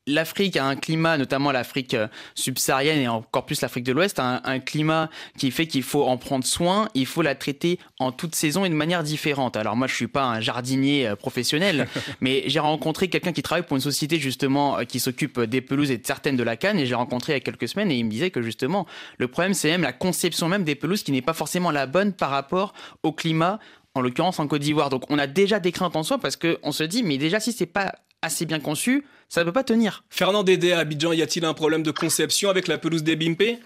l'Afrique 0.08 0.58
a 0.58 0.66
un 0.66 0.76
climat, 0.76 1.18
notamment 1.18 1.52
l'Afrique 1.52 1.94
euh, 1.94 2.08
subsaharienne 2.36 3.00
et 3.00 3.08
encore 3.08 3.46
plus 3.46 3.62
l'Afrique 3.62 3.84
de 3.84 3.92
l'Ouest, 3.92 4.20
a 4.20 4.42
un, 4.44 4.60
climat 4.60 5.10
qui 5.38 5.52
fait 5.52 5.68
qu'il 5.68 5.84
faut 5.84 6.04
en 6.04 6.18
prendre 6.18 6.46
soin, 6.46 6.90
il 6.94 7.06
faut 7.06 7.22
la 7.22 7.36
traiter 7.36 7.80
en 8.00 8.12
toute 8.12 8.36
saison 8.36 8.66
et 8.66 8.70
de 8.70 8.74
manière 8.74 9.04
différente. 9.04 9.58
Alors 9.58 9.76
moi, 9.76 9.88
je 9.88 9.96
suis 9.96 10.08
pas 10.08 10.24
un 10.24 10.42
jardinier 10.42 11.08
euh, 11.08 11.16
professionnel, 11.16 11.88
mais 12.22 12.44
j'ai 12.48 12.60
rencontré 12.60 13.08
quelqu'un 13.08 13.32
qui 13.32 13.42
travaille 13.42 13.66
pour 13.66 13.78
une 13.78 13.82
société 13.82 14.20
justement 14.20 14.80
euh, 14.80 14.84
qui 14.84 15.00
s'occupe 15.00 15.40
des 15.40 15.62
pelouses 15.62 15.92
et 15.92 15.98
de 15.98 16.06
certaines 16.06 16.36
de 16.36 16.44
la 16.44 16.58
canne, 16.58 16.80
et 16.80 16.86
j'ai 16.86 16.96
rencontré 16.96 17.34
il 17.34 17.36
y 17.36 17.38
a 17.38 17.42
quelques 17.42 17.68
semaines 17.68 17.92
et 17.92 17.96
il 17.96 18.06
me 18.06 18.10
disait 18.10 18.32
que 18.32 18.42
justement, 18.42 18.86
le 19.18 19.28
problème 19.28 19.54
c'est 19.54 19.70
même 19.70 19.82
la 19.82 19.94
conception 19.94 20.48
même 20.48 20.64
des 20.64 20.76
pelouses 20.76 21.04
qui 21.04 21.12
n'est 21.12 21.22
pas 21.22 21.34
forcément 21.34 21.72
la 21.72 21.86
bonne 21.86 22.14
par 22.14 22.30
rapport 22.30 22.74
au 23.04 23.12
climat 23.12 23.60
en 23.96 24.02
l'occurrence 24.02 24.40
en 24.40 24.48
Côte 24.48 24.62
d'Ivoire. 24.62 24.90
Donc 24.90 25.04
on 25.10 25.18
a 25.20 25.28
déjà 25.28 25.60
des 25.60 25.72
craintes 25.72 25.96
en 25.96 26.04
soi 26.04 26.18
parce 26.18 26.36
qu'on 26.36 26.72
se 26.72 26.84
dit, 26.84 27.04
mais 27.04 27.18
déjà 27.18 27.40
si 27.40 27.52
c'est 27.52 27.66
pas 27.66 27.94
assez 28.24 28.46
bien 28.46 28.60
conçu, 28.60 29.06
ça 29.30 29.42
ne 29.42 29.46
peut 29.46 29.54
pas 29.54 29.64
tenir. 29.64 30.04
Fernand 30.10 30.44
Dédé 30.44 30.72
à 30.72 30.80
Abidjan, 30.80 31.12
y 31.12 31.22
a-t-il 31.22 31.46
un 31.46 31.54
problème 31.54 31.84
de 31.84 31.92
conception 31.92 32.50
avec 32.50 32.68
la 32.68 32.78
pelouse 32.78 33.04
des 33.04 33.16
Bimpe? 33.16 33.60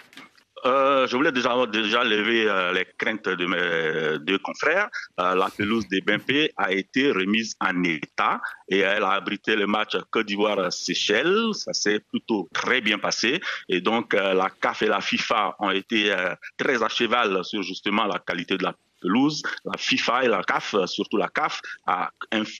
Euh, 0.65 1.07
je 1.07 1.15
voulais 1.15 1.31
déjà, 1.31 1.53
déjà 1.67 2.03
lever 2.03 2.49
euh, 2.49 2.73
les 2.73 2.85
craintes 2.97 3.29
de 3.29 3.45
mes 3.45 4.19
deux 4.19 4.39
confrères. 4.39 4.89
Euh, 5.19 5.35
la 5.35 5.49
pelouse 5.55 5.87
des 5.87 6.01
Bimpe 6.01 6.51
a 6.57 6.71
été 6.71 7.11
remise 7.11 7.55
en 7.61 7.83
état 7.83 8.41
et 8.67 8.79
elle 8.79 9.03
a 9.03 9.11
abrité 9.11 9.55
le 9.55 9.67
match 9.67 9.95
Côte 10.09 10.25
d'Ivoire-Seychelles. 10.25 11.53
Ça 11.53 11.73
s'est 11.73 11.99
plutôt 11.99 12.49
très 12.53 12.81
bien 12.81 12.97
passé. 12.97 13.39
Et 13.69 13.81
donc, 13.81 14.13
la 14.13 14.49
CAF 14.61 14.81
et 14.81 14.87
la 14.87 15.01
FIFA 15.01 15.55
ont 15.59 15.71
été 15.71 16.13
très 16.57 16.81
à 16.83 16.89
cheval 16.89 17.43
sur 17.43 17.61
justement 17.61 18.05
la 18.05 18.19
qualité 18.19 18.57
de 18.57 18.63
la 18.63 18.73
pelouse, 19.01 19.41
la 19.65 19.77
FIFA 19.77 20.25
et 20.25 20.27
la 20.27 20.43
CAF, 20.43 20.75
surtout 20.85 21.17
la 21.17 21.27
CAF, 21.27 21.61
a 21.85 22.09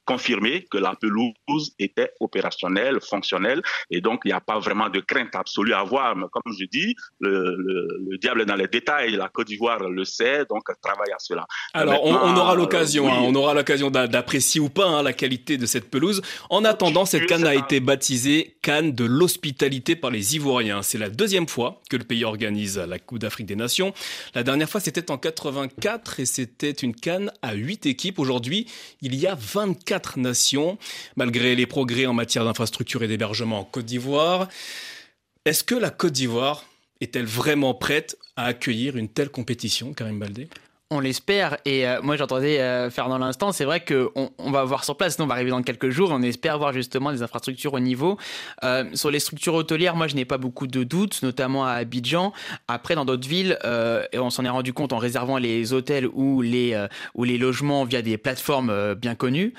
confirmé 0.06 0.66
que 0.70 0.78
la 0.78 0.96
pelouse 0.96 1.74
était 1.80 2.12
opérationnelle, 2.20 3.00
fonctionnelle, 3.02 3.62
et 3.90 4.02
donc 4.02 4.22
il 4.26 4.30
n'y 4.30 4.34
a 4.34 4.42
pas 4.42 4.60
vraiment 4.60 4.90
de 4.90 5.00
crainte 5.00 5.36
absolue 5.36 5.74
à 5.74 5.80
avoir. 5.80 6.16
Mais 6.16 6.26
comme 6.32 6.54
je 6.58 6.66
dis, 6.66 6.96
le, 7.20 8.18
diable 8.20 8.42
est 8.42 8.46
dans 8.46 8.56
les 8.56 8.68
détails. 8.68 9.12
La 9.12 9.30
Côte 9.30 9.48
d'Ivoire 9.48 9.80
le 9.80 10.06
sait, 10.06 10.46
donc 10.50 10.64
travaille 10.82 11.12
à 11.12 11.20
cela. 11.20 11.46
Alors 11.74 12.04
on, 12.04 12.36
aura 12.36 12.56
l'occasion, 12.56 13.12
hein, 13.12 13.20
on 13.22 13.36
aura 13.36 13.54
l'occasion 13.54 13.90
d'apprécier 13.90 14.62
ou 14.62 14.70
pas 14.70 14.86
hein, 14.86 15.04
la 15.04 15.14
qualité 15.14 15.58
de 15.58 15.66
cette 15.66 15.90
pelouse. 15.90 16.22
En 16.50 16.64
attendant, 16.66 17.06
cette 17.06 17.26
canne 17.26 17.46
a 17.46 17.56
été 17.56 17.80
baptisée 17.80 18.58
canne 18.62 18.92
de 18.92 19.06
l'hospitalité 19.06 19.96
par 19.96 20.12
les 20.12 20.36
Ivoiriens. 20.36 20.82
C'est 20.82 20.98
la 20.98 21.10
deuxième 21.10 21.48
fois 21.48 21.82
que 21.90 21.98
le 21.98 22.04
pays 22.04 22.26
organise 22.26 22.78
la 22.78 23.00
Coupe 23.00 23.20
d'Afrique 23.20 23.48
des 23.48 23.56
Nations. 23.56 23.94
La 24.36 24.44
dernière 24.44 24.70
fois, 24.70 24.82
c'était 24.82 25.12
en 25.12 25.18
84 25.18 26.20
et 26.20 26.26
c'était 26.28 26.72
une 26.72 26.94
canne 26.94 27.32
à 27.42 27.54
8 27.54 27.88
équipes. 27.88 28.20
Aujourd'hui, 28.20 28.68
il 29.02 29.16
y 29.16 29.26
a 29.26 29.36
24 29.36 30.20
nations, 30.20 30.78
malgré 31.16 31.56
les 31.56 31.66
progrès 31.66 32.06
en 32.06 32.14
matière 32.14 32.46
d'infrastructure 32.46 33.02
et 33.02 33.08
d'hébergement 33.08 33.62
en 33.62 33.64
Côte 33.64 33.86
d'Ivoire. 33.86 34.48
Est-ce 35.46 35.64
que 35.64 35.76
la 35.76 35.90
Côte 35.90 36.14
d'Ivoire 36.14 36.64
est-elle 37.02 37.26
vraiment 37.26 37.74
prête 37.74 38.18
à 38.36 38.46
accueillir 38.46 38.98
une 38.98 39.10
telle 39.10 39.30
compétition, 39.30 39.94
Karim 39.94 40.20
Baldé? 40.20 40.50
On 40.90 41.00
l'espère. 41.00 41.58
Et 41.66 41.88
euh, 41.88 42.02
moi, 42.02 42.16
j'entendais 42.16 42.60
euh, 42.60 42.90
faire 42.90 43.10
dans 43.10 43.18
l'instant, 43.18 43.52
c'est 43.52 43.66
vrai 43.66 43.84
qu'on 43.84 44.32
on 44.38 44.52
va 44.52 44.64
voir 44.64 44.84
sur 44.84 44.96
place. 44.96 45.20
Nous, 45.20 45.26
on 45.26 45.28
va 45.28 45.34
arriver 45.34 45.50
dans 45.50 45.62
quelques 45.62 45.90
jours. 45.90 46.10
On 46.12 46.22
espère 46.22 46.58
voir 46.58 46.74
justement 46.74 47.12
des 47.12 47.22
infrastructures 47.24 47.74
au 47.74 47.80
niveau. 47.80 48.18
Euh, 48.64 48.86
sur 48.94 49.12
les 49.12 49.20
structures 49.20 49.54
hôtelières, 49.54 49.96
moi, 49.96 50.08
je 50.08 50.16
n'ai 50.16 50.26
pas 50.26 50.38
beaucoup 50.38 50.68
de 50.68 50.84
doutes, 50.84 51.22
notamment 51.24 51.66
à 51.66 51.72
Abidjan. 51.72 52.32
Après, 52.68 52.96
dans 52.96 53.06
d'autres 53.06 53.28
villes, 53.28 53.58
et 54.12 54.20
on 54.20 54.30
s'en 54.30 54.46
est 54.46 54.50
rendu 54.50 54.74
compte 54.74 54.94
en 54.94 54.98
réservant 54.98 55.38
les 55.38 55.74
hôtels 55.74 56.08
ou 56.14 56.42
les, 56.42 56.88
ou 57.16 57.24
les 57.24 57.38
logements 57.38 57.84
via 57.84 58.02
des 58.02 58.18
plateformes 58.18 58.96
bien 58.96 59.16
connues 59.16 59.54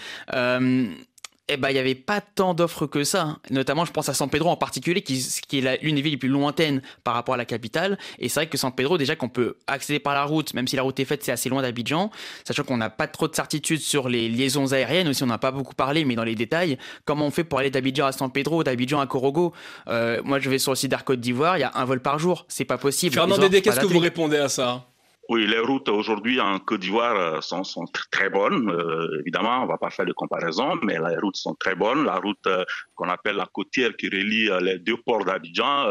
eh 1.49 1.57
ben, 1.57 1.71
il 1.71 1.75
n'y 1.75 1.79
avait 1.79 1.95
pas 1.95 2.21
tant 2.21 2.55
d'offres 2.55 2.87
que 2.87 3.05
ça. 3.05 3.23
Hein. 3.23 3.39
Notamment, 3.51 3.85
je 3.85 3.93
pense 3.93 4.09
à 4.09 4.15
San 4.15 4.29
Pedro 4.29 4.51
en 4.51 4.57
particulier, 4.57 5.03
qui, 5.03 5.25
qui 5.47 5.59
est 5.59 5.83
l'une 5.83 5.95
des 5.95 6.03
villes 6.03 6.13
les 6.13 6.19
plus 6.19 6.29
lointaines 6.29 6.83
par 7.05 7.15
rapport 7.15 7.35
à 7.35 7.39
la 7.39 7.45
capitale. 7.45 7.99
Et 8.19 8.29
c'est 8.29 8.41
vrai 8.41 8.47
que 8.49 8.59
San 8.59 8.73
Pedro, 8.73 8.99
déjà 8.99 9.17
qu'on 9.17 9.29
peut 9.29 9.57
accéder 9.67 9.99
par 9.99 10.15
la 10.15 10.25
route, 10.25 10.55
même 10.55 10.67
si 10.67 10.77
la 10.77 10.83
route 10.83 10.99
est 11.01 11.05
faite, 11.05 11.25
c'est 11.25 11.33
assez 11.33 11.49
loin 11.49 11.63
d'Abidjan. 11.63 12.11
Sachant 12.45 12.65
qu'on 12.65 12.77
n'a 12.77 12.91
pas 12.91 13.07
trop 13.07 13.29
de 13.29 13.35
certitude 13.35 13.81
sur 13.81 14.09
les 14.09 14.29
liaisons 14.29 14.73
aériennes 14.73 15.09
aussi, 15.09 15.23
on 15.23 15.27
n'a 15.27 15.39
pas 15.39 15.51
beaucoup 15.51 15.75
parlé, 15.75 16.05
mais 16.05 16.15
dans 16.15 16.25
les 16.25 16.35
détails, 16.35 16.79
comment 17.05 17.27
on 17.27 17.31
fait 17.31 17.45
pour 17.45 17.59
aller 17.59 17.71
d'Abidjan 17.71 18.07
à 18.07 18.13
San 18.13 18.31
Pedro, 18.31 18.65
d'Abidjan 18.65 19.01
à 19.01 19.07
Corogo? 19.07 19.53
Euh, 19.89 20.21
Moi, 20.25 20.41
je 20.41 20.51
vais 20.51 20.59
sur 20.59 20.73
le 20.73 20.77
site 20.77 20.91
d'Air 20.91 21.05
Côte 21.05 21.21
d'Ivoire, 21.21 21.57
il 21.57 21.61
y 21.61 21.65
a 21.65 21.73
un 21.75 21.85
vol 21.85 22.01
par 22.01 22.19
jour, 22.19 22.45
c'est 22.49 22.65
pas 22.65 22.79
possible. 22.79 23.15
Fernand 23.15 23.39
Dédé, 23.39 23.63
qu'est-ce 23.63 23.81
que 23.81 23.87
vous 23.87 23.99
répondez 23.99 24.37
à 24.37 24.49
ça? 24.49 24.88
Oui, 25.31 25.47
les 25.47 25.59
routes 25.59 25.91
aujourd'hui 25.91 26.41
en 26.41 26.59
Côte 26.59 26.81
d'Ivoire 26.81 27.17
euh, 27.17 27.41
sont, 27.43 27.63
sont, 27.63 27.85
très 28.11 28.31
bonnes. 28.31 28.71
Euh, 28.71 29.21
évidemment, 29.21 29.63
on 29.63 29.67
va 29.67 29.77
pas 29.77 29.91
faire 29.91 30.07
de 30.07 30.15
comparaison, 30.15 30.77
mais 30.83 30.95
les 30.95 31.19
routes 31.19 31.37
sont 31.37 31.55
très 31.55 31.75
bonnes. 31.75 32.07
La 32.07 32.17
route 32.17 32.47
euh, 32.47 32.65
qu'on 32.95 33.11
appelle 33.11 33.37
la 33.37 33.45
côtière 33.45 33.95
qui 33.97 34.09
relie 34.09 34.49
les 34.63 34.79
deux 34.79 34.97
ports 34.97 35.27
d'Abidjan, 35.27 35.91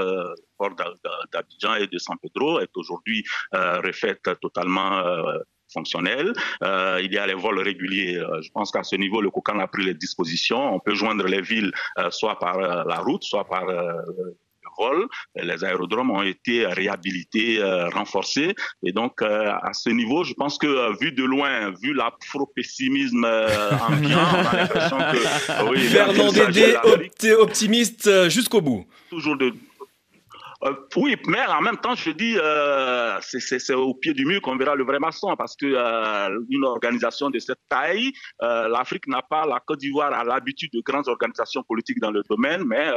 port 0.57 0.75
d'Abidjan 1.31 1.75
et 1.75 1.85
de 1.85 1.97
San 1.99 2.17
Pedro, 2.19 2.59
est 2.59 2.75
aujourd'hui 2.75 3.23
refaite 3.51 4.27
totalement 4.41 5.03
fonctionnelle. 5.71 6.33
il 6.61 7.13
y 7.13 7.17
a 7.17 7.27
les 7.27 7.33
vols 7.33 7.59
réguliers. 7.59 8.21
je 8.41 8.49
pense 8.51 8.71
qu'à 8.71 8.83
ce 8.83 8.95
niveau, 8.95 9.21
le 9.21 9.29
COCAN 9.29 9.59
a 9.59 9.67
pris 9.67 9.83
les 9.83 9.93
dispositions. 9.93 10.73
On 10.75 10.79
peut 10.79 10.95
joindre 10.95 11.25
les 11.25 11.41
villes 11.41 11.71
soit 12.09 12.39
par 12.39 12.57
la 12.59 12.99
route, 12.99 13.23
soit 13.23 13.45
par 13.45 13.65
les 15.35 15.63
aérodromes 15.63 16.11
ont 16.11 16.21
été 16.21 16.65
réhabilités, 16.65 17.59
euh, 17.59 17.89
renforcés. 17.89 18.53
Et 18.83 18.91
donc, 18.91 19.21
euh, 19.21 19.51
à 19.61 19.73
ce 19.73 19.89
niveau, 19.89 20.23
je 20.23 20.33
pense 20.33 20.57
que 20.57 20.67
euh, 20.67 20.93
vu 20.99 21.11
de 21.11 21.23
loin, 21.23 21.71
vu 21.81 21.93
l'afro-pessimisme 21.93 23.25
ambiant, 23.25 24.19
on 24.33 24.47
a 24.47 24.55
l'impression 24.55 24.97
que... 24.97 25.69
Oui, 25.69 25.79
Fernand 25.79 26.31
Dédé, 26.31 27.33
optimiste 27.33 28.29
jusqu'au 28.29 28.61
bout. 28.61 28.85
Toujours 29.09 29.37
de 29.37 29.53
euh, 30.63 30.73
oui, 30.95 31.15
mais 31.27 31.45
en 31.45 31.61
même 31.61 31.77
temps, 31.77 31.95
je 31.95 32.11
dis, 32.11 32.35
euh, 32.37 33.19
c'est 33.21 33.73
au 33.73 33.93
pied 33.93 34.13
du 34.13 34.25
mur 34.25 34.41
qu'on 34.41 34.57
verra 34.57 34.75
le 34.75 34.83
vrai 34.83 34.99
maçon, 34.99 35.35
parce 35.37 35.55
que 35.55 35.65
euh, 35.65 36.39
une 36.49 36.63
organisation 36.65 37.29
de 37.29 37.39
cette 37.39 37.59
taille, 37.69 38.11
l'Afrique 38.41 39.07
n'a 39.07 39.21
pas, 39.21 39.45
la 39.45 39.61
Côte 39.65 39.79
d'Ivoire 39.79 40.13
a 40.13 40.23
l'habitude 40.23 40.71
de 40.73 40.81
grandes 40.81 41.07
organisations 41.07 41.63
politiques 41.63 41.99
dans 41.99 42.11
le 42.11 42.23
domaine, 42.29 42.63
mais 42.65 42.87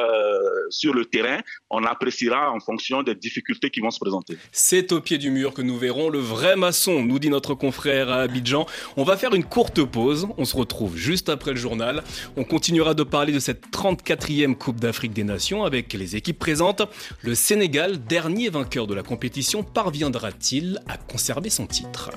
sur 0.70 0.94
le 0.94 1.04
terrain, 1.04 1.40
on 1.70 1.84
appréciera 1.84 2.50
en 2.50 2.60
fonction 2.60 3.02
des 3.02 3.14
difficultés 3.14 3.70
qui 3.70 3.80
vont 3.80 3.90
se 3.90 3.98
présenter. 3.98 4.36
C'est 4.52 4.92
au 4.92 5.00
pied 5.00 5.18
du 5.18 5.30
mur 5.30 5.54
que 5.54 5.62
nous 5.62 5.76
verrons 5.76 6.08
le 6.08 6.18
vrai 6.18 6.56
maçon, 6.56 7.04
nous 7.04 7.18
dit 7.18 7.30
notre 7.30 7.54
confrère 7.54 8.10
à 8.10 8.20
Abidjan. 8.22 8.66
On 8.96 9.04
va 9.04 9.16
faire 9.16 9.34
une 9.34 9.44
courte 9.44 9.84
pause, 9.84 10.28
on 10.38 10.44
se 10.44 10.56
retrouve 10.56 10.96
juste 10.96 11.28
après 11.28 11.52
le 11.52 11.56
journal. 11.56 12.02
On 12.36 12.44
continuera 12.44 12.94
de 12.94 13.02
parler 13.02 13.32
de 13.32 13.38
cette 13.38 13.70
34e 13.70 14.54
Coupe 14.54 14.80
d'Afrique 14.80 15.12
des 15.12 15.24
Nations 15.24 15.64
avec 15.64 15.92
les 15.92 16.16
équipes 16.16 16.38
présentes. 16.38 16.82
Le 17.22 17.34
Sénégal, 17.50 17.98
dernier 18.04 18.48
vainqueur 18.48 18.86
de 18.86 18.94
la 18.94 19.02
compétition, 19.02 19.64
parviendra-t-il 19.64 20.80
à 20.86 20.96
conserver 20.96 21.50
son 21.50 21.66
titre? 21.66 22.12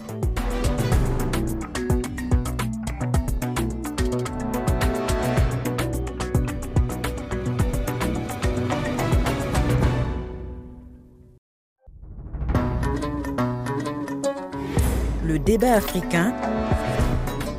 Le 15.26 15.40
débat 15.40 15.74
africain, 15.74 16.36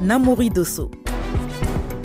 Namouri 0.01 0.51
Dosso. 0.51 0.93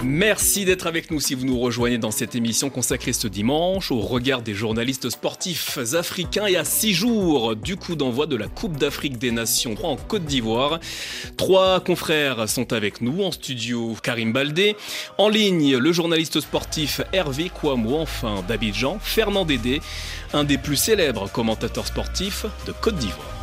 Merci 0.04 0.64
d'être 0.64 0.88
avec 0.88 1.12
nous 1.12 1.20
si 1.20 1.36
vous 1.36 1.46
nous 1.46 1.60
rejoignez 1.60 1.98
dans 1.98 2.12
cette 2.12 2.34
émission 2.34 2.70
consacrée 2.70 3.12
ce 3.12 3.28
dimanche 3.28 3.92
au 3.92 4.00
regard 4.00 4.42
des 4.42 4.54
journalistes 4.54 5.10
sportifs 5.10 5.78
africains 5.94 6.46
et 6.46 6.56
à 6.56 6.64
six 6.64 6.94
jours 6.94 7.58
du 7.58 7.76
coup 7.76 7.96
d'envoi 7.96 8.26
de 8.26 8.38
la 8.38 8.48
Coupe 8.48 8.78
d'Afrique 8.78 9.18
des 9.18 9.32
Nations 9.32 9.76
en 9.84 9.98
Côte 9.98 10.24
d'Ivoire. 10.24 10.80
Trois 11.36 11.82
confrères 11.82 12.48
sont 12.48 12.72
avec 12.72 13.02
nous 13.02 13.24
en 13.24 13.32
studio 13.32 13.96
Karim 14.02 14.32
Baldé, 14.32 14.78
en 15.18 15.28
ligne 15.28 15.76
le 15.78 15.92
journaliste 15.92 16.40
sportif 16.40 17.02
Hervé 17.12 17.50
Kouamou, 17.50 17.96
enfin 17.96 18.44
d'Abidjan, 18.48 19.00
Fernand 19.02 19.44
Dédé, 19.44 19.82
un 20.34 20.46
des 20.46 20.58
plus 20.58 20.78
célèbres 20.78 21.30
commentateurs 21.30 21.88
sportifs 21.88 22.46
de 22.66 22.72
Côte 22.72 22.96
d'Ivoire. 22.96 23.39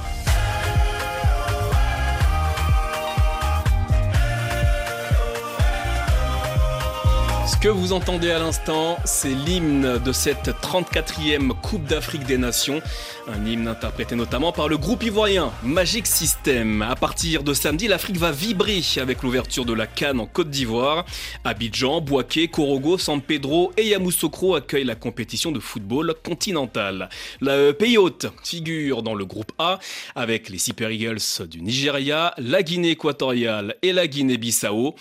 Que 7.67 7.71
vous 7.73 7.93
entendez 7.93 8.31
à 8.31 8.39
l'instant, 8.39 8.97
c'est 9.05 9.35
l'hymne 9.35 9.99
de 9.99 10.13
cette 10.13 10.51
34e 10.51 11.49
Coupe 11.49 11.83
d'Afrique 11.83 12.23
des 12.25 12.39
Nations. 12.39 12.81
Un 13.27 13.45
hymne 13.45 13.67
interprété 13.67 14.15
notamment 14.15 14.53
par 14.53 14.69
le 14.69 14.77
groupe 14.77 15.03
ivoirien 15.03 15.51
Magic 15.65 16.07
System. 16.07 16.83
À 16.83 16.95
partir 16.95 17.43
de 17.43 17.53
samedi, 17.55 17.89
l'Afrique 17.89 18.19
va 18.19 18.31
vibrer 18.31 18.83
avec 18.99 19.25
l'ouverture 19.25 19.65
de 19.65 19.73
la 19.73 19.89
Cannes 19.89 20.21
en 20.21 20.27
Côte 20.27 20.49
d'Ivoire. 20.49 21.07
Abidjan, 21.43 22.01
Boaké, 22.01 22.47
Korogo, 22.47 22.99
San 22.99 23.21
Pedro 23.21 23.73
et 23.77 23.89
Yamoussoukro 23.89 24.55
accueillent 24.55 24.85
la 24.85 24.95
compétition 24.95 25.51
de 25.51 25.59
football 25.59 26.15
continental. 26.23 27.09
La 27.41 27.73
pays 27.73 27.99
hôte 27.99 28.27
figure 28.45 29.03
dans 29.03 29.15
le 29.17 29.25
groupe 29.25 29.51
A 29.59 29.81
avec 30.15 30.51
les 30.51 30.59
Super 30.59 30.93
Eagles 30.93 31.49
du 31.51 31.63
Nigeria, 31.63 32.33
la 32.39 32.63
Guinée 32.63 32.91
équatoriale 32.91 33.75
et 33.83 33.93
la 33.93 34.07
Guinée-Bissau. 34.07 34.95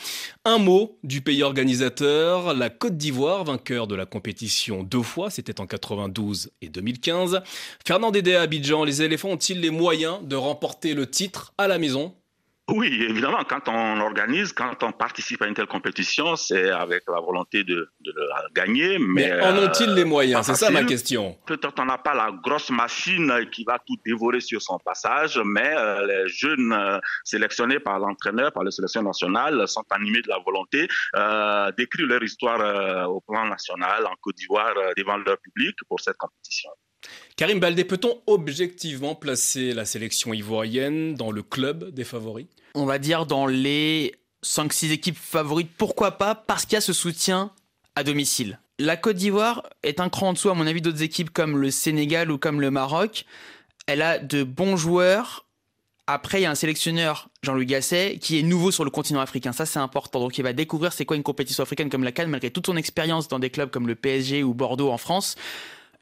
Un 0.45 0.57
mot 0.57 0.97
du 1.03 1.21
pays 1.21 1.43
organisateur, 1.43 2.54
la 2.55 2.69
Côte 2.69 2.97
d'Ivoire, 2.97 3.43
vainqueur 3.43 3.87
de 3.87 3.95
la 3.95 4.05
compétition 4.05 4.83
deux 4.83 5.03
fois, 5.03 5.29
c'était 5.29 5.59
en 5.61 5.67
92 5.67 6.51
et 6.61 6.69
2015. 6.69 7.41
Fernand 7.85 8.11
Dédé 8.11 8.35
à 8.35 8.41
Abidjan, 8.41 8.83
les 8.83 9.01
éléphants 9.01 9.29
ont-ils 9.29 9.59
les 9.59 9.69
moyens 9.69 10.19
de 10.23 10.35
remporter 10.35 10.93
le 10.93 11.09
titre 11.09 11.53
à 11.57 11.67
la 11.67 11.77
maison? 11.77 12.13
Oui, 12.67 12.87
évidemment, 13.09 13.43
quand 13.47 13.67
on 13.67 13.99
organise, 13.99 14.51
quand 14.51 14.81
on 14.81 14.91
participe 14.91 15.41
à 15.43 15.47
une 15.47 15.53
telle 15.53 15.67
compétition, 15.67 16.35
c'est 16.35 16.71
avec 16.71 17.03
la 17.07 17.19
volonté 17.19 17.63
de, 17.63 17.89
de 17.99 18.13
gagner. 18.55 18.97
Mais, 18.97 19.29
mais 19.29 19.41
en 19.41 19.57
ont-ils 19.57 19.93
les 19.93 20.03
moyens? 20.03 20.45
C'est 20.47 20.55
ça 20.55 20.71
ma 20.71 20.83
question. 20.83 21.37
Peut-être 21.45 21.79
on 21.79 21.85
n'a 21.85 21.99
pas 21.99 22.15
la 22.15 22.31
grosse 22.31 22.71
machine 22.71 23.47
qui 23.51 23.63
va 23.65 23.77
tout 23.85 23.97
dévorer 24.03 24.39
sur 24.39 24.61
son 24.61 24.79
passage, 24.79 25.39
mais 25.45 25.73
euh, 25.77 26.07
les 26.07 26.27
jeunes 26.27 26.73
euh, 26.73 26.97
sélectionnés 27.23 27.79
par 27.79 27.99
l'entraîneur, 27.99 28.51
par 28.51 28.63
la 28.63 28.71
sélection 28.71 29.03
nationale, 29.03 29.67
sont 29.67 29.85
animés 29.91 30.23
de 30.23 30.29
la 30.29 30.39
volonté 30.39 30.87
euh, 31.15 31.71
d'écrire 31.77 32.07
leur 32.07 32.23
histoire 32.23 32.61
euh, 32.61 33.05
au 33.05 33.21
plan 33.21 33.45
national, 33.45 34.07
en 34.07 34.15
Côte 34.21 34.37
d'Ivoire, 34.37 34.73
euh, 34.75 34.91
devant 34.97 35.17
leur 35.17 35.37
public 35.37 35.75
pour 35.87 35.99
cette 35.99 36.17
compétition. 36.17 36.71
Karim 37.35 37.59
Baldé, 37.59 37.83
peut-on 37.83 38.21
objectivement 38.27 39.15
placer 39.15 39.73
la 39.73 39.85
sélection 39.85 40.33
ivoirienne 40.33 41.15
dans 41.15 41.31
le 41.31 41.43
club 41.43 41.91
des 41.91 42.03
favoris? 42.03 42.47
On 42.73 42.85
va 42.85 42.97
dire 42.97 43.25
dans 43.25 43.45
les 43.45 44.15
5-6 44.43 44.91
équipes 44.91 45.17
favorites. 45.17 45.71
Pourquoi 45.77 46.11
pas? 46.11 46.35
Parce 46.35 46.65
qu'il 46.65 46.73
y 46.73 46.77
a 46.77 46.81
ce 46.81 46.93
soutien 46.93 47.51
à 47.95 48.03
domicile. 48.03 48.59
La 48.77 48.97
Côte 48.97 49.15
d'Ivoire 49.15 49.63
est 49.83 49.99
un 49.99 50.09
cran 50.09 50.29
en 50.29 50.33
dessous, 50.33 50.49
à 50.49 50.53
mon 50.53 50.67
avis, 50.67 50.81
d'autres 50.81 51.01
équipes 51.01 51.29
comme 51.29 51.57
le 51.57 51.71
Sénégal 51.71 52.29
ou 52.29 52.37
comme 52.37 52.59
le 52.59 52.71
Maroc. 52.71 53.25
Elle 53.87 54.01
a 54.01 54.19
de 54.19 54.43
bons 54.43 54.75
joueurs. 54.75 55.45
Après, 56.07 56.39
il 56.39 56.43
y 56.43 56.45
a 56.45 56.51
un 56.51 56.55
sélectionneur, 56.55 57.29
Jean-Louis 57.41 57.65
Gasset, 57.65 58.19
qui 58.21 58.37
est 58.37 58.43
nouveau 58.43 58.71
sur 58.71 58.83
le 58.83 58.91
continent 58.91 59.21
africain. 59.21 59.53
Ça, 59.53 59.65
c'est 59.65 59.79
important. 59.79 60.19
Donc, 60.19 60.37
il 60.37 60.43
va 60.43 60.53
découvrir 60.53 60.93
c'est 60.93 61.05
quoi 61.05 61.17
une 61.17 61.23
compétition 61.23 61.63
africaine 61.63 61.89
comme 61.89 62.03
la 62.03 62.11
Cannes, 62.11 62.29
malgré 62.29 62.51
toute 62.51 62.67
son 62.67 62.77
expérience 62.77 63.27
dans 63.27 63.39
des 63.39 63.49
clubs 63.49 63.71
comme 63.71 63.87
le 63.87 63.95
PSG 63.95 64.43
ou 64.43 64.53
Bordeaux 64.53 64.91
en 64.91 64.97
France. 64.97 65.35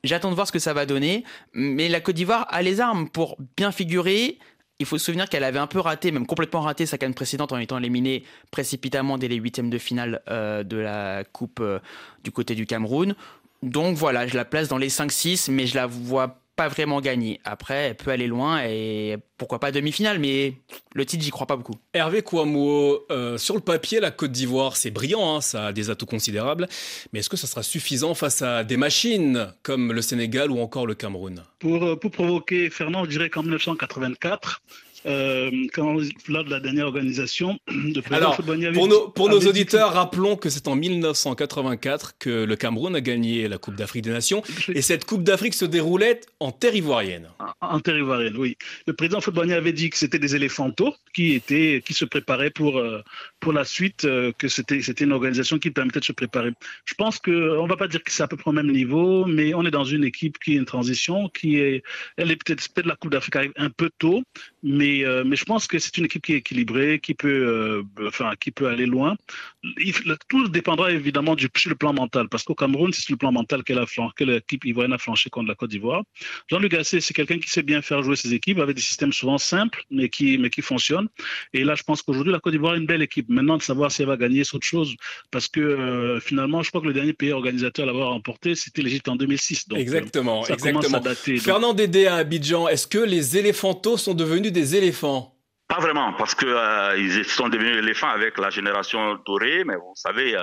J'attends 0.03 0.29
de 0.29 0.35
voir 0.35 0.47
ce 0.47 0.51
que 0.51 0.59
ça 0.59 0.73
va 0.73 0.85
donner. 0.85 1.23
Mais 1.53 1.87
la 1.87 2.01
Côte 2.01 2.15
d'Ivoire 2.15 2.45
a 2.49 2.61
les 2.61 2.81
armes 2.81 3.09
pour 3.09 3.37
bien 3.55 3.71
figurer. 3.71 4.37
Il 4.79 4.85
faut 4.85 4.97
se 4.97 5.05
souvenir 5.05 5.29
qu'elle 5.29 5.43
avait 5.43 5.59
un 5.59 5.67
peu 5.67 5.79
raté, 5.79 6.11
même 6.11 6.25
complètement 6.25 6.61
raté 6.61 6.85
sa 6.85 6.97
canne 6.97 7.13
précédente 7.13 7.53
en 7.53 7.57
étant 7.57 7.77
éliminée 7.77 8.23
précipitamment 8.51 9.17
dès 9.17 9.27
les 9.27 9.37
huitièmes 9.37 9.69
de 9.69 9.77
finale 9.77 10.21
euh, 10.29 10.63
de 10.63 10.77
la 10.77 11.23
Coupe 11.23 11.59
euh, 11.61 11.79
du 12.23 12.31
côté 12.31 12.55
du 12.55 12.65
Cameroun. 12.65 13.15
Donc 13.61 13.95
voilà, 13.95 14.27
je 14.27 14.35
la 14.35 14.43
place 14.43 14.67
dans 14.67 14.77
les 14.77 14.89
5-6, 14.89 15.49
mais 15.51 15.67
je 15.67 15.75
la 15.75 15.85
vois 15.85 16.42
pas 16.55 16.67
vraiment 16.67 17.01
gagner. 17.01 17.39
Après, 17.43 17.89
elle 17.89 17.95
peut 17.95 18.11
aller 18.11 18.27
loin 18.27 18.63
et 18.63 19.17
pourquoi 19.37 19.59
pas 19.59 19.71
demi-finale, 19.71 20.19
mais 20.19 20.53
le 20.93 21.05
titre, 21.05 21.23
j'y 21.23 21.31
crois 21.31 21.47
pas 21.47 21.55
beaucoup. 21.55 21.75
Hervé 21.93 22.21
Kouamouo, 22.21 23.05
euh, 23.11 23.37
sur 23.37 23.55
le 23.55 23.61
papier, 23.61 23.99
la 23.99 24.11
Côte 24.11 24.31
d'Ivoire, 24.31 24.77
c'est 24.77 24.91
brillant, 24.91 25.35
hein, 25.35 25.41
ça 25.41 25.67
a 25.67 25.73
des 25.73 25.89
atouts 25.89 26.05
considérables, 26.05 26.67
mais 27.11 27.19
est-ce 27.19 27.29
que 27.29 27.37
ça 27.37 27.47
sera 27.47 27.63
suffisant 27.63 28.13
face 28.13 28.41
à 28.41 28.63
des 28.63 28.77
machines 28.77 29.53
comme 29.63 29.91
le 29.91 30.01
Sénégal 30.01 30.51
ou 30.51 30.59
encore 30.59 30.85
le 30.85 30.93
Cameroun? 30.93 31.43
Pour, 31.59 31.99
pour 31.99 32.11
provoquer 32.11 32.69
Fernand, 32.69 33.05
je 33.05 33.09
dirais 33.09 33.29
qu'en 33.29 33.41
1984, 33.41 34.61
euh, 35.05 35.51
quand, 35.73 35.97
lors 36.27 36.43
de 36.43 36.49
la 36.49 36.59
dernière 36.59 36.85
organisation 36.87 37.59
de 37.67 38.01
Alors, 38.11 38.37
pour 38.73 38.87
nos, 38.87 39.09
pour 39.09 39.29
nos 39.29 39.39
auditeurs, 39.39 39.91
dit... 39.91 39.97
rappelons 39.97 40.35
que 40.35 40.49
c'est 40.49 40.67
en 40.67 40.75
1984 40.75 42.17
que 42.19 42.43
le 42.43 42.55
Cameroun 42.55 42.95
a 42.95 43.01
gagné 43.01 43.47
la 43.47 43.57
Coupe 43.57 43.75
d'Afrique 43.75 44.03
des 44.03 44.11
Nations 44.11 44.43
et 44.73 44.81
cette 44.81 45.05
Coupe 45.05 45.23
d'Afrique 45.23 45.53
se 45.53 45.65
déroulait 45.65 46.21
en 46.39 46.51
terre 46.51 46.75
ivoirienne. 46.75 47.29
En, 47.61 47.75
en 47.75 47.79
terre 47.79 47.97
ivoirienne, 47.97 48.37
oui. 48.37 48.57
Le 48.87 48.93
président 48.93 49.21
Footballnier 49.21 49.53
avait 49.53 49.73
dit 49.73 49.89
que 49.89 49.97
c'était 49.97 50.19
des 50.19 50.35
éléphantaux 50.35 50.93
qui 51.13 51.33
étaient, 51.33 51.81
qui 51.85 51.93
se 51.93 52.05
préparaient 52.05 52.49
pour, 52.49 52.77
euh, 52.77 53.01
pour 53.39 53.53
la 53.53 53.65
suite, 53.65 54.05
euh, 54.05 54.31
que 54.37 54.47
c'était, 54.47 54.79
une 54.79 55.11
organisation 55.11 55.59
qui 55.59 55.71
permettait 55.71 55.99
de 55.99 56.05
se 56.05 56.11
préparer. 56.11 56.51
Je 56.85 56.93
pense 56.93 57.19
que, 57.19 57.57
on 57.57 57.67
va 57.67 57.77
pas 57.77 57.87
dire 57.87 58.03
que 58.03 58.11
c'est 58.11 58.23
à 58.23 58.27
peu 58.27 58.37
près 58.37 58.49
au 58.49 58.53
même 58.53 58.71
niveau, 58.71 59.25
mais 59.25 59.53
on 59.53 59.65
est 59.65 59.71
dans 59.71 59.83
une 59.83 60.03
équipe 60.03 60.37
qui 60.39 60.53
est 60.53 60.57
une 60.57 60.65
transition, 60.65 61.29
qui 61.29 61.57
est, 61.57 61.83
elle 62.17 62.31
est 62.31 62.35
peut-être, 62.35 62.67
peut-être 62.73 62.87
la 62.87 62.95
Coupe 62.95 63.11
d'Afrique 63.11 63.35
arrive 63.35 63.53
un 63.57 63.69
peu 63.69 63.89
tôt, 63.97 64.23
mais 64.63 65.04
euh, 65.04 65.23
mais 65.26 65.36
je 65.36 65.43
pense 65.43 65.67
que 65.67 65.78
c'est 65.78 65.97
une 65.97 66.06
équipe 66.06 66.26
qui 66.26 66.34
est 66.34 66.38
équilibrée, 66.38 66.99
qui 66.99 67.13
peut, 67.13 67.28
euh, 67.28 68.08
enfin, 68.08 68.32
qui 68.39 68.52
peut 68.52 68.67
aller 68.67 68.86
loin. 68.86 69.15
Il, 69.78 69.93
tout 70.30 70.47
dépendra 70.47 70.91
évidemment 70.91 71.36
du 71.36 71.49
sur 71.56 71.69
le 71.69 71.76
plan 71.76 71.93
mental, 71.93 72.30
parce 72.30 72.43
qu'au 72.43 72.56
Cameroun, 72.56 72.91
c'est 72.93 73.02
sur 73.02 73.13
le 73.13 73.17
plan 73.17 73.32
mental 73.32 73.63
que, 73.63 74.23
l'équipe 74.23 74.65
ivoirienne 74.65 74.93
a 74.93 74.97
flanché 74.97 75.30
contre 75.30 75.49
la 75.49 75.56
Côte 75.56 75.69
d'Ivoire. 75.69 76.04
Jean-Luc 76.49 76.71
Gasset, 76.71 77.02
c'est 77.02 77.13
quelqu'un 77.13 77.39
qui 77.39 77.49
sait 77.49 77.63
bien 77.63 77.82
faire 77.82 78.02
jouer 78.04 78.15
ses 78.15 78.34
équipes 78.34 78.60
avec 78.60 78.76
des 78.76 78.82
systèmes 78.82 79.13
souvent 79.13 79.38
simples, 79.38 79.84
mais 79.91 80.10
qui, 80.10 80.38
mais 80.38 80.49
qui 80.49 80.62
fonctionnent. 80.62 81.08
Et 81.54 81.63
là, 81.63 81.76
je 81.76 81.84
pense 81.84 82.02
qu'aujourd'hui, 82.02 82.32
la 82.32 82.39
Côte 82.39 82.54
d'Ivoire 82.54 82.76
est 82.76 82.78
une 82.78 82.86
belle 82.86 83.02
équipe. 83.02 83.30
Maintenant, 83.30 83.58
de 83.58 83.63
savoir 83.63 83.91
si 83.91 84.02
elle 84.02 84.08
va 84.08 84.17
gagner, 84.17 84.43
c'est 84.43 84.56
autre 84.56 84.65
chose, 84.65 84.95
parce 85.32 85.47
que 85.47 85.60
euh, 85.60 86.19
finalement, 86.19 86.63
je 86.63 86.69
crois 86.69 86.82
que 86.82 86.88
le 86.88 86.93
dernier 86.93 87.13
pays 87.13 87.32
organisateur 87.32 87.84
à 87.84 87.88
l'avoir 87.88 88.10
remporté, 88.10 88.56
c'était 88.56 88.82
l'Égypte 88.82 89.10
en 89.10 89.17
2006. 89.17 89.67
Donc, 89.67 89.80
exactement, 89.80 90.43
ça 90.43 90.54
exactement. 90.54 90.97
À 90.97 91.02
dater, 91.02 91.38
Fernand 91.38 91.73
Dédé 91.73 92.08
à 92.08 92.15
Abidjan, 92.15 92.67
est-ce 92.67 92.88
que 92.88 92.99
les 92.99 93.38
éléphantos 93.38 93.97
sont 93.97 94.13
devenus 94.13 94.52
des 94.53 94.75
éléphants 94.75 95.32
pas 95.73 95.79
vraiment, 95.79 96.13
parce 96.13 96.36
que 96.36 96.45
euh, 96.45 96.95
ils 96.99 97.25
sont 97.25 97.49
devenus 97.49 97.77
éléphants 97.77 98.09
avec 98.09 98.38
la 98.38 98.51
génération 98.51 99.19
dorée, 99.25 99.63
mais 99.63 99.75
vous 99.75 99.93
savez, 99.95 100.36
euh, 100.36 100.41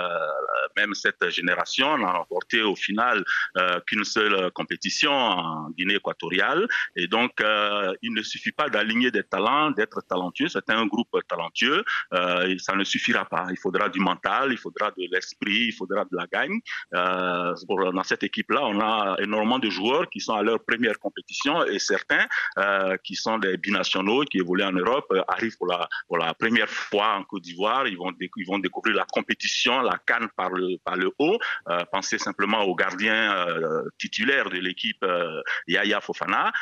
même 0.77 0.93
cette 0.95 1.31
génération 1.31 1.97
n'a 1.99 2.11
remporté 2.11 2.62
au 2.62 2.75
final 2.75 3.25
euh, 3.57 3.79
qu'une 3.87 4.03
seule 4.03 4.51
compétition 4.51 5.12
en 5.12 5.71
Guinée 5.71 5.95
équatoriale, 5.95 6.66
et 6.97 7.07
donc 7.07 7.40
euh, 7.40 7.93
il 8.03 8.12
ne 8.12 8.23
suffit 8.23 8.51
pas 8.51 8.69
d'aligner 8.69 9.12
des 9.12 9.23
talents, 9.23 9.71
d'être 9.71 10.01
talentueux. 10.09 10.49
C'est 10.49 10.69
un 10.71 10.87
groupe 10.87 11.16
talentueux, 11.29 11.85
euh, 12.12 12.57
ça 12.59 12.75
ne 12.75 12.83
suffira 12.83 13.25
pas. 13.25 13.47
Il 13.51 13.59
faudra 13.59 13.88
du 13.88 14.01
mental, 14.01 14.49
il 14.51 14.59
faudra 14.59 14.90
de 14.90 15.05
l'esprit, 15.12 15.66
il 15.71 15.73
faudra 15.73 16.05
de 16.11 16.16
la 16.16 16.27
gagne. 16.27 16.59
Pour, 17.69 17.93
dans 17.93 18.03
cette 18.03 18.25
équipe-là, 18.25 18.62
on 18.64 18.81
a 18.81 19.16
énormément 19.21 19.61
de 19.61 19.71
joueurs 19.71 20.11
qui 20.11 20.21
sont 20.21 20.35
à 20.35 20.43
leur 20.43 20.59
première 20.64 20.99
compétition 20.99 21.64
et 21.66 21.79
certains 21.79 22.27
qui 23.05 23.14
sont 23.14 23.38
des 23.38 23.57
binationaux 23.57 24.25
qui 24.25 24.38
évoluent 24.38 24.64
en 24.64 24.73
Europe 24.73 25.12
arrivent 25.29 25.57
pour 25.57 25.67
la, 25.67 25.89
pour 26.09 26.19
la 26.19 26.35
première 26.35 26.69
fois 26.69 27.15
en 27.17 27.25
Côte 27.25 27.43
d'Ivoire. 27.43 27.87
Ils 27.87 27.97
vont, 27.97 28.13
ils 28.21 28.47
vont 28.47 28.59
découvrir 28.59 28.97
la 28.97 29.05
compétition, 29.05 29.81
la 29.81 29.99
canne 30.07 30.29
par 30.37 30.51
le, 30.51 30.77
par 30.85 30.97
le 30.97 31.11
haut. 31.19 31.39
Euh, 31.69 31.85
pensez 31.93 32.19
simplement 32.19 32.63
au 32.63 32.75
gardien 32.75 33.35
euh, 33.35 33.83
titulaire 33.99 34.51
de 34.51 34.59
l'équipe, 34.59 35.03
euh, 35.03 35.43
Yaya 35.67 36.01
Fofana, 36.01 36.53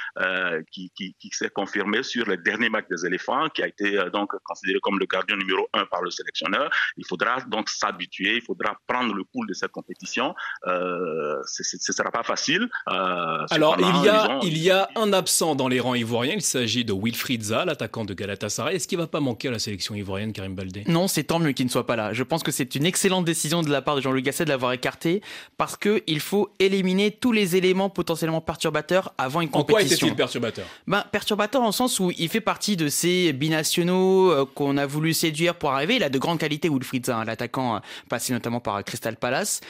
qui, 0.71 0.90
qui, 0.97 1.14
qui 1.18 1.31
s'est 1.33 1.51
confirmé 1.51 2.03
sur 2.03 2.27
le 2.27 2.37
dernier 2.37 2.68
match 2.68 2.87
des 2.90 3.07
éléphants, 3.07 3.49
qui 3.49 3.62
a 3.62 3.68
été 3.68 3.99
donc 4.12 4.31
considéré 4.44 4.79
comme 4.81 4.99
le 4.99 5.07
gardien 5.07 5.37
numéro 5.37 5.68
un 5.73 5.85
par 5.87 6.03
le 6.03 6.11
sélectionneur. 6.11 6.71
Il 6.97 7.07
faudra 7.07 7.40
donc 7.42 7.68
s'habituer, 7.68 8.37
il 8.37 8.42
faudra 8.42 8.77
prendre 8.87 9.14
le 9.14 9.25
pouls 9.25 9.47
de 9.47 9.55
cette 9.55 9.73
compétition. 9.73 10.35
ce 10.64 11.90
ne 11.90 11.94
sera 11.94 12.11
pas 12.11 12.23
facile. 12.23 12.68
Alors, 12.87 13.77
il 13.79 14.05
y, 14.05 14.09
a, 14.09 14.38
il 14.42 14.59
y 14.59 14.71
a 14.71 14.88
un 14.97 15.12
absent 15.12 15.55
dans 15.55 15.68
les 15.68 15.81
rangs 15.81 15.94
ivoiriens. 15.94 16.35
Il 16.35 16.42
s'agit 16.42 16.85
de 16.85 16.92
Wilfried 16.92 17.42
Zaha, 17.42 17.64
l'attaquant 17.64 18.05
de 18.05 18.14
Galatasaray 18.14 18.38
Galatasaray. 18.38 18.77
Est-ce 18.77 18.88
qu'il 18.88 18.98
va 18.98 19.07
pas 19.07 19.20
manquer 19.20 19.48
à 19.48 19.51
la 19.51 19.59
sélection 19.59 19.94
ivoirienne, 19.94 20.33
Karim 20.33 20.55
Baldé? 20.55 20.85
Non, 20.87 21.09
c'est 21.09 21.24
tant 21.24 21.38
mieux 21.38 21.53
qu'il 21.53 21.66
ne 21.66 21.70
soit 21.70 21.87
pas 21.87 21.96
là. 21.96 22.12
Je 22.12 22.22
pense 22.22 22.42
que 22.42 22.53
c'est 22.53 22.74
une 22.74 22.87
excellente 22.87 23.24
décision 23.24 23.62
de 23.62 23.70
la 23.70 23.83
part 23.83 23.96
de 23.96 24.01
Jean-Luc 24.01 24.24
Gasset 24.24 24.44
de 24.44 24.51
l'avoir 24.51 24.72
écarté 24.72 25.22
parce 25.57 25.77
qu'il 25.77 26.20
faut 26.20 26.51
éliminer 26.59 27.11
tous 27.11 27.33
les 27.33 27.57
éléments 27.57 27.90
potentiellement 27.90 28.40
perturbateurs 28.40 29.12
avant 29.18 29.40
une 29.40 29.48
compétition. 29.51 29.74
En 29.77 29.88
quoi 29.88 29.96
était-il 29.96 30.14
perturbateur? 30.14 30.66
Ben, 30.87 31.05
Perturbateur 31.11 31.62
en 31.62 31.72
sens 31.72 32.01
où 32.01 32.12
il 32.16 32.29
fait 32.29 32.40
partie 32.40 32.77
de 32.77 32.88
ces 32.88 33.33
binationaux 33.33 34.31
euh, 34.31 34.44
qu'on 34.55 34.77
a 34.77 34.87
voulu 34.87 35.14
séduire 35.14 35.55
pour 35.55 35.72
arriver. 35.72 35.96
Il 35.96 36.03
a 36.03 36.09
de 36.09 36.18
grandes 36.18 36.38
qualités, 36.38 36.68
Wilfried 36.68 37.07
Zaha, 37.07 37.24
l'attaquant 37.24 37.77
euh, 37.77 37.81
passé 38.09 38.33
notamment 38.33 38.61
par 38.61 38.83
Crystal 38.85 39.16
Palace. 39.16 39.61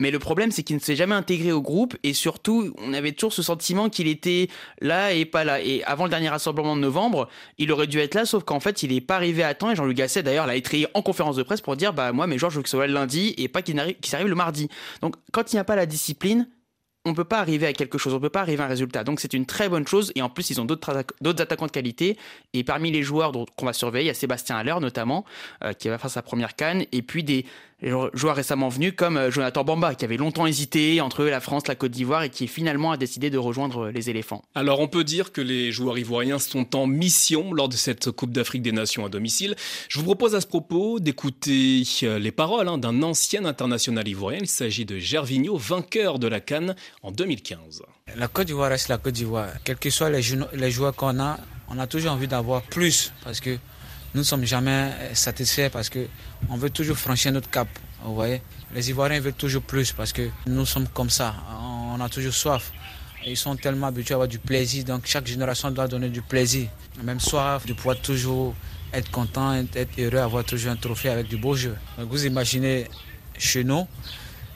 Mais 0.00 0.10
le 0.10 0.18
problème, 0.18 0.52
c'est 0.52 0.62
qu'il 0.62 0.76
ne 0.76 0.80
s'est 0.80 0.94
jamais 0.94 1.14
intégré 1.14 1.50
au 1.50 1.60
groupe 1.60 1.96
et 2.04 2.12
surtout, 2.12 2.72
on 2.78 2.94
avait 2.94 3.12
toujours 3.12 3.32
ce 3.32 3.42
sentiment 3.42 3.88
qu'il 3.88 4.06
était 4.06 4.48
là 4.80 5.12
et 5.12 5.24
pas 5.24 5.42
là. 5.42 5.60
Et 5.60 5.82
avant 5.84 6.04
le 6.04 6.10
dernier 6.10 6.28
rassemblement 6.28 6.76
de 6.76 6.80
novembre, 6.80 7.28
il 7.58 7.72
aurait 7.72 7.88
dû 7.88 7.98
être 7.98 8.14
là, 8.14 8.24
sauf 8.24 8.44
qu'en 8.44 8.60
fait, 8.60 8.82
il 8.84 8.92
n'est 8.92 9.00
pas 9.00 9.16
arrivé 9.16 9.42
à 9.42 9.54
temps. 9.54 9.70
Et 9.70 9.76
Jean-Luc 9.76 9.96
Gasset, 9.96 10.22
d'ailleurs, 10.22 10.46
l'a 10.46 10.56
écrit 10.56 10.86
en 10.94 11.02
conférence 11.02 11.36
de 11.36 11.42
presse 11.42 11.60
pour 11.60 11.76
dire 11.76 11.92
Bah, 11.92 12.12
moi, 12.12 12.26
mes 12.28 12.38
joueurs, 12.38 12.50
je 12.50 12.56
veux 12.56 12.62
que 12.62 12.68
ce 12.68 12.76
soit 12.76 12.86
le 12.86 12.94
lundi 12.94 13.34
et 13.38 13.48
pas 13.48 13.62
qu'il 13.62 13.80
s'arrive 14.04 14.28
le 14.28 14.34
mardi. 14.36 14.68
Donc, 15.02 15.16
quand 15.32 15.52
il 15.52 15.56
n'y 15.56 15.60
a 15.60 15.64
pas 15.64 15.76
la 15.76 15.86
discipline, 15.86 16.48
on 17.04 17.10
ne 17.10 17.16
peut 17.16 17.24
pas 17.24 17.38
arriver 17.38 17.66
à 17.66 17.72
quelque 17.72 17.98
chose, 17.98 18.12
on 18.12 18.16
ne 18.16 18.22
peut 18.22 18.28
pas 18.28 18.40
arriver 18.40 18.62
à 18.62 18.66
un 18.66 18.68
résultat. 18.68 19.02
Donc 19.02 19.20
c'est 19.20 19.32
une 19.32 19.46
très 19.46 19.68
bonne 19.68 19.86
chose. 19.86 20.12
Et 20.14 20.22
en 20.22 20.28
plus, 20.28 20.50
ils 20.50 20.60
ont 20.60 20.64
d'autres 20.64 20.90
attaquants 21.40 21.66
de 21.66 21.70
qualité. 21.70 22.18
Et 22.52 22.64
parmi 22.64 22.90
les 22.90 23.02
joueurs 23.02 23.32
qu'on 23.56 23.66
va 23.66 23.72
surveiller, 23.72 24.04
il 24.04 24.08
y 24.08 24.10
a 24.10 24.14
Sébastien 24.14 24.56
Haller 24.56 24.76
notamment, 24.80 25.24
euh, 25.64 25.72
qui 25.72 25.88
va 25.88 25.98
faire 25.98 26.10
sa 26.10 26.22
première 26.22 26.54
canne. 26.54 26.84
Et 26.92 27.02
puis 27.02 27.24
des 27.24 27.46
joueurs 27.82 28.36
récemment 28.36 28.68
venus 28.68 28.92
comme 28.96 29.16
euh, 29.16 29.30
Jonathan 29.30 29.64
Bamba, 29.64 29.94
qui 29.94 30.04
avait 30.04 30.16
longtemps 30.16 30.46
hésité 30.46 31.00
entre 31.00 31.24
la 31.24 31.40
France, 31.40 31.68
la 31.68 31.74
Côte 31.74 31.92
d'Ivoire 31.92 32.24
et 32.24 32.30
qui 32.30 32.48
finalement 32.48 32.92
a 32.92 32.96
décidé 32.96 33.30
de 33.30 33.38
rejoindre 33.38 33.90
les 33.90 34.10
éléphants. 34.10 34.42
Alors 34.54 34.80
on 34.80 34.88
peut 34.88 35.04
dire 35.04 35.32
que 35.32 35.40
les 35.40 35.70
joueurs 35.70 35.98
ivoiriens 35.98 36.38
sont 36.38 36.74
en 36.76 36.86
mission 36.86 37.52
lors 37.52 37.68
de 37.68 37.76
cette 37.76 38.10
Coupe 38.10 38.32
d'Afrique 38.32 38.62
des 38.62 38.72
Nations 38.72 39.04
à 39.04 39.08
domicile. 39.08 39.54
Je 39.88 39.98
vous 39.98 40.04
propose 40.04 40.34
à 40.34 40.40
ce 40.40 40.46
propos 40.46 40.98
d'écouter 40.98 41.84
euh, 42.02 42.18
les 42.18 42.32
paroles 42.32 42.68
hein, 42.68 42.78
d'un 42.78 43.02
ancien 43.02 43.44
international 43.44 44.08
ivoirien. 44.08 44.40
Il 44.42 44.48
s'agit 44.48 44.84
de 44.84 44.98
Gervinho, 44.98 45.56
vainqueur 45.56 46.18
de 46.18 46.26
la 46.26 46.40
Cannes 46.40 46.74
en 47.02 47.12
2015. 47.12 47.82
La 48.16 48.28
Côte 48.28 48.46
d'Ivoire 48.46 48.70
reste 48.70 48.88
la 48.88 48.98
Côte 48.98 49.14
d'Ivoire. 49.14 49.50
Quels 49.64 49.76
que 49.76 49.90
soient 49.90 50.10
les 50.10 50.70
joueurs 50.70 50.94
qu'on 50.94 51.20
a, 51.20 51.38
on 51.68 51.78
a 51.78 51.86
toujours 51.86 52.12
envie 52.12 52.28
d'avoir 52.28 52.62
plus 52.62 53.12
parce 53.22 53.40
que 53.40 53.58
nous 54.14 54.20
ne 54.20 54.24
sommes 54.24 54.44
jamais 54.44 54.92
satisfaits 55.12 55.68
parce 55.70 55.90
qu'on 55.90 56.56
veut 56.56 56.70
toujours 56.70 56.96
franchir 56.96 57.30
notre 57.32 57.50
cap. 57.50 57.68
Vous 58.02 58.14
voyez 58.14 58.40
Les 58.74 58.88
Ivoiriens 58.90 59.20
veulent 59.20 59.32
toujours 59.34 59.62
plus 59.62 59.92
parce 59.92 60.12
que 60.12 60.30
nous 60.46 60.64
sommes 60.64 60.88
comme 60.88 61.10
ça. 61.10 61.34
On 61.94 62.00
a 62.00 62.08
toujours 62.08 62.32
soif. 62.32 62.72
Ils 63.26 63.36
sont 63.36 63.56
tellement 63.56 63.88
habitués 63.88 64.14
à 64.14 64.16
avoir 64.16 64.28
du 64.28 64.38
plaisir. 64.38 64.84
Donc 64.84 65.02
chaque 65.04 65.26
génération 65.26 65.70
doit 65.70 65.88
donner 65.88 66.08
du 66.08 66.22
plaisir. 66.22 66.68
Même 67.02 67.20
soif 67.20 67.66
de 67.66 67.74
pouvoir 67.74 68.00
toujours 68.00 68.54
être 68.94 69.10
content, 69.10 69.54
être 69.74 69.98
heureux, 69.98 70.18
avoir 70.18 70.44
toujours 70.44 70.72
un 70.72 70.76
trophée 70.76 71.10
avec 71.10 71.28
du 71.28 71.36
beau 71.36 71.54
jeu. 71.54 71.76
Donc 71.98 72.08
vous 72.08 72.24
imaginez 72.24 72.86
chez 73.36 73.62
nous, 73.62 73.86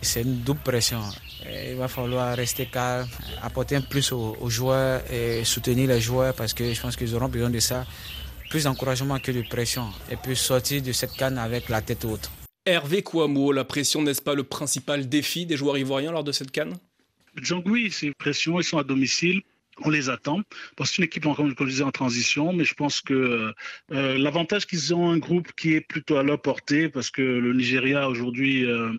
c'est 0.00 0.22
une 0.22 0.40
double 0.40 0.60
pression. 0.60 1.02
Il 1.68 1.76
va 1.76 1.88
falloir 1.88 2.34
rester 2.36 2.66
calme, 2.66 3.08
apporter 3.42 3.76
un 3.76 3.82
plus 3.82 4.12
aux 4.12 4.48
joueurs 4.48 5.02
et 5.10 5.44
soutenir 5.44 5.88
les 5.88 6.00
joueurs 6.00 6.32
parce 6.34 6.54
que 6.54 6.72
je 6.72 6.80
pense 6.80 6.96
qu'ils 6.96 7.14
auront 7.14 7.28
besoin 7.28 7.50
de 7.50 7.58
ça 7.58 7.84
plus 8.52 8.64
d'encouragement 8.64 9.18
que 9.18 9.32
de 9.32 9.40
pression 9.40 9.88
et 10.10 10.16
puis 10.16 10.36
sortir 10.36 10.82
de 10.82 10.92
cette 10.92 11.14
canne 11.14 11.38
avec 11.38 11.70
la 11.70 11.80
tête 11.80 12.04
haute. 12.04 12.30
Hervé 12.66 13.02
Kouamo, 13.02 13.50
la 13.50 13.64
pression 13.64 14.02
n'est-ce 14.02 14.20
pas 14.20 14.34
le 14.34 14.42
principal 14.44 15.08
défi 15.08 15.46
des 15.46 15.56
joueurs 15.56 15.78
ivoiriens 15.78 16.12
lors 16.12 16.22
de 16.22 16.32
cette 16.32 16.50
canne? 16.50 16.76
Jean, 17.40 17.62
oui, 17.64 17.90
c'est 17.90 18.12
pression, 18.12 18.60
ils 18.60 18.64
sont 18.64 18.76
à 18.76 18.84
domicile 18.84 19.40
on 19.84 19.90
les 19.90 20.10
attend. 20.10 20.42
Parce 20.76 20.90
que 20.90 20.96
c'est 20.96 21.02
une 21.02 21.06
équipe, 21.06 21.24
comme 21.24 21.54
je 21.58 21.64
disais, 21.64 21.84
en 21.84 21.90
transition, 21.90 22.52
mais 22.52 22.64
je 22.64 22.74
pense 22.74 23.00
que 23.00 23.52
euh, 23.92 24.18
l'avantage 24.18 24.66
qu'ils 24.66 24.94
ont 24.94 25.10
un 25.10 25.18
groupe 25.18 25.52
qui 25.56 25.74
est 25.74 25.80
plutôt 25.80 26.16
à 26.16 26.22
leur 26.22 26.40
portée, 26.40 26.88
parce 26.88 27.10
que 27.10 27.22
le 27.22 27.52
Nigeria 27.52 28.08
aujourd'hui, 28.08 28.64
euh, 28.64 28.92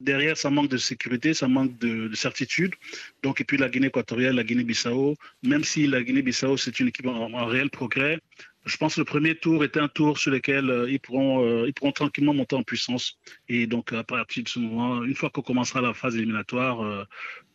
derrière, 0.00 0.36
ça 0.36 0.50
manque 0.50 0.68
de 0.68 0.76
sécurité, 0.76 1.34
ça 1.34 1.48
manque 1.48 1.76
de, 1.78 2.10
certitude. 2.14 2.74
Donc, 3.22 3.40
et 3.40 3.44
puis 3.44 3.56
la 3.56 3.68
Guinée 3.68 3.88
équatoriale, 3.88 4.36
la 4.36 4.44
Guinée-Bissau, 4.44 5.16
même 5.42 5.64
si 5.64 5.86
la 5.86 6.02
Guinée-Bissau, 6.02 6.56
c'est 6.56 6.80
une 6.80 6.88
équipe 6.88 7.06
en, 7.06 7.46
réel 7.46 7.70
progrès, 7.70 8.18
je 8.66 8.76
pense 8.76 8.94
que 8.94 9.00
le 9.00 9.04
premier 9.06 9.34
tour 9.34 9.64
est 9.64 9.76
un 9.76 9.88
tour 9.88 10.18
sur 10.18 10.30
lequel 10.30 10.68
euh, 10.70 10.90
ils, 10.90 11.00
pourront, 11.00 11.44
euh, 11.44 11.64
ils 11.66 11.72
pourront 11.72 11.92
tranquillement 11.92 12.34
monter 12.34 12.56
en 12.56 12.62
puissance. 12.62 13.18
Et 13.48 13.66
donc, 13.66 13.92
à 13.92 14.04
partir 14.04 14.44
de 14.44 14.48
ce 14.48 14.58
moment, 14.58 15.02
une 15.02 15.14
fois 15.14 15.30
qu'on 15.30 15.40
commencera 15.40 15.80
la 15.80 15.94
phase 15.94 16.16
éliminatoire, 16.16 16.82
euh, 16.82 17.04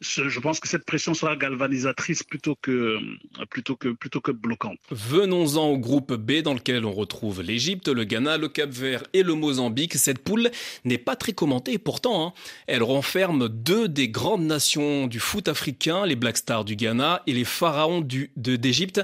je 0.02 0.40
pense 0.40 0.60
que 0.60 0.68
cette 0.68 0.86
pression 0.86 1.14
sera 1.14 1.36
galvanisatrice 1.36 2.24
plutôt 2.24 2.56
que, 2.56 3.00
plutôt 3.50 3.76
que, 3.76 3.90
plutôt 3.90 4.20
que 4.20 4.32
bloquante. 4.32 4.78
Venons-en 4.90 5.68
au 5.68 5.78
groupe 5.78 6.14
B 6.14 6.42
dans 6.42 6.54
lequel 6.54 6.86
on 6.86 6.92
retrouve 6.92 7.42
l'Égypte, 7.42 7.88
le 7.88 8.04
Ghana, 8.04 8.38
le 8.38 8.50
Cap-Vert 8.50 9.04
et 9.14 9.24
le 9.24 9.36
Mozambique. 9.36 9.94
Cette 9.94 10.20
poule 10.20 10.50
n'est 10.86 10.98
pas 10.98 11.16
très 11.16 11.34
commentée 11.34 11.78
pourtant, 11.78 12.28
hein, 12.28 12.34
elle 12.68 12.84
renferme 12.84 13.48
deux 13.48 13.88
des 13.88 14.10
grandes 14.10 14.46
nations 14.46 15.08
du 15.08 15.20
foot 15.20 15.48
africain, 15.48 16.06
les 16.06 16.16
Black 16.16 16.38
Stars 16.38 16.66
du 16.66 16.76
Ghana 16.76 17.22
et 17.28 17.34
les 17.34 17.46
Pharaons 17.46 18.06
d'Égypte 18.36 19.02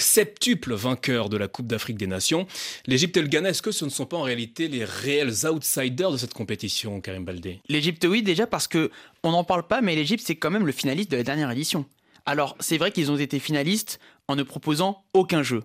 septuple 0.00 0.74
vainqueur 0.74 1.28
de 1.28 1.36
la 1.36 1.48
Coupe 1.48 1.66
d'Afrique 1.66 1.96
des 1.96 2.06
Nations. 2.06 2.46
L'Égypte 2.86 3.16
et 3.16 3.22
le 3.22 3.28
Ghana, 3.28 3.50
est-ce 3.50 3.62
que 3.62 3.72
ce 3.72 3.84
ne 3.84 3.90
sont 3.90 4.06
pas 4.06 4.16
en 4.16 4.22
réalité 4.22 4.68
les 4.68 4.84
réels 4.84 5.46
outsiders 5.46 6.10
de 6.10 6.16
cette 6.16 6.34
compétition, 6.34 7.00
Karim 7.00 7.24
Baldé? 7.24 7.60
L'Égypte, 7.68 8.06
oui, 8.08 8.22
déjà 8.22 8.46
parce 8.46 8.68
que 8.68 8.90
on 9.22 9.30
n'en 9.30 9.44
parle 9.44 9.66
pas, 9.66 9.80
mais 9.80 9.94
l'Égypte, 9.94 10.24
c'est 10.26 10.36
quand 10.36 10.50
même 10.50 10.66
le 10.66 10.72
finaliste 10.72 11.10
de 11.10 11.16
la 11.16 11.22
dernière 11.22 11.50
édition. 11.50 11.86
Alors, 12.26 12.56
c'est 12.60 12.78
vrai 12.78 12.90
qu'ils 12.90 13.10
ont 13.10 13.16
été 13.16 13.38
finalistes 13.38 14.00
en 14.28 14.36
ne 14.36 14.42
proposant 14.42 15.04
aucun 15.12 15.42
jeu. 15.42 15.62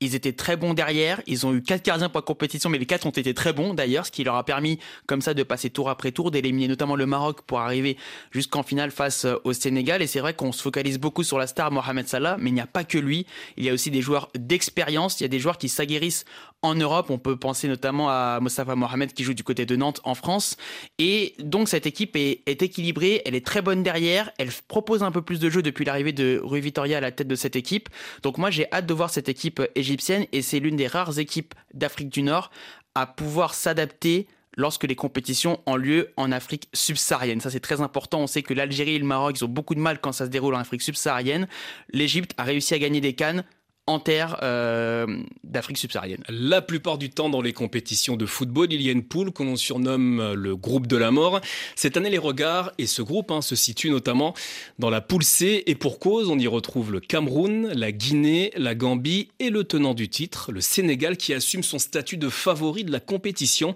Ils 0.00 0.14
étaient 0.14 0.32
très 0.32 0.56
bons 0.56 0.74
derrière. 0.74 1.20
Ils 1.26 1.44
ont 1.44 1.52
eu 1.52 1.60
quatre 1.60 1.84
gardiens 1.84 2.08
pour 2.08 2.18
la 2.18 2.22
compétition, 2.22 2.70
mais 2.70 2.78
les 2.78 2.86
quatre 2.86 3.06
ont 3.06 3.10
été 3.10 3.34
très 3.34 3.52
bons 3.52 3.74
d'ailleurs, 3.74 4.06
ce 4.06 4.12
qui 4.12 4.22
leur 4.22 4.36
a 4.36 4.44
permis, 4.44 4.78
comme 5.06 5.20
ça, 5.20 5.34
de 5.34 5.42
passer 5.42 5.70
tour 5.70 5.90
après 5.90 6.12
tour, 6.12 6.30
d'éliminer 6.30 6.68
notamment 6.68 6.94
le 6.94 7.04
Maroc 7.04 7.42
pour 7.42 7.58
arriver 7.58 7.96
jusqu'en 8.30 8.62
finale 8.62 8.92
face 8.92 9.24
euh, 9.24 9.34
au 9.42 9.52
Sénégal. 9.52 10.00
Et 10.00 10.06
c'est 10.06 10.20
vrai 10.20 10.34
qu'on 10.34 10.52
se 10.52 10.62
focalise 10.62 10.98
beaucoup 10.98 11.24
sur 11.24 11.36
la 11.36 11.48
star 11.48 11.72
Mohamed 11.72 12.06
Salah, 12.06 12.36
mais 12.38 12.50
il 12.50 12.54
n'y 12.54 12.60
a 12.60 12.66
pas 12.66 12.84
que 12.84 12.98
lui. 12.98 13.26
Il 13.56 13.64
y 13.64 13.70
a 13.70 13.72
aussi 13.72 13.90
des 13.90 14.00
joueurs 14.00 14.28
d'expérience. 14.36 15.20
Il 15.20 15.24
y 15.24 15.26
a 15.26 15.28
des 15.28 15.40
joueurs 15.40 15.58
qui 15.58 15.68
s'aguerrissent 15.68 16.24
en 16.62 16.74
Europe. 16.74 17.10
On 17.10 17.18
peut 17.18 17.36
penser 17.36 17.68
notamment 17.68 18.08
à 18.10 18.38
Mostafa 18.40 18.74
Mohamed 18.74 19.12
qui 19.12 19.24
joue 19.24 19.34
du 19.34 19.44
côté 19.44 19.66
de 19.66 19.76
Nantes 19.76 20.00
en 20.04 20.14
France. 20.14 20.56
Et 20.98 21.34
donc 21.38 21.68
cette 21.68 21.86
équipe 21.86 22.16
est, 22.16 22.42
équilibrée. 22.46 23.22
Elle 23.24 23.34
est 23.34 23.46
très 23.46 23.62
bonne 23.62 23.82
derrière. 23.82 24.30
Elle 24.38 24.50
propose 24.68 25.02
un 25.02 25.10
peu 25.10 25.22
plus 25.22 25.40
de 25.40 25.50
jeu 25.50 25.62
depuis 25.62 25.84
l'arrivée 25.84 26.12
de 26.12 26.40
Rui 26.42 26.60
Vitoria 26.60 26.98
à 26.98 27.00
la 27.00 27.12
tête 27.12 27.28
de 27.28 27.34
cette 27.34 27.56
équipe. 27.56 27.88
Donc 28.22 28.38
moi 28.38 28.50
j'ai 28.50 28.70
hâte 28.72 28.86
de 28.86 28.94
voir 28.94 29.10
cette 29.10 29.28
équipe 29.28 29.62
et 29.74 30.42
c'est 30.42 30.60
l'une 30.60 30.76
des 30.76 30.86
rares 30.86 31.18
équipes 31.18 31.54
d'Afrique 31.74 32.08
du 32.08 32.22
Nord 32.22 32.50
à 32.94 33.06
pouvoir 33.06 33.54
s'adapter 33.54 34.26
lorsque 34.58 34.84
les 34.84 34.96
compétitions 34.96 35.60
ont 35.66 35.76
lieu 35.76 36.12
en 36.16 36.32
Afrique 36.32 36.68
subsaharienne. 36.74 37.40
Ça, 37.40 37.48
c'est 37.48 37.60
très 37.60 37.80
important. 37.80 38.20
On 38.20 38.26
sait 38.26 38.42
que 38.42 38.52
l'Algérie 38.52 38.96
et 38.96 38.98
le 38.98 39.04
Maroc, 39.04 39.38
ils 39.38 39.44
ont 39.44 39.48
beaucoup 39.48 39.76
de 39.76 39.80
mal 39.80 40.00
quand 40.00 40.12
ça 40.12 40.26
se 40.26 40.30
déroule 40.30 40.54
en 40.56 40.58
Afrique 40.58 40.82
subsaharienne. 40.82 41.46
L'Égypte 41.92 42.34
a 42.36 42.42
réussi 42.42 42.74
à 42.74 42.78
gagner 42.78 43.00
des 43.00 43.14
cannes 43.14 43.44
en 43.88 43.98
terre 43.98 44.38
euh, 44.42 45.06
d'Afrique 45.44 45.78
subsaharienne. 45.78 46.22
La 46.28 46.60
plupart 46.60 46.98
du 46.98 47.08
temps 47.08 47.30
dans 47.30 47.40
les 47.40 47.54
compétitions 47.54 48.16
de 48.16 48.26
football, 48.26 48.70
il 48.70 48.82
y 48.82 48.88
a 48.90 48.92
une 48.92 49.02
poule 49.02 49.32
que 49.32 49.42
l'on 49.42 49.56
surnomme 49.56 50.34
le 50.34 50.56
groupe 50.56 50.86
de 50.86 50.96
la 50.96 51.10
mort. 51.10 51.40
Cette 51.74 51.96
année, 51.96 52.10
les 52.10 52.18
regards 52.18 52.72
et 52.76 52.86
ce 52.86 53.00
groupe 53.00 53.30
hein, 53.30 53.40
se 53.40 53.56
situent 53.56 53.90
notamment 53.90 54.34
dans 54.78 54.90
la 54.90 55.00
poule 55.00 55.24
C 55.24 55.62
et 55.66 55.74
pour 55.74 55.98
cause, 55.98 56.28
on 56.28 56.38
y 56.38 56.46
retrouve 56.46 56.92
le 56.92 57.00
Cameroun, 57.00 57.72
la 57.72 57.90
Guinée, 57.90 58.52
la 58.56 58.74
Gambie 58.74 59.30
et 59.38 59.48
le 59.48 59.64
tenant 59.64 59.94
du 59.94 60.08
titre, 60.08 60.52
le 60.52 60.60
Sénégal 60.60 61.16
qui 61.16 61.32
assume 61.32 61.62
son 61.62 61.78
statut 61.78 62.18
de 62.18 62.28
favori 62.28 62.84
de 62.84 62.92
la 62.92 63.00
compétition. 63.00 63.74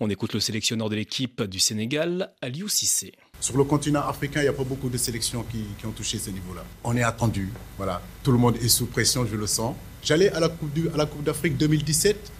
On 0.00 0.10
écoute 0.10 0.34
le 0.34 0.40
sélectionneur 0.40 0.88
de 0.88 0.96
l'équipe 0.96 1.42
du 1.42 1.60
Sénégal, 1.60 2.32
Aliou 2.40 2.68
Cissé. 2.68 3.12
Sur 3.42 3.56
le 3.56 3.64
continent 3.64 4.02
africain, 4.06 4.38
il 4.38 4.44
n'y 4.44 4.48
a 4.48 4.52
pas 4.52 4.62
beaucoup 4.62 4.88
de 4.88 4.96
sélections 4.96 5.44
qui, 5.50 5.64
ont 5.84 5.90
touché 5.90 6.16
ce 6.16 6.30
niveau-là. 6.30 6.62
On 6.84 6.96
est 6.96 7.02
attendu. 7.02 7.50
Voilà. 7.76 8.00
Tout 8.22 8.30
le 8.30 8.38
monde 8.38 8.56
est 8.62 8.68
sous 8.68 8.86
pression, 8.86 9.26
je 9.26 9.34
le 9.34 9.48
sens. 9.48 9.74
J'allais 10.00 10.30
à 10.30 10.38
la 10.38 10.48
Coupe 10.48 11.24
d'Afrique 11.24 11.56
2017. 11.56 12.30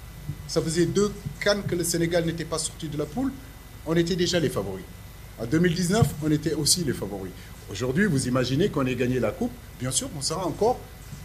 Ça 0.46 0.62
faisait 0.62 0.86
deux 0.86 1.10
cannes 1.40 1.64
que 1.64 1.74
le 1.74 1.82
Sénégal 1.82 2.24
n'était 2.24 2.44
pas 2.44 2.58
sorti 2.58 2.86
de 2.86 2.96
la 2.96 3.04
poule. 3.04 3.32
On 3.84 3.96
était 3.96 4.14
déjà 4.14 4.38
les 4.38 4.48
favoris. 4.48 4.84
En 5.40 5.46
2019, 5.46 6.06
on 6.22 6.30
était 6.30 6.54
aussi 6.54 6.84
les 6.84 6.92
favoris. 6.92 7.32
Aujourd'hui, 7.68 8.06
vous 8.06 8.28
imaginez 8.28 8.68
qu'on 8.68 8.86
ait 8.86 8.94
gagné 8.94 9.18
la 9.18 9.32
Coupe. 9.32 9.50
Bien 9.80 9.90
sûr, 9.90 10.08
on 10.16 10.20
sera 10.20 10.46
encore, 10.46 10.78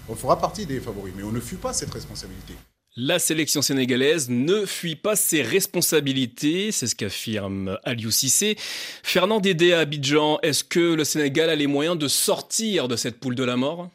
on 0.10 0.16
fera 0.16 0.40
partie 0.40 0.66
des 0.66 0.80
favoris. 0.80 1.14
Mais 1.16 1.22
on 1.22 1.32
ne 1.32 1.40
fuit 1.40 1.58
pas 1.58 1.72
cette 1.72 1.94
responsabilité. 1.94 2.56
La 3.00 3.20
sélection 3.20 3.62
sénégalaise 3.62 4.28
ne 4.28 4.66
fuit 4.66 4.96
pas 4.96 5.16
ses 5.16 5.44
responsabilités, 5.44 6.72
c'est 6.72 6.88
ce 6.88 6.96
qu'affirme 6.96 7.78
Aliou 7.84 8.10
Cissé. 8.10 8.56
Fernand 9.04 9.40
Dédé 9.40 9.72
à 9.72 9.82
Abidjan, 9.82 10.40
est-ce 10.42 10.64
que 10.64 10.96
le 10.96 11.04
Sénégal 11.04 11.52
a 11.52 11.56
les 11.56 11.68
moyens 11.68 11.96
de 11.96 12.08
sortir 12.08 12.88
de 12.88 12.96
cette 12.96 13.20
poule 13.20 13.36
de 13.36 13.44
la 13.44 13.56
mort? 13.56 13.92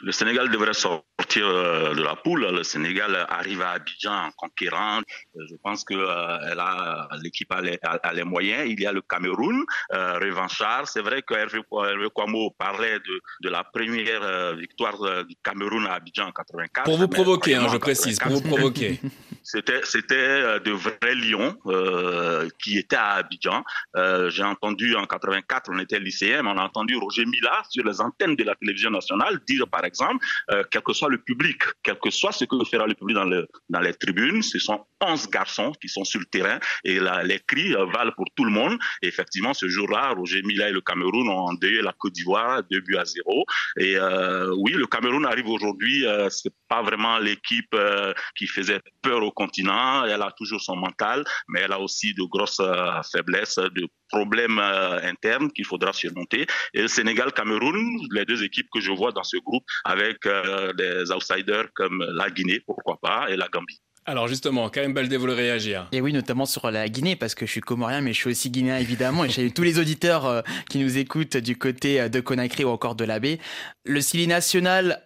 Le 0.00 0.10
Sénégal 0.10 0.50
devrait 0.50 0.72
sortir 0.72 1.05
sortir 1.18 1.46
de 1.46 2.02
la 2.02 2.16
poule. 2.16 2.46
Le 2.52 2.62
Sénégal 2.62 3.26
arrive 3.28 3.62
à 3.62 3.70
Abidjan 3.70 4.12
en 4.12 4.30
conquérant. 4.32 5.00
Je 5.34 5.54
pense 5.62 5.84
que 5.84 5.94
elle 5.94 6.60
a 6.60 7.08
l'équipe 7.22 7.52
a, 7.52 8.12
les 8.12 8.24
moyens. 8.24 8.68
Il 8.68 8.80
y 8.80 8.86
a 8.86 8.92
le 8.92 9.02
Cameroun, 9.02 9.64
revanchard. 9.90 10.88
C'est 10.88 11.00
vrai 11.00 11.22
que 11.22 11.34
Hervé, 11.34 11.60
Kwamo 12.14 12.50
parlait 12.50 12.98
de, 12.98 13.20
de 13.42 13.48
la 13.48 13.64
première 13.64 14.54
victoire 14.56 15.24
du 15.24 15.34
Cameroun 15.42 15.86
à 15.86 15.94
Abidjan 15.94 16.26
en 16.26 16.32
84. 16.32 16.84
Pour 16.84 16.98
vous 16.98 17.08
provoquer, 17.08 17.54
hein, 17.56 17.68
je 17.72 17.78
précise, 17.78 18.18
pour 18.18 18.32
vous 18.32 18.42
provoquer. 18.42 19.00
C'était 19.42 19.80
de 19.80 20.70
vrais 20.72 21.14
lions 21.14 21.56
qui 22.58 22.78
étaient 22.78 22.96
à 22.96 23.12
Abidjan. 23.14 23.64
J'ai 24.28 24.44
entendu 24.44 24.96
en 24.96 25.06
84, 25.06 25.70
on 25.72 25.78
était 25.78 25.98
lycéen, 25.98 26.44
on 26.46 26.58
a 26.58 26.64
entendu 26.64 26.96
Roger 26.96 27.24
Mila 27.24 27.62
sur 27.70 27.84
les 27.84 28.00
antennes 28.00 28.36
de 28.36 28.44
la 28.44 28.54
télévision 28.54 28.90
nationale 28.90 29.40
dire 29.46 29.66
par 29.68 29.84
exemple, 29.84 30.24
euh, 30.50 30.62
quel 30.70 30.82
que 30.82 30.92
soit 30.92 31.05
le 31.08 31.18
public, 31.18 31.62
quel 31.82 31.98
que 31.98 32.10
soit 32.10 32.32
ce 32.32 32.44
que 32.44 32.56
fera 32.64 32.86
le 32.86 32.94
public 32.94 33.16
dans, 33.16 33.24
le, 33.24 33.46
dans 33.68 33.80
les 33.80 33.94
tribunes, 33.94 34.42
ce 34.42 34.58
sont 34.58 34.84
11 35.00 35.28
garçons 35.30 35.72
qui 35.80 35.88
sont 35.88 36.04
sur 36.04 36.20
le 36.20 36.26
terrain 36.26 36.58
et 36.84 36.98
les 37.24 37.40
cris 37.40 37.74
euh, 37.74 37.86
valent 37.86 38.12
pour 38.16 38.26
tout 38.34 38.44
le 38.44 38.50
monde. 38.50 38.78
Et 39.02 39.08
effectivement, 39.08 39.54
ce 39.54 39.68
jour-là, 39.68 40.12
Roger 40.12 40.42
Mila 40.42 40.68
et 40.68 40.72
le 40.72 40.80
Cameroun 40.80 41.28
ont 41.28 41.48
endeuillé 41.48 41.82
la 41.82 41.92
Côte 41.92 42.12
d'Ivoire, 42.12 42.62
2 42.70 42.80
buts 42.80 42.96
à 42.96 43.04
0. 43.04 43.44
Et 43.78 43.96
euh, 43.96 44.54
oui, 44.58 44.72
le 44.72 44.86
Cameroun 44.86 45.26
arrive 45.26 45.48
aujourd'hui, 45.48 46.04
c'est 46.30 46.52
pas 46.68 46.82
vraiment 46.82 47.18
l'équipe 47.18 47.74
qui 48.36 48.46
faisait 48.46 48.80
peur 49.02 49.22
au 49.22 49.30
continent. 49.30 50.04
Elle 50.04 50.22
a 50.22 50.32
toujours 50.32 50.60
son 50.60 50.76
mental, 50.76 51.24
mais 51.48 51.60
elle 51.60 51.72
a 51.72 51.80
aussi 51.80 52.14
de 52.14 52.22
grosses 52.24 52.62
faiblesses, 53.12 53.56
de 53.56 53.88
problèmes 54.08 54.58
internes 54.58 55.50
qu'il 55.52 55.64
faudra 55.64 55.92
surmonter. 55.92 56.46
Et 56.74 56.82
le 56.82 56.88
Sénégal-Cameroun, 56.88 57.98
les 58.12 58.24
deux 58.24 58.42
équipes 58.44 58.68
que 58.72 58.80
je 58.80 58.92
vois 58.92 59.12
dans 59.12 59.24
ce 59.24 59.36
groupe, 59.38 59.64
avec 59.84 60.18
des 60.76 61.10
outsiders 61.10 61.66
comme 61.74 62.04
la 62.14 62.30
Guinée, 62.30 62.60
pourquoi 62.66 62.98
pas, 63.00 63.26
et 63.28 63.36
la 63.36 63.48
Gambie. 63.48 63.80
Alors 64.08 64.28
justement, 64.28 64.68
Karim 64.68 64.94
Baldé 64.94 65.16
voulait 65.16 65.34
réagir. 65.34 65.88
Et 65.90 66.00
oui, 66.00 66.12
notamment 66.12 66.46
sur 66.46 66.70
la 66.70 66.88
Guinée, 66.88 67.16
parce 67.16 67.34
que 67.34 67.44
je 67.44 67.50
suis 67.50 67.60
comorien, 67.60 68.00
mais 68.00 68.12
je 68.12 68.18
suis 68.18 68.30
aussi 68.30 68.50
guinéen 68.50 68.78
évidemment, 68.78 69.24
et 69.24 69.30
j'ai 69.30 69.50
tous 69.54 69.64
les 69.64 69.80
auditeurs 69.80 70.44
qui 70.70 70.78
nous 70.78 70.96
écoutent 70.96 71.36
du 71.36 71.58
côté 71.58 72.08
de 72.08 72.20
Conakry 72.20 72.64
ou 72.64 72.68
encore 72.68 72.94
de 72.94 73.04
la 73.04 73.18
baie. 73.18 73.40
Le 73.84 74.00
Sili 74.00 74.28
national 74.28 75.05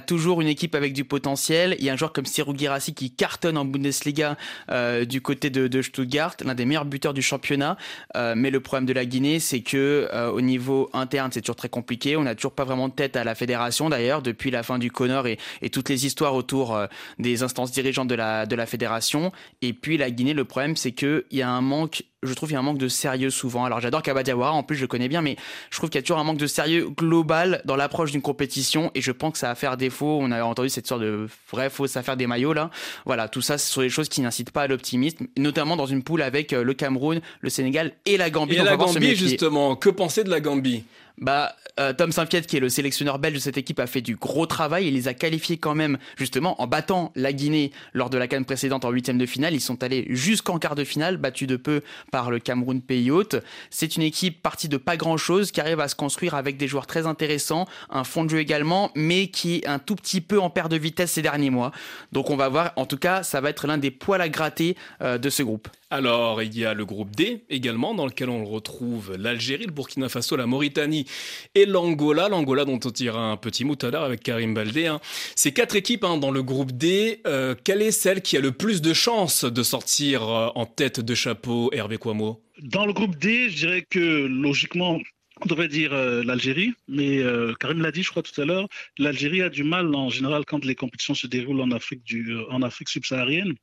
toujours 0.00 0.40
une 0.40 0.48
équipe 0.48 0.74
avec 0.74 0.92
du 0.92 1.04
potentiel. 1.04 1.76
Il 1.78 1.84
y 1.84 1.90
a 1.90 1.92
un 1.92 1.96
joueur 1.96 2.12
comme 2.12 2.26
Serou 2.26 2.56
Girassi 2.56 2.94
qui 2.94 3.10
cartonne 3.10 3.56
en 3.56 3.64
Bundesliga 3.64 4.36
euh, 4.70 5.04
du 5.04 5.20
côté 5.20 5.50
de, 5.50 5.82
Stuttgart, 5.82 6.36
l'un 6.44 6.54
des 6.54 6.64
meilleurs 6.64 6.84
buteurs 6.84 7.14
du 7.14 7.22
championnat. 7.22 7.76
Euh, 8.16 8.34
mais 8.36 8.50
le 8.50 8.60
problème 8.60 8.86
de 8.86 8.92
la 8.92 9.04
Guinée, 9.04 9.40
c'est 9.40 9.60
que 9.60 10.08
euh, 10.12 10.30
au 10.30 10.40
niveau 10.40 10.90
interne, 10.92 11.30
c'est 11.32 11.40
toujours 11.40 11.56
très 11.56 11.68
compliqué. 11.68 12.16
On 12.16 12.22
n'a 12.22 12.34
toujours 12.34 12.52
pas 12.52 12.64
vraiment 12.64 12.88
de 12.88 12.94
tête 12.94 13.16
à 13.16 13.24
la 13.24 13.34
fédération 13.34 13.88
d'ailleurs 13.88 14.22
depuis 14.22 14.50
la 14.50 14.62
fin 14.62 14.78
du 14.78 14.90
Connor 14.90 15.26
et, 15.26 15.38
toutes 15.70 15.88
les 15.88 16.06
histoires 16.06 16.34
autour 16.34 16.78
des 17.18 17.42
instances 17.42 17.72
dirigeantes 17.72 18.08
de 18.08 18.14
la 18.14 18.66
fédération. 18.66 19.32
Et 19.62 19.72
puis 19.72 19.96
la 19.96 20.10
Guinée, 20.10 20.34
le 20.34 20.44
problème, 20.44 20.76
c'est 20.76 20.92
que 20.92 21.26
il 21.30 21.38
y 21.38 21.42
a 21.42 21.50
un 21.50 21.60
manque 21.60 22.04
je 22.22 22.34
trouve 22.34 22.48
qu'il 22.48 22.54
y 22.54 22.56
a 22.56 22.60
un 22.60 22.64
manque 22.64 22.78
de 22.78 22.88
sérieux 22.88 23.30
souvent. 23.30 23.64
Alors 23.64 23.80
j'adore 23.80 24.02
Kabadiawara, 24.02 24.52
en 24.52 24.62
plus 24.62 24.76
je 24.76 24.82
le 24.82 24.88
connais 24.88 25.08
bien, 25.08 25.22
mais 25.22 25.36
je 25.70 25.76
trouve 25.76 25.88
qu'il 25.88 25.98
y 25.98 26.00
a 26.00 26.02
toujours 26.02 26.18
un 26.18 26.24
manque 26.24 26.38
de 26.38 26.46
sérieux 26.46 26.88
global 26.88 27.62
dans 27.64 27.76
l'approche 27.76 28.10
d'une 28.10 28.22
compétition 28.22 28.90
et 28.94 29.00
je 29.00 29.12
pense 29.12 29.32
que 29.34 29.38
ça 29.38 29.48
va 29.48 29.54
faire 29.54 29.76
défaut. 29.76 30.18
On 30.20 30.32
a 30.32 30.42
entendu 30.42 30.68
cette 30.68 30.86
sorte 30.86 31.02
de 31.02 31.28
vraie 31.52 31.70
fausse 31.70 31.96
affaire 31.96 32.16
des 32.16 32.26
maillots 32.26 32.52
là. 32.52 32.70
Voilà, 33.06 33.28
tout 33.28 33.42
ça 33.42 33.58
ce 33.58 33.70
sont 33.70 33.82
des 33.82 33.90
choses 33.90 34.08
qui 34.08 34.20
n'incitent 34.20 34.50
pas 34.50 34.62
à 34.62 34.66
l'optimisme, 34.66 35.26
notamment 35.36 35.76
dans 35.76 35.86
une 35.86 36.02
poule 36.02 36.22
avec 36.22 36.52
euh, 36.52 36.64
le 36.64 36.74
Cameroun, 36.74 37.20
le 37.40 37.50
Sénégal 37.50 37.92
et 38.04 38.16
la 38.16 38.30
Gambie. 38.30 38.56
Et 38.56 38.62
la 38.62 38.76
Gambie 38.76 39.14
justement, 39.14 39.76
que 39.76 39.88
penser 39.88 40.24
de 40.24 40.30
la 40.30 40.40
Gambie? 40.40 40.84
Bah, 41.20 41.56
euh, 41.80 41.92
Tom 41.92 42.12
Saint-Piet, 42.12 42.42
qui 42.42 42.56
est 42.56 42.60
le 42.60 42.68
sélectionneur 42.68 43.18
belge 43.18 43.34
de 43.34 43.40
cette 43.40 43.56
équipe, 43.56 43.80
a 43.80 43.86
fait 43.86 44.00
du 44.00 44.16
gros 44.16 44.46
travail. 44.46 44.88
Il 44.88 44.94
les 44.94 45.08
a 45.08 45.14
qualifiés 45.14 45.56
quand 45.56 45.74
même, 45.74 45.98
justement, 46.16 46.60
en 46.60 46.66
battant 46.66 47.12
la 47.14 47.32
Guinée 47.32 47.72
lors 47.92 48.10
de 48.10 48.18
la 48.18 48.28
canne 48.28 48.44
précédente 48.44 48.84
en 48.84 48.90
huitième 48.90 49.18
de 49.18 49.26
finale. 49.26 49.54
Ils 49.54 49.60
sont 49.60 49.82
allés 49.82 50.06
jusqu'en 50.10 50.58
quart 50.58 50.74
de 50.74 50.84
finale, 50.84 51.16
battus 51.16 51.48
de 51.48 51.56
peu 51.56 51.82
par 52.10 52.30
le 52.30 52.38
Cameroun 52.38 52.80
pays 52.80 53.10
hôte. 53.10 53.36
C'est 53.70 53.96
une 53.96 54.02
équipe 54.02 54.42
partie 54.42 54.68
de 54.68 54.76
pas 54.76 54.96
grand-chose, 54.96 55.50
qui 55.50 55.60
arrive 55.60 55.80
à 55.80 55.88
se 55.88 55.94
construire 55.94 56.34
avec 56.34 56.56
des 56.56 56.68
joueurs 56.68 56.86
très 56.86 57.06
intéressants, 57.06 57.66
un 57.90 58.04
fond 58.04 58.24
de 58.24 58.30
jeu 58.30 58.38
également, 58.38 58.90
mais 58.94 59.28
qui 59.28 59.56
est 59.56 59.66
un 59.66 59.78
tout 59.78 59.96
petit 59.96 60.20
peu 60.20 60.40
en 60.40 60.50
perte 60.50 60.70
de 60.70 60.76
vitesse 60.76 61.12
ces 61.12 61.22
derniers 61.22 61.50
mois. 61.50 61.72
Donc 62.12 62.30
on 62.30 62.36
va 62.36 62.48
voir. 62.48 62.72
En 62.76 62.86
tout 62.86 62.98
cas, 62.98 63.22
ça 63.22 63.40
va 63.40 63.50
être 63.50 63.66
l'un 63.66 63.78
des 63.78 63.90
poils 63.90 64.20
à 64.20 64.28
gratter 64.28 64.76
euh, 65.02 65.18
de 65.18 65.30
ce 65.30 65.42
groupe. 65.42 65.68
Alors, 65.90 66.42
il 66.42 66.56
y 66.56 66.66
a 66.66 66.74
le 66.74 66.84
groupe 66.84 67.16
D 67.16 67.44
également, 67.48 67.94
dans 67.94 68.04
lequel 68.04 68.28
on 68.28 68.44
retrouve 68.44 69.16
l'Algérie, 69.16 69.64
le 69.64 69.72
Burkina 69.72 70.10
Faso, 70.10 70.36
la 70.36 70.44
Mauritanie 70.44 71.06
et 71.54 71.66
l'Angola. 71.66 72.28
L'Angola 72.28 72.64
dont 72.64 72.80
on 72.84 72.90
tira 72.90 73.20
un 73.20 73.36
petit 73.36 73.64
mot 73.64 73.74
tout 73.74 73.86
à 73.86 73.90
l'heure 73.90 74.04
avec 74.04 74.22
Karim 74.22 74.54
Baldé. 74.54 74.86
Hein. 74.86 75.00
Ces 75.36 75.52
quatre 75.52 75.76
équipes 75.76 76.04
hein, 76.04 76.16
dans 76.16 76.30
le 76.30 76.42
groupe 76.42 76.72
D, 76.72 77.20
euh, 77.26 77.54
quelle 77.64 77.82
est 77.82 77.90
celle 77.90 78.22
qui 78.22 78.36
a 78.36 78.40
le 78.40 78.52
plus 78.52 78.82
de 78.82 78.92
chances 78.92 79.44
de 79.44 79.62
sortir 79.62 80.22
euh, 80.22 80.48
en 80.54 80.66
tête 80.66 81.00
de 81.00 81.14
chapeau, 81.14 81.70
Hervé 81.72 81.98
Kouamo 81.98 82.42
Dans 82.62 82.86
le 82.86 82.92
groupe 82.92 83.16
D, 83.16 83.50
je 83.50 83.56
dirais 83.56 83.84
que 83.88 84.26
logiquement, 84.26 84.98
on 85.40 85.46
devrait 85.46 85.68
dire 85.68 85.92
euh, 85.92 86.22
l'Algérie, 86.24 86.72
mais 86.88 87.18
euh, 87.18 87.54
Karim 87.58 87.80
l'a 87.80 87.92
dit, 87.92 88.02
je 88.02 88.10
crois 88.10 88.22
tout 88.22 88.38
à 88.40 88.44
l'heure, 88.44 88.68
l'Algérie 88.98 89.42
a 89.42 89.48
du 89.48 89.64
mal 89.64 89.94
en 89.94 90.08
général 90.08 90.44
quand 90.44 90.64
les 90.64 90.74
compétitions 90.74 91.14
se 91.14 91.26
déroulent 91.26 91.60
en 91.60 91.70
Afrique, 91.70 92.02
du, 92.04 92.32
euh, 92.32 92.50
en 92.50 92.62
Afrique 92.62 92.88
subsaharienne. 92.88 93.54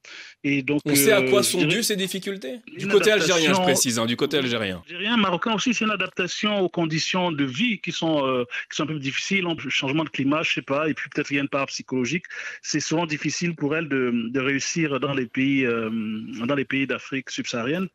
Et 0.44 0.62
donc, 0.62 0.82
on 0.86 0.96
sait 0.96 1.12
à 1.12 1.22
quoi 1.22 1.44
sont 1.44 1.64
dues 1.64 1.84
ces 1.84 1.96
difficultés? 1.96 2.60
Du 2.78 2.88
côté 2.88 3.12
algérien, 3.12 3.54
je 3.54 3.62
précise, 3.62 4.00
hein, 4.00 4.06
du 4.06 4.16
côté 4.16 4.38
algérien. 4.38 4.82
Algérien, 4.86 5.18
marocain 5.18 5.54
aussi, 5.54 5.74
c'est 5.74 5.86
une 5.86 5.92
adaptation 5.92 6.60
aux 6.60 6.70
conditions 6.70 7.32
de 7.32 7.44
vie 7.44 7.80
qui 7.80 7.92
sont, 7.92 8.46
qui 8.70 8.76
sont 8.76 8.84
un 8.84 8.88
peu 8.88 9.00
difficiles, 9.00 9.46
le 9.46 9.70
changement 9.70 10.04
de 10.04 10.10
climat, 10.10 10.44
je 10.44 10.54
sais 10.54 10.62
pas, 10.62 10.90
et 10.90 10.94
puis 10.94 11.10
peut-être 11.10 11.32
il 11.32 11.36
y 11.36 11.40
a 11.40 11.42
une 11.42 11.50
part 11.50 11.68
psychologique. 11.68 12.26
C'est 12.62 12.80
souvent 12.80 13.06
difficile 13.06 13.56
pour 13.56 13.76
elles 13.76 13.90
de, 13.90 14.30
de 14.30 14.40
réussir 14.40 15.00
dans 15.00 15.14
les 15.14 15.26
pays, 15.26 15.66
dans 15.66 16.56
les 16.56 16.66
pays 16.66 16.88
d'Afrique 16.88 17.30
subsaharienne. 17.30 17.88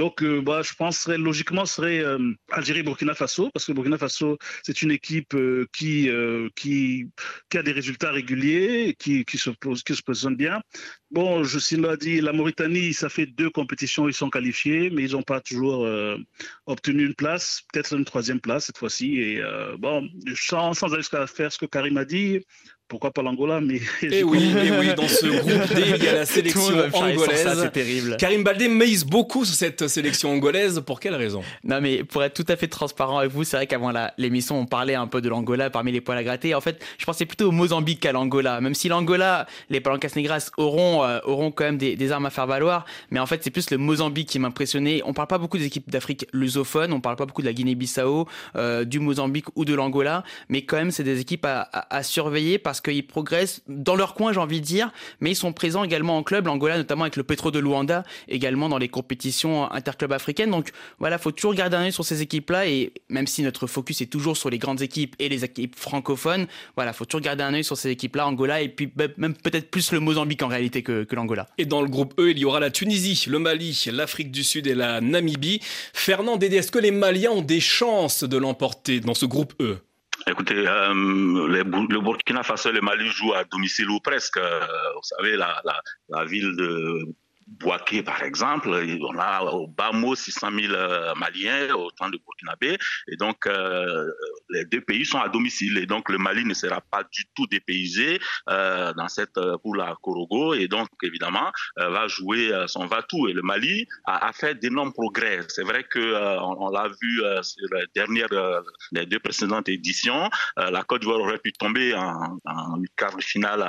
Donc, 0.00 0.22
euh, 0.22 0.40
bah, 0.40 0.62
je 0.62 0.72
penserais 0.72 1.18
logiquement 1.18 1.66
serait 1.66 1.98
euh, 1.98 2.32
Algérie-Burkina 2.52 3.12
Faso, 3.12 3.50
parce 3.52 3.66
que 3.66 3.72
Burkina 3.72 3.98
Faso, 3.98 4.38
c'est 4.62 4.80
une 4.80 4.92
équipe 4.92 5.34
euh, 5.34 5.66
qui, 5.74 6.08
qui, 6.56 7.10
qui 7.50 7.58
a 7.58 7.62
des 7.62 7.72
résultats 7.72 8.10
réguliers, 8.10 8.96
qui, 8.98 9.26
qui, 9.26 9.36
se, 9.36 9.50
qui 9.50 9.94
se 9.94 10.02
positionne 10.02 10.36
bien. 10.36 10.62
Bon, 11.10 11.44
je 11.44 11.58
suis 11.58 11.76
l'a 11.76 11.98
dit, 11.98 12.22
la 12.22 12.32
Mauritanie, 12.32 12.94
ça 12.94 13.10
fait 13.10 13.26
deux 13.26 13.50
compétitions, 13.50 14.08
ils 14.08 14.14
sont 14.14 14.30
qualifiés, 14.30 14.88
mais 14.88 15.02
ils 15.02 15.12
n'ont 15.12 15.22
pas 15.22 15.42
toujours 15.42 15.86
obtenu 16.64 17.04
une 17.04 17.14
place, 17.14 17.60
peut-être 17.70 17.94
une 17.94 18.06
troisième 18.06 18.40
place 18.40 18.66
cette 18.66 18.78
fois-ci. 18.78 19.18
Et 19.18 19.42
bon, 19.78 20.08
sans, 20.34 20.72
sans 20.72 20.86
aller 20.94 21.02
jusqu'à 21.02 21.26
faire 21.26 21.52
ce 21.52 21.58
que 21.58 21.66
Karim 21.66 21.98
a 21.98 22.06
dit, 22.06 22.40
pourquoi 22.90 23.12
pas 23.12 23.22
l'Angola 23.22 23.60
mais 23.60 23.76
et 23.76 23.80
eh 24.02 24.22
oui, 24.24 24.52
et 24.52 24.66
eh 24.66 24.78
oui, 24.78 24.94
dans 24.96 25.06
ce 25.06 25.26
groupe 25.26 25.74
D, 25.74 25.82
il 25.96 26.04
y 26.04 26.08
a 26.08 26.12
la 26.12 26.26
sélection 26.26 26.60
angolaise. 26.92 27.58
C'est 27.62 27.72
terrible. 27.72 28.16
Karim 28.18 28.42
Baldé 28.42 28.68
mise 28.68 29.06
beaucoup 29.06 29.44
sur 29.44 29.54
cette 29.54 29.86
sélection 29.86 30.32
angolaise. 30.32 30.82
Pour 30.84 30.98
quelle 30.98 31.14
raison? 31.14 31.42
Non, 31.62 31.80
mais 31.80 32.02
pour 32.02 32.24
être 32.24 32.34
tout 32.34 32.52
à 32.52 32.56
fait 32.56 32.66
transparent 32.66 33.18
avec 33.18 33.30
vous, 33.30 33.44
c'est 33.44 33.56
vrai 33.56 33.68
qu'avant 33.68 33.92
l'émission, 34.18 34.58
on 34.58 34.66
parlait 34.66 34.96
un 34.96 35.06
peu 35.06 35.20
de 35.20 35.28
l'Angola 35.28 35.70
parmi 35.70 35.92
les 35.92 36.00
poils 36.00 36.18
à 36.18 36.24
gratter. 36.24 36.54
En 36.56 36.60
fait, 36.60 36.84
je 36.98 37.04
pensais 37.06 37.26
plutôt 37.26 37.48
au 37.48 37.52
Mozambique 37.52 38.00
qu'à 38.00 38.10
l'Angola. 38.10 38.60
Même 38.60 38.74
si 38.74 38.88
l'Angola, 38.88 39.46
les 39.70 39.80
Palancas 39.80 40.10
Negras 40.16 40.50
auront, 40.56 41.04
euh, 41.04 41.20
auront 41.24 41.52
quand 41.52 41.64
même 41.64 41.78
des, 41.78 42.12
armes 42.12 42.26
à 42.26 42.30
faire 42.30 42.48
valoir. 42.48 42.86
Mais 43.12 43.20
en 43.20 43.26
fait, 43.26 43.44
c'est 43.44 43.50
plus 43.50 43.70
le 43.70 43.78
Mozambique 43.78 44.28
qui 44.28 44.40
m'impressionnait. 44.40 45.00
On 45.04 45.12
parle 45.12 45.28
pas 45.28 45.38
beaucoup 45.38 45.58
des 45.58 45.66
équipes 45.66 45.88
d'Afrique 45.90 46.26
lusophone. 46.32 46.92
On 46.92 47.00
parle 47.00 47.14
pas 47.14 47.26
beaucoup 47.26 47.42
de 47.42 47.46
la 47.46 47.52
Guinée-Bissau, 47.52 48.26
euh, 48.56 48.84
du 48.84 48.98
Mozambique 48.98 49.46
ou 49.54 49.64
de 49.64 49.74
l'Angola. 49.74 50.24
Mais 50.48 50.62
quand 50.62 50.76
même, 50.76 50.90
c'est 50.90 51.04
des 51.04 51.20
équipes 51.20 51.44
à, 51.44 51.60
à, 51.72 51.98
à 51.98 52.02
surveiller 52.02 52.58
parce 52.58 52.79
qu'ils 52.80 53.06
progressent 53.06 53.62
dans 53.68 53.96
leur 53.96 54.14
coin, 54.14 54.32
j'ai 54.32 54.40
envie 54.40 54.60
de 54.60 54.66
dire, 54.66 54.92
mais 55.20 55.30
ils 55.30 55.36
sont 55.36 55.52
présents 55.52 55.84
également 55.84 56.16
en 56.16 56.22
club, 56.22 56.46
l'Angola 56.46 56.76
notamment 56.76 57.02
avec 57.02 57.16
le 57.16 57.22
Petro 57.22 57.50
de 57.50 57.58
Luanda, 57.58 58.04
également 58.28 58.68
dans 58.68 58.78
les 58.78 58.88
compétitions 58.88 59.70
interclubs 59.70 60.12
africaines. 60.12 60.50
Donc 60.50 60.70
voilà, 60.98 61.18
faut 61.18 61.32
toujours 61.32 61.54
garder 61.54 61.76
un 61.76 61.82
œil 61.82 61.92
sur 61.92 62.04
ces 62.04 62.22
équipes-là 62.22 62.66
et 62.66 62.92
même 63.08 63.26
si 63.26 63.42
notre 63.42 63.66
focus 63.66 64.00
est 64.00 64.06
toujours 64.06 64.36
sur 64.36 64.50
les 64.50 64.58
grandes 64.58 64.82
équipes 64.82 65.16
et 65.18 65.28
les 65.28 65.44
équipes 65.44 65.76
francophones, 65.76 66.46
voilà, 66.76 66.92
faut 66.92 67.04
toujours 67.04 67.20
garder 67.20 67.42
un 67.42 67.54
œil 67.54 67.64
sur 67.64 67.76
ces 67.76 67.90
équipes-là, 67.90 68.26
Angola 68.26 68.60
et 68.60 68.68
puis 68.68 68.92
même 69.16 69.34
peut-être 69.34 69.70
plus 69.70 69.92
le 69.92 70.00
Mozambique 70.00 70.42
en 70.42 70.48
réalité 70.48 70.82
que, 70.82 71.04
que 71.04 71.16
l'Angola. 71.16 71.48
Et 71.58 71.66
dans 71.66 71.82
le 71.82 71.88
groupe 71.88 72.14
E, 72.18 72.30
il 72.30 72.38
y 72.38 72.44
aura 72.44 72.60
la 72.60 72.70
Tunisie, 72.70 73.24
le 73.28 73.38
Mali, 73.38 73.84
l'Afrique 73.92 74.30
du 74.30 74.44
Sud 74.44 74.66
et 74.66 74.74
la 74.74 75.00
Namibie. 75.00 75.60
Fernand 75.92 76.36
Dédé, 76.36 76.56
est-ce 76.56 76.72
que 76.72 76.78
les 76.78 76.90
Maliens 76.90 77.32
ont 77.32 77.42
des 77.42 77.60
chances 77.60 78.24
de 78.24 78.36
l'emporter 78.36 79.00
dans 79.00 79.14
ce 79.14 79.26
groupe 79.26 79.54
E 79.60 79.78
Écoutez, 80.26 80.68
euh, 80.68 80.92
le 80.92 82.00
Burkina 82.00 82.42
Faso 82.42 82.68
et 82.68 82.72
le 82.72 82.80
Mali 82.80 83.06
jouent 83.08 83.34
à 83.34 83.44
domicile 83.44 83.88
ou 83.90 84.00
presque. 84.00 84.36
Euh, 84.36 84.60
vous 84.94 85.02
savez, 85.02 85.36
la, 85.36 85.60
la, 85.64 85.80
la 86.08 86.24
ville 86.24 86.54
de 86.56 87.06
Boaké, 87.50 88.02
par 88.02 88.22
exemple, 88.22 88.70
on 88.70 89.18
a 89.18 89.42
au 89.42 89.66
bas 89.66 89.90
mot 89.92 90.14
600 90.14 90.48
000 90.52 90.72
Maliens 91.16 91.74
au 91.74 91.90
temps 91.90 92.08
de 92.08 92.16
Burkinabé. 92.18 92.78
Et 93.08 93.16
donc, 93.16 93.46
euh, 93.46 94.08
les 94.50 94.64
deux 94.66 94.80
pays 94.80 95.04
sont 95.04 95.18
à 95.18 95.28
domicile 95.28 95.78
et 95.78 95.86
donc 95.86 96.08
le 96.10 96.18
Mali 96.18 96.44
ne 96.44 96.54
sera 96.54 96.80
pas 96.80 97.02
du 97.02 97.24
tout 97.34 97.46
dépaysé 97.48 98.20
euh, 98.48 98.92
dans 98.94 99.08
cette 99.08 99.38
poule 99.62 99.80
à 99.80 99.96
Korogo 100.00 100.54
et 100.54 100.68
donc 100.68 100.88
évidemment 101.02 101.50
va 101.76 102.06
jouer 102.08 102.52
son 102.66 102.86
va-tout. 102.86 103.28
Et 103.28 103.32
le 103.32 103.42
Mali 103.42 103.86
a, 104.04 104.32
fait 104.32 104.54
d'énormes 104.54 104.92
progrès. 104.92 105.40
C'est 105.48 105.64
vrai 105.64 105.84
que 105.84 106.38
on, 106.40 106.70
l'a 106.70 106.88
vu 107.00 107.22
sur 107.42 107.66
les 107.72 107.86
dernières, 107.94 108.28
les 108.92 109.06
deux 109.06 109.18
précédentes 109.18 109.68
éditions, 109.68 110.30
la 110.56 110.82
Côte 110.82 111.00
d'Ivoire 111.00 111.20
aurait 111.20 111.38
pu 111.38 111.52
tomber 111.52 111.94
en, 111.94 112.38
en 112.44 112.82
quart 112.96 113.16
de 113.16 113.22
finale 113.22 113.68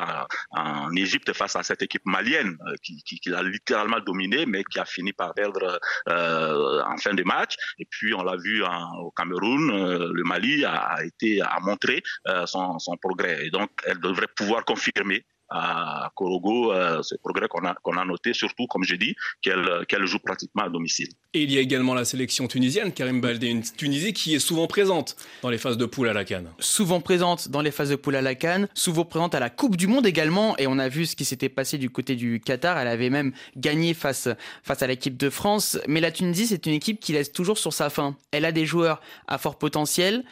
en 0.52 0.96
Égypte 0.96 1.34
face 1.34 1.56
à 1.56 1.64
cette 1.64 1.82
équipe 1.82 2.06
malienne 2.06 2.58
qui, 2.84 3.02
qui, 3.04 3.20
qui, 3.20 3.34
a 3.34 3.42
littéralement 3.42 3.71
dominé, 4.06 4.46
mais 4.46 4.64
qui 4.64 4.80
a 4.80 4.86
fini 4.86 5.14
par 5.14 5.34
perdre 5.34 5.80
en 6.08 6.98
fin 6.98 7.14
de 7.14 7.24
match. 7.24 7.56
Et 7.80 7.86
puis 7.90 8.14
on 8.14 8.24
l'a 8.24 8.36
vu 8.38 8.64
au 9.00 9.12
Cameroun, 9.12 9.72
euh, 9.72 10.12
le 10.14 10.24
Mali 10.24 10.66
a, 10.66 10.98
été 11.04 11.42
a 11.42 11.60
montré 11.62 12.02
euh, 12.28 12.46
son 12.46 12.98
progrès. 13.02 13.46
Et 13.46 13.50
donc 13.50 13.70
elle 13.86 14.00
devrait 14.00 14.28
pouvoir 14.36 14.66
confirmer 14.66 15.26
à 15.52 16.12
Korogo, 16.16 16.72
euh, 16.72 17.04
ce 17.04 17.16
progrès 17.16 17.48
qu'on 17.50 17.66
a, 17.66 17.76
qu'on 17.84 17.98
a 17.98 18.06
noté, 18.06 18.34
surtout, 18.34 18.68
comme 18.68 18.84
je 18.84 18.96
dis, 18.96 19.16
qu'elle 19.42 19.86
qu'elle 19.88 20.06
joue 20.06 20.20
pratiquement 20.20 20.64
à 20.64 20.70
domicile. 20.70 21.10
Et 21.34 21.44
il 21.44 21.52
y 21.52 21.58
a 21.58 21.62
également 21.62 21.94
la 21.94 22.06
sélection 22.06 22.48
tunisienne, 22.48 22.94
Karim 22.94 23.20
Baldé, 23.20 23.48
une 23.48 23.62
Tunisie 23.62 24.14
qui 24.14 24.34
est 24.34 24.40
souvent 24.40 24.68
présente 24.68 25.18
dans 25.42 25.50
les 25.50 25.58
phases 25.58 25.78
de 25.78 25.86
poule 25.86 26.08
à 26.08 26.14
la 26.14 26.24
Cannes. 26.24 26.50
Souvent 26.60 27.02
présente 27.02 27.50
dans 27.50 27.62
les 27.62 27.72
phases 27.72 27.90
de 27.90 27.96
poule 27.96 28.16
à 28.16 28.22
la 28.22 28.34
Cannes, 28.34 28.70
souvent 28.74 29.04
présente 29.04 29.36
à 29.36 29.40
la 29.40 29.50
Coupe 29.50 29.76
du 29.76 29.88
Monde 29.88 30.08
également, 30.08 30.58
et 30.58 30.68
on 30.68 30.80
a 30.80 30.88
vu 30.88 31.06
ce 31.06 31.18
qui 31.18 31.26
s'était 31.26 31.50
passé 31.50 31.78
du 31.78 31.90
côté 31.90 32.16
du 32.16 32.40
Qatar, 32.40 32.78
elle 32.78 32.88
avait 32.88 33.10
même 33.10 33.34
gagné 33.58 33.94
face, 33.94 34.30
face 34.64 34.82
à 34.82 34.88
l'équipe 34.88 35.18
de 35.18 35.30
France, 35.30 35.78
mais 35.88 36.00
la 36.00 36.12
Tunisie, 36.12 36.48
c'est 36.48 36.66
une 36.66 36.74
équipe 36.74 37.02
qui 37.02 37.12
laisse 37.12 37.32
toujours 37.32 37.58
sur 37.58 37.74
sa 37.74 37.90
faim. 37.90 38.16
Elle 38.32 38.46
a 38.46 38.54
des 38.54 38.66
joueurs 38.66 39.02
à 39.28 39.38
fort 39.38 39.58
potentiel, 39.58 40.24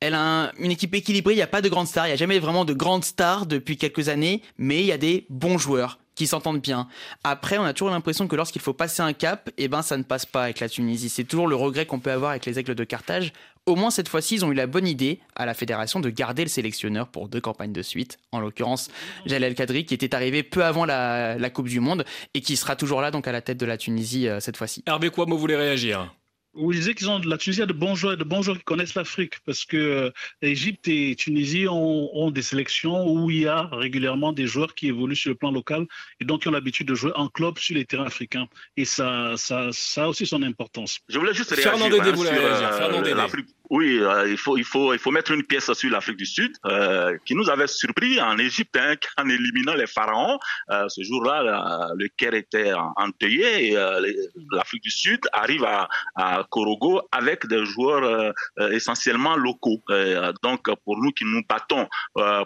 elle 0.00 0.14
a 0.14 0.52
une 0.58 0.70
équipe 0.70 0.94
équilibrée, 0.94 1.32
il 1.32 1.36
n'y 1.36 1.42
a 1.42 1.46
pas 1.46 1.62
de 1.62 1.68
grandes 1.68 1.88
stars, 1.88 2.06
il 2.06 2.10
n'y 2.10 2.14
a 2.14 2.16
jamais 2.16 2.38
vraiment 2.38 2.64
de 2.64 2.74
grandes 2.74 3.04
stars 3.04 3.46
depuis 3.46 3.76
quelques 3.76 4.08
années, 4.08 4.42
mais 4.58 4.80
il 4.80 4.86
y 4.86 4.92
a 4.92 4.98
des 4.98 5.26
bons 5.30 5.58
joueurs 5.58 5.98
qui 6.14 6.26
s'entendent 6.26 6.60
bien. 6.60 6.88
Après, 7.24 7.58
on 7.58 7.64
a 7.64 7.72
toujours 7.72 7.90
l'impression 7.90 8.28
que 8.28 8.36
lorsqu'il 8.36 8.62
faut 8.62 8.72
passer 8.72 9.02
un 9.02 9.12
cap, 9.12 9.50
eh 9.58 9.68
ben 9.68 9.82
ça 9.82 9.96
ne 9.96 10.02
passe 10.02 10.26
pas 10.26 10.44
avec 10.44 10.60
la 10.60 10.68
Tunisie. 10.68 11.08
C'est 11.08 11.24
toujours 11.24 11.48
le 11.48 11.56
regret 11.56 11.86
qu'on 11.86 11.98
peut 11.98 12.12
avoir 12.12 12.30
avec 12.30 12.46
les 12.46 12.58
Aigles 12.58 12.74
de 12.74 12.84
Carthage. 12.84 13.32
Au 13.66 13.76
moins 13.76 13.90
cette 13.90 14.08
fois-ci, 14.08 14.34
ils 14.36 14.44
ont 14.44 14.52
eu 14.52 14.54
la 14.54 14.66
bonne 14.66 14.86
idée 14.86 15.20
à 15.34 15.46
la 15.46 15.54
fédération 15.54 16.00
de 16.00 16.10
garder 16.10 16.42
le 16.42 16.48
sélectionneur 16.48 17.08
pour 17.08 17.28
deux 17.28 17.40
campagnes 17.40 17.72
de 17.72 17.82
suite. 17.82 18.18
En 18.30 18.40
l'occurrence, 18.40 18.90
Jalel 19.26 19.54
Kadri, 19.54 19.86
qui 19.86 19.94
était 19.94 20.14
arrivé 20.14 20.42
peu 20.42 20.64
avant 20.64 20.84
la, 20.84 21.50
Coupe 21.50 21.68
du 21.68 21.80
Monde 21.80 22.04
et 22.34 22.40
qui 22.40 22.56
sera 22.56 22.74
toujours 22.74 23.00
là 23.00 23.10
donc 23.10 23.28
à 23.28 23.32
la 23.32 23.40
tête 23.40 23.58
de 23.58 23.66
la 23.66 23.76
Tunisie 23.76 24.28
euh, 24.28 24.40
cette 24.40 24.56
fois-ci. 24.56 24.82
Hervé 24.86 25.10
quoi 25.10 25.24
vous 25.24 25.38
voulez 25.38 25.56
réagir 25.56 26.12
vous 26.54 26.72
disait 26.72 26.94
qu'ils 26.94 27.10
ont 27.10 27.18
la 27.18 27.38
Tunisie 27.38 27.62
a 27.62 27.66
de 27.66 27.72
bons 27.72 27.94
joueurs, 27.94 28.16
de 28.16 28.24
bons 28.24 28.42
joueurs 28.42 28.58
qui 28.58 28.64
connaissent 28.64 28.94
l'Afrique, 28.94 29.34
parce 29.44 29.64
que 29.64 29.76
euh, 29.76 30.10
Égypte 30.42 30.88
et 30.88 31.14
Tunisie 31.16 31.66
ont, 31.68 32.30
des 32.30 32.42
sélections 32.42 33.06
où 33.08 33.30
il 33.30 33.42
y 33.42 33.46
a 33.46 33.68
régulièrement 33.72 34.32
des 34.32 34.46
joueurs 34.46 34.74
qui 34.74 34.88
évoluent 34.88 35.16
sur 35.16 35.30
le 35.30 35.36
plan 35.36 35.52
local 35.52 35.86
et 36.20 36.24
donc 36.24 36.42
qui 36.42 36.48
ont 36.48 36.52
l'habitude 36.52 36.88
de 36.88 36.94
jouer 36.94 37.12
en 37.14 37.28
club 37.28 37.58
sur 37.58 37.74
les 37.74 37.84
terrains 37.84 38.06
africains. 38.06 38.48
Et 38.76 38.84
ça, 38.84 39.34
ça, 39.36 39.68
ça 39.72 40.04
a 40.04 40.08
aussi 40.08 40.26
son 40.26 40.42
importance. 40.42 41.00
Je 41.08 41.18
voulais 41.18 41.34
juste 41.34 41.50
réagir 41.50 41.74
hein, 41.74 43.02
sur 43.02 43.14
l'Afrique. 43.14 43.48
Oui, 43.74 43.98
euh, 43.98 44.30
il, 44.30 44.36
faut, 44.36 44.56
il, 44.56 44.62
faut, 44.62 44.94
il 44.94 45.00
faut 45.00 45.10
mettre 45.10 45.32
une 45.32 45.42
pièce 45.42 45.72
sur 45.72 45.90
l'Afrique 45.90 46.18
du 46.18 46.26
Sud, 46.26 46.52
euh, 46.64 47.18
qui 47.24 47.34
nous 47.34 47.50
avait 47.50 47.66
surpris 47.66 48.20
en 48.20 48.38
Égypte 48.38 48.76
hein, 48.76 48.94
en 49.18 49.28
éliminant 49.28 49.74
les 49.74 49.88
pharaons. 49.88 50.38
Euh, 50.70 50.88
ce 50.88 51.02
jour-là, 51.02 51.90
le 51.96 52.06
Caire 52.16 52.34
était 52.34 52.72
enteuillé 52.96 53.72
et 53.72 53.74
l'Afrique 54.52 54.84
du 54.84 54.92
Sud 54.92 55.22
arrive 55.32 55.64
à, 55.64 55.88
à 56.14 56.46
Korogo 56.48 57.02
avec 57.10 57.48
des 57.48 57.64
joueurs 57.64 58.32
essentiellement 58.70 59.36
locaux. 59.36 59.82
donc, 60.44 60.62
pour 60.84 60.96
nous 61.02 61.10
qui 61.10 61.24
nous 61.24 61.42
battons 61.48 61.88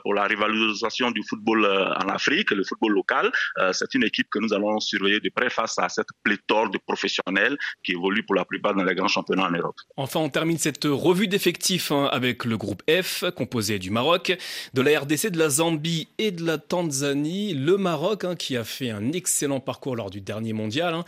pour 0.03 0.15
la 0.15 0.25
rivalisation 0.25 1.11
du 1.11 1.23
football 1.29 1.67
en 1.67 2.09
Afrique, 2.09 2.53
le 2.53 2.65
football 2.65 2.93
local, 2.93 3.31
c'est 3.73 3.93
une 3.95 4.05
équipe 4.05 4.29
que 4.31 4.39
nous 4.39 4.55
allons 4.55 4.81
surveiller 4.81 5.21
de 5.21 5.31
près 5.35 5.51
face 5.51 5.79
à 5.79 5.91
cette 5.91 6.09
pléthore 6.23 6.71
de 6.71 6.79
professionnels 6.79 7.59
qui 7.85 7.93
évoluent 7.93 8.25
pour 8.25 8.35
la 8.35 8.47
plupart 8.47 8.75
dans 8.75 8.85
les 8.85 8.95
grands 8.95 9.09
championnats 9.09 9.47
en 9.47 9.51
Europe. 9.51 9.77
Enfin, 9.97 10.21
on 10.21 10.31
termine 10.31 10.59
cette 10.59 10.85
revue 10.85 11.18
d'effectifs 11.27 11.91
hein, 11.91 12.09
avec 12.13 12.45
le 12.45 12.57
groupe 12.57 12.83
F, 12.89 13.25
composé 13.35 13.79
du 13.79 13.91
Maroc, 13.91 14.37
de 14.75 14.83
la 14.83 15.01
RDC, 15.01 15.31
de 15.31 15.39
la 15.39 15.49
Zambie 15.49 16.09
et 16.19 16.31
de 16.31 16.45
la 16.45 16.59
Tanzanie. 16.59 17.55
Le 17.55 17.77
Maroc, 17.77 18.25
hein, 18.25 18.37
qui 18.37 18.57
a 18.57 18.65
fait 18.65 18.91
un 18.91 19.13
excellent 19.13 19.61
parcours 19.61 19.97
lors 19.97 20.11
du 20.11 20.21
dernier 20.21 20.53
mondial. 20.53 20.95
Hein. 20.95 21.05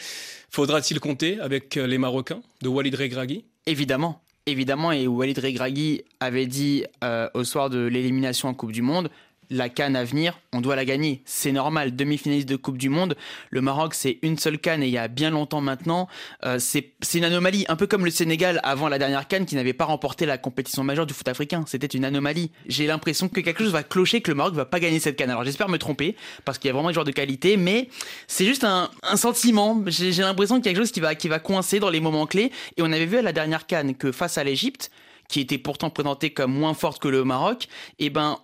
Faudra-t-il 0.51 0.99
compter 0.99 1.39
avec 1.39 1.77
les 1.77 1.99
Marocains 1.99 2.41
de 2.63 2.69
Walid 2.69 2.95
Regragui? 2.95 3.45
Évidemment. 3.67 4.21
Évidemment, 4.47 4.91
et 4.91 5.07
Walid 5.07 5.39
Regragui 5.39 6.03
avait 6.19 6.47
dit 6.47 6.85
euh, 7.05 7.29
au 7.35 7.45
soir 7.45 7.71
de 7.71 7.79
l'élimination 7.79 8.49
en 8.49 8.55
Coupe 8.55 8.73
du 8.73 8.83
Monde, 8.83 9.11
la 9.51 9.69
canne 9.69 9.97
à 9.97 10.05
venir, 10.05 10.39
on 10.53 10.61
doit 10.61 10.77
la 10.77 10.85
gagner. 10.85 11.23
C'est 11.25 11.53
normal, 11.53 11.95
demi-finaliste 11.95 12.49
de 12.49 12.57
Coupe 12.57 12.79
du 12.79 12.89
Monde. 12.89 13.17
Le 13.51 13.61
Maroc, 13.61 13.95
c'est 13.95 14.19
une 14.23 14.39
seule 14.39 14.59
canne 14.59 14.83
et 14.83 14.87
il 14.87 14.93
y 14.93 14.99
a 14.99 15.09
bien 15.09 15.31
longtemps 15.31 15.61
maintenant. 15.61 16.09
Euh, 16.45 16.59
c'est 16.59 16.93
une 17.15 17.25
anomalie, 17.25 17.65
un 17.69 17.77
peu 17.77 17.87
comme 17.87 18.05
le 18.05 18.11
Sénégal 18.11 18.61
avant 18.63 18.89
la 18.89 18.99
dernière 18.99 19.27
canne 19.27 19.47
qui 19.47 19.57
n'avait 19.57 19.73
pas 19.73 19.85
remporté 19.85 20.25
la 20.25 20.39
compétition 20.39 20.85
majeure 20.85 21.07
du 21.07 21.15
foot 21.15 21.27
africain. 21.29 21.65
C'était 21.67 21.87
une 21.87 22.05
anomalie. 22.05 22.53
J'ai 22.67 22.87
l'impression 22.87 23.29
que 23.29 23.41
quelque 23.41 23.65
chose 23.65 23.73
va 23.73 23.83
clocher, 23.83 24.21
que 24.21 24.31
le 24.31 24.37
Maroc 24.37 24.55
va 24.55 24.65
pas 24.65 24.81
gagner 24.81 25.01
cette 25.01 25.17
canne. 25.17 25.31
Alors 25.31 25.45
j'espère 25.45 25.69
me 25.69 25.79
tromper 25.79 26.17
parce 26.45 26.59
qu'il 26.59 26.69
y 26.69 26.71
a 26.71 26.73
vraiment 26.73 26.89
des 26.89 26.95
joueurs 26.95 27.05
de 27.05 27.11
qualité, 27.11 27.57
mais 27.57 27.89
c'est 28.29 28.47
juste 28.47 28.65
un, 28.65 28.91
sentiment. 29.17 29.83
J'ai 29.87 30.13
l'impression 30.23 30.57
qu'il 30.57 30.67
y 30.67 30.69
a 30.69 30.73
quelque 30.73 30.83
chose 30.83 30.93
qui 30.93 31.01
va, 31.01 31.15
qui 31.15 31.29
va 31.29 31.41
coincer 31.41 31.81
dans 31.81 31.91
les 31.91 32.01
moments 32.01 32.27
clés. 32.27 32.53
Et 32.77 32.83
on 32.83 32.93
avait 32.93 33.07
vu 33.07 33.19
à 33.19 33.23
la 33.23 33.33
dernière 33.33 33.67
canne 33.67 33.97
que 33.97 34.13
face 34.13 34.39
à 34.39 34.45
l'Égypte, 34.45 34.91
qui 35.29 35.41
était 35.41 35.59
pourtant 35.59 35.91
présentée 35.91 36.31
comme 36.31 36.53
moins 36.53 36.75
forte 36.75 37.01
que 37.01 37.09
le 37.09 37.25
Maroc, 37.25 37.69
eh 37.99 38.11
ben 38.11 38.39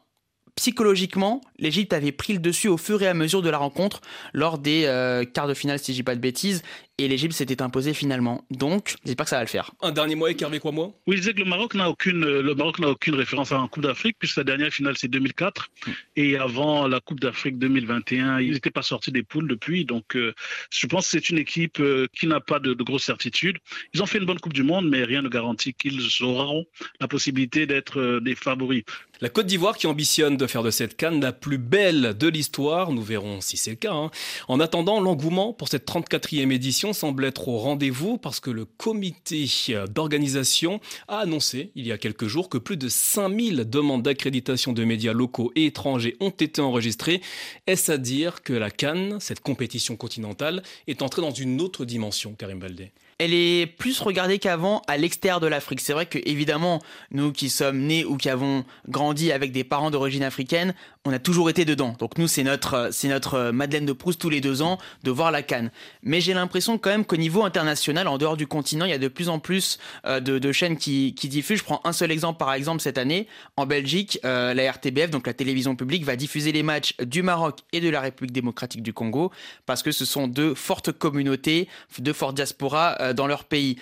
psychologiquement, 0.57 1.43
l'Égypte 1.59 1.93
avait 1.93 2.13
pris 2.13 2.33
le 2.33 2.39
dessus 2.39 2.69
au 2.69 2.79
fur 2.79 3.03
et 3.03 3.07
à 3.07 3.15
mesure 3.15 3.43
de 3.43 3.51
la 3.51 3.59
rencontre 3.59 4.01
lors 4.33 4.59
des 4.59 4.85
euh, 4.87 5.25
quarts 5.25 5.47
de 5.47 5.55
finale, 5.55 5.79
si 5.79 5.93
je 5.93 5.99
dis 5.99 6.03
pas 6.03 6.15
de 6.15 6.21
bêtises, 6.21 6.63
et 6.99 7.09
l'Égypte 7.09 7.35
s'était 7.35 7.61
imposée 7.61 7.93
finalement. 7.93 8.45
Donc, 8.51 8.97
j'espère 9.05 9.25
que 9.25 9.31
ça 9.31 9.37
va 9.37 9.43
le 9.43 9.49
faire. 9.49 9.71
Un 9.83 9.93
dernier 9.93 10.15
mot 10.15 10.25
avec 10.25 10.41
Hervé 10.41 10.61
moi 10.73 10.93
Oui, 11.07 11.17
je 11.17 11.21
disais 11.21 11.35
que 11.35 11.41
le 11.41 11.45
Maroc 11.45 11.75
n'a 11.75 11.91
aucune, 11.91 12.25
le 12.25 12.55
Maroc 12.55 12.79
n'a 12.79 12.89
aucune 12.89 13.15
référence 13.15 13.53
à 13.53 13.59
la 13.59 13.69
Coupe 13.69 13.83
d'Afrique 13.83 14.17
puisque 14.19 14.37
la 14.37 14.45
dernière 14.45 14.73
finale 14.73 14.97
c'est 14.97 15.09
2004 15.09 15.69
mm. 15.87 15.91
et 16.17 16.37
avant 16.39 16.89
la 16.89 17.01
Coupe 17.01 17.21
d'Afrique 17.21 17.59
2021, 17.59 18.41
ils 18.41 18.53
n'étaient 18.53 18.71
pas 18.71 18.83
sortis 18.83 19.13
des 19.13 19.23
poules 19.23 19.47
depuis. 19.47 19.85
Donc, 19.85 20.17
euh, 20.17 20.33
je 20.71 20.87
pense 20.87 21.05
que 21.05 21.11
c'est 21.11 21.29
une 21.29 21.39
équipe 21.39 21.81
euh, 21.81 22.07
qui 22.19 22.27
n'a 22.27 22.41
pas 22.41 22.61
de, 22.61 22.73
de 22.73 22.83
grosses 22.83 23.05
certitudes. 23.05 23.59
Ils 23.93 24.03
ont 24.03 24.07
fait 24.07 24.19
une 24.19 24.27
bonne 24.27 24.41
Coupe 24.41 24.55
du 24.55 24.63
Monde, 24.63 24.89
mais 24.89 25.05
rien 25.05 25.23
ne 25.23 25.29
garantit 25.29 25.75
qu'ils 25.75 26.01
auront 26.23 26.65
la 27.01 27.09
possibilité 27.09 27.67
d'être 27.67 28.21
des 28.21 28.35
favoris. 28.35 28.85
La 29.21 29.31
Côte 29.31 29.47
d'Ivoire 29.47 29.77
qui 29.79 29.87
ambitionne 29.87 30.37
de 30.37 30.47
faire 30.47 30.63
de 30.63 30.71
cette 30.71 30.97
canne 30.97 31.23
la 31.23 31.33
plus 31.33 31.57
belle 31.57 32.17
de 32.19 32.29
l'histoire, 32.29 32.93
nous 32.93 33.03
verrons 33.03 33.41
si 33.41 33.57
c'est 33.57 33.71
le 33.71 33.77
cas. 33.77 33.95
Hein. 33.95 34.11
En 34.47 34.61
attendant, 34.61 35.01
l'engouement 35.01 35.55
pour 35.55 35.69
cette 35.69 35.89
34e 35.89 36.53
édition 36.53 36.86
semble 36.93 37.25
être 37.25 37.49
au 37.49 37.59
rendez-vous 37.59 38.19
parce 38.19 38.41
que 38.41 38.51
le 38.51 38.65
comité 38.65 39.47
d'organisation 39.89 40.81
a 41.09 41.19
annoncé 41.19 41.71
il 41.75 41.87
y 41.87 41.93
a 41.93 41.99
quelques 41.99 42.27
jours 42.27 42.49
que 42.49 42.59
plus 42.59 42.77
de 42.77 42.89
5000 42.89 43.69
demandes 43.69 44.03
d'accréditation 44.03 44.73
de 44.73 44.85
médias 44.85 45.13
locaux 45.13 45.53
et 45.57 45.67
étrangers 45.67 46.17
ont 46.21 46.31
été 46.31 46.61
enregistrées. 46.61 47.21
Est-ce 47.67 47.93
à 47.93 47.99
dire 47.99 48.43
que 48.43 48.53
la 48.53 48.71
canne, 48.71 49.19
cette 49.21 49.41
compétition 49.41 49.97
continentale, 49.97 50.63
est 50.87 51.03
entrée 51.03 51.23
dans 51.23 51.31
une 51.31 51.61
autre 51.61 51.85
dimension, 51.85 52.35
Karim 52.35 52.59
Baldé? 52.59 52.93
Elle 53.19 53.33
est 53.33 53.67
plus 53.67 53.99
regardée 54.01 54.39
qu'avant 54.39 54.83
à 54.89 54.99
l'extérieur 54.99 55.41
de 55.41 55.47
l'Afrique. 55.47 55.81
C'est 55.81 55.95
vrai 55.95 56.05
que 56.05 56.19
évidemment, 56.27 56.83
nous 57.11 57.33
qui 57.33 57.49
sommes 57.49 57.81
nés 57.81 58.05
ou 58.05 58.19
qui 58.19 58.29
avons 58.29 58.65
grandi 58.91 59.33
avec 59.33 59.53
des 59.53 59.65
parents 59.65 59.91
d'origine 59.91 60.23
africaine, 60.23 60.75
on 61.07 61.13
a 61.13 61.19
toujours 61.19 61.49
été 61.51 61.65
dedans. 61.65 61.95
Donc 61.99 62.19
nous, 62.19 62.27
c'est 62.27 62.43
notre, 62.43 62.89
c'est 62.93 63.09
notre 63.09 63.51
Madeleine 63.51 63.87
de 63.87 63.93
Proust 63.93 64.21
tous 64.21 64.31
les 64.31 64.41
deux 64.41 64.63
ans 64.63 64.79
de 65.05 65.11
voir 65.11 65.31
la 65.31 65.43
Cannes. 65.43 65.71
Mais 66.03 66.21
j'ai 66.21 66.35
l'impression 66.35 66.79
quand 66.79 66.91
même 66.91 67.05
qu'au 67.05 67.17
niveau 67.17 67.45
international, 67.45 68.09
en 68.09 68.19
dehors 68.19 68.37
du 68.37 68.47
continent, 68.47 68.85
il 68.85 68.91
y 68.91 68.95
a 68.95 68.99
de 68.99 69.09
plus 69.09 69.29
en 69.29 69.39
plus 69.39 69.79
euh, 70.05 70.21
de, 70.21 70.53
chaînes 70.53 70.77
qui, 70.77 71.13
diffusent. 71.13 71.61
Je 71.61 71.65
prends 71.65 71.81
un 71.85 71.93
seul 71.93 72.11
exemple 72.11 72.39
par 72.39 72.53
exemple 72.53 72.81
cette 72.81 72.99
année. 72.99 73.29
En 73.57 73.67
Belgique, 73.67 74.19
euh, 74.25 74.53
la 74.53 74.71
RTBF, 74.71 75.11
donc 75.11 75.27
la 75.27 75.35
télévision 75.35 75.77
publique, 75.77 76.05
va 76.05 76.17
diffuser 76.17 76.53
les 76.53 76.63
matchs 76.63 76.97
du 76.99 77.23
Maroc 77.23 77.61
et 77.73 77.81
de 77.81 77.89
la 77.89 78.01
République 78.01 78.33
démocratique 78.33 78.83
du 78.83 78.93
Congo 78.93 79.31
parce 79.65 79.83
que 79.83 79.93
ce 79.93 80.05
sont 80.05 80.27
deux 80.27 80.55
fortes 80.55 80.93
communautés, 80.93 81.69
deux 81.99 82.13
fortes 82.13 82.35
diasporas 82.35 82.97
euh, 83.01 83.13
dans 83.13 83.27
leur 83.27 83.45
pays 83.45 83.77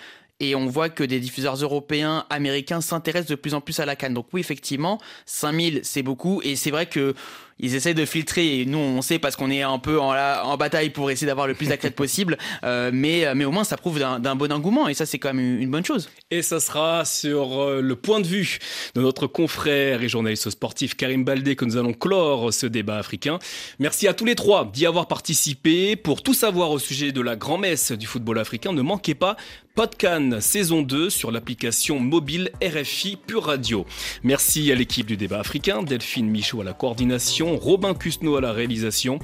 et 0.45 0.55
on 0.55 0.67
voit 0.67 0.89
que 0.89 1.03
des 1.03 1.19
diffuseurs 1.19 1.55
européens, 1.55 2.25
américains 2.29 2.81
s'intéressent 2.81 3.29
de 3.29 3.35
plus 3.35 3.53
en 3.53 3.61
plus 3.61 3.79
à 3.79 3.85
la 3.85 3.95
Cannes. 3.95 4.13
Donc 4.13 4.27
oui, 4.33 4.41
effectivement, 4.41 4.99
5000, 5.25 5.81
c'est 5.83 6.03
beaucoup. 6.03 6.41
Et 6.43 6.55
c'est 6.55 6.71
vrai 6.71 6.85
que 6.85 7.15
ils 7.59 7.75
essayent 7.75 7.95
de 7.95 8.05
filtrer 8.05 8.61
et 8.61 8.65
nous 8.65 8.77
on 8.77 9.01
sait 9.01 9.19
parce 9.19 9.35
qu'on 9.35 9.49
est 9.49 9.61
un 9.61 9.79
peu 9.79 9.99
en, 9.99 10.13
en 10.15 10.57
bataille 10.57 10.89
pour 10.89 11.09
essayer 11.11 11.27
d'avoir 11.27 11.47
le 11.47 11.53
plus 11.53 11.69
d'athlètes 11.69 11.95
possible 12.05 12.37
euh, 12.63 12.91
mais, 12.93 13.33
mais 13.35 13.45
au 13.45 13.51
moins 13.51 13.63
ça 13.63 13.77
prouve 13.77 13.99
d'un 13.99 14.35
bon 14.35 14.51
engouement 14.51 14.87
et 14.87 14.93
ça 14.93 15.05
c'est 15.05 15.19
quand 15.19 15.33
même 15.33 15.61
une 15.61 15.71
bonne 15.71 15.85
chose. 15.85 16.09
Et 16.31 16.41
ça 16.41 16.59
sera 16.59 17.05
sur 17.05 17.61
euh, 17.61 17.81
le 17.81 17.95
point 17.95 18.19
de 18.19 18.27
vue 18.27 18.59
de 18.95 19.01
notre 19.01 19.27
confrère 19.27 20.01
et 20.01 20.09
journaliste 20.09 20.49
sportif 20.49 20.95
Karim 20.95 21.23
Baldé 21.23 21.55
que 21.55 21.65
nous 21.65 21.77
allons 21.77 21.93
clore 21.93 22.53
ce 22.53 22.65
débat 22.65 22.97
africain. 22.97 23.39
Merci 23.79 24.07
à 24.07 24.13
tous 24.13 24.25
les 24.25 24.35
trois 24.35 24.65
d'y 24.65 24.85
avoir 24.85 25.07
participé. 25.07 25.95
Pour 25.95 26.23
tout 26.23 26.33
savoir 26.33 26.71
au 26.71 26.79
sujet 26.79 27.11
de 27.11 27.21
la 27.21 27.35
grand-messe 27.35 27.91
du 27.91 28.05
football 28.05 28.39
africain 28.39 28.73
ne 28.73 28.81
manquez 28.81 29.15
pas 29.15 29.35
Podcan 29.75 30.37
saison 30.39 30.83
2 30.83 31.09
sur 31.09 31.31
l'application 31.31 31.99
mobile 31.99 32.49
RFI 32.63 33.17
Pure 33.17 33.43
Radio. 33.43 33.85
Merci 34.23 34.71
à 34.71 34.75
l'équipe 34.75 35.05
du 35.05 35.17
débat 35.17 35.41
africain, 35.41 35.83
Delphine 35.83 36.29
Michaud 36.29 36.61
à 36.61 36.63
la 36.63 36.71
coordination, 36.71 37.44
Robin 37.53 37.93
Cusno 37.93 38.35
à 38.35 38.41
la 38.41 38.51
réalisation. 38.51 39.19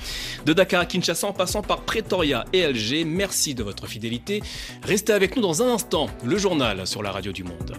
De 0.45 0.53
Dakar 0.53 0.81
à 0.81 0.85
Kinshasa 0.85 1.27
en 1.27 1.33
passant 1.33 1.61
par 1.61 1.81
Pretoria 1.81 2.45
et 2.53 2.63
Alger, 2.63 3.03
merci 3.03 3.55
de 3.55 3.63
votre 3.63 3.87
fidélité. 3.87 4.41
Restez 4.83 5.13
avec 5.13 5.35
nous 5.35 5.41
dans 5.41 5.63
un 5.63 5.73
instant, 5.73 6.07
le 6.23 6.37
journal 6.37 6.85
sur 6.85 7.01
la 7.01 7.11
radio 7.11 7.31
du 7.31 7.43
monde. 7.43 7.77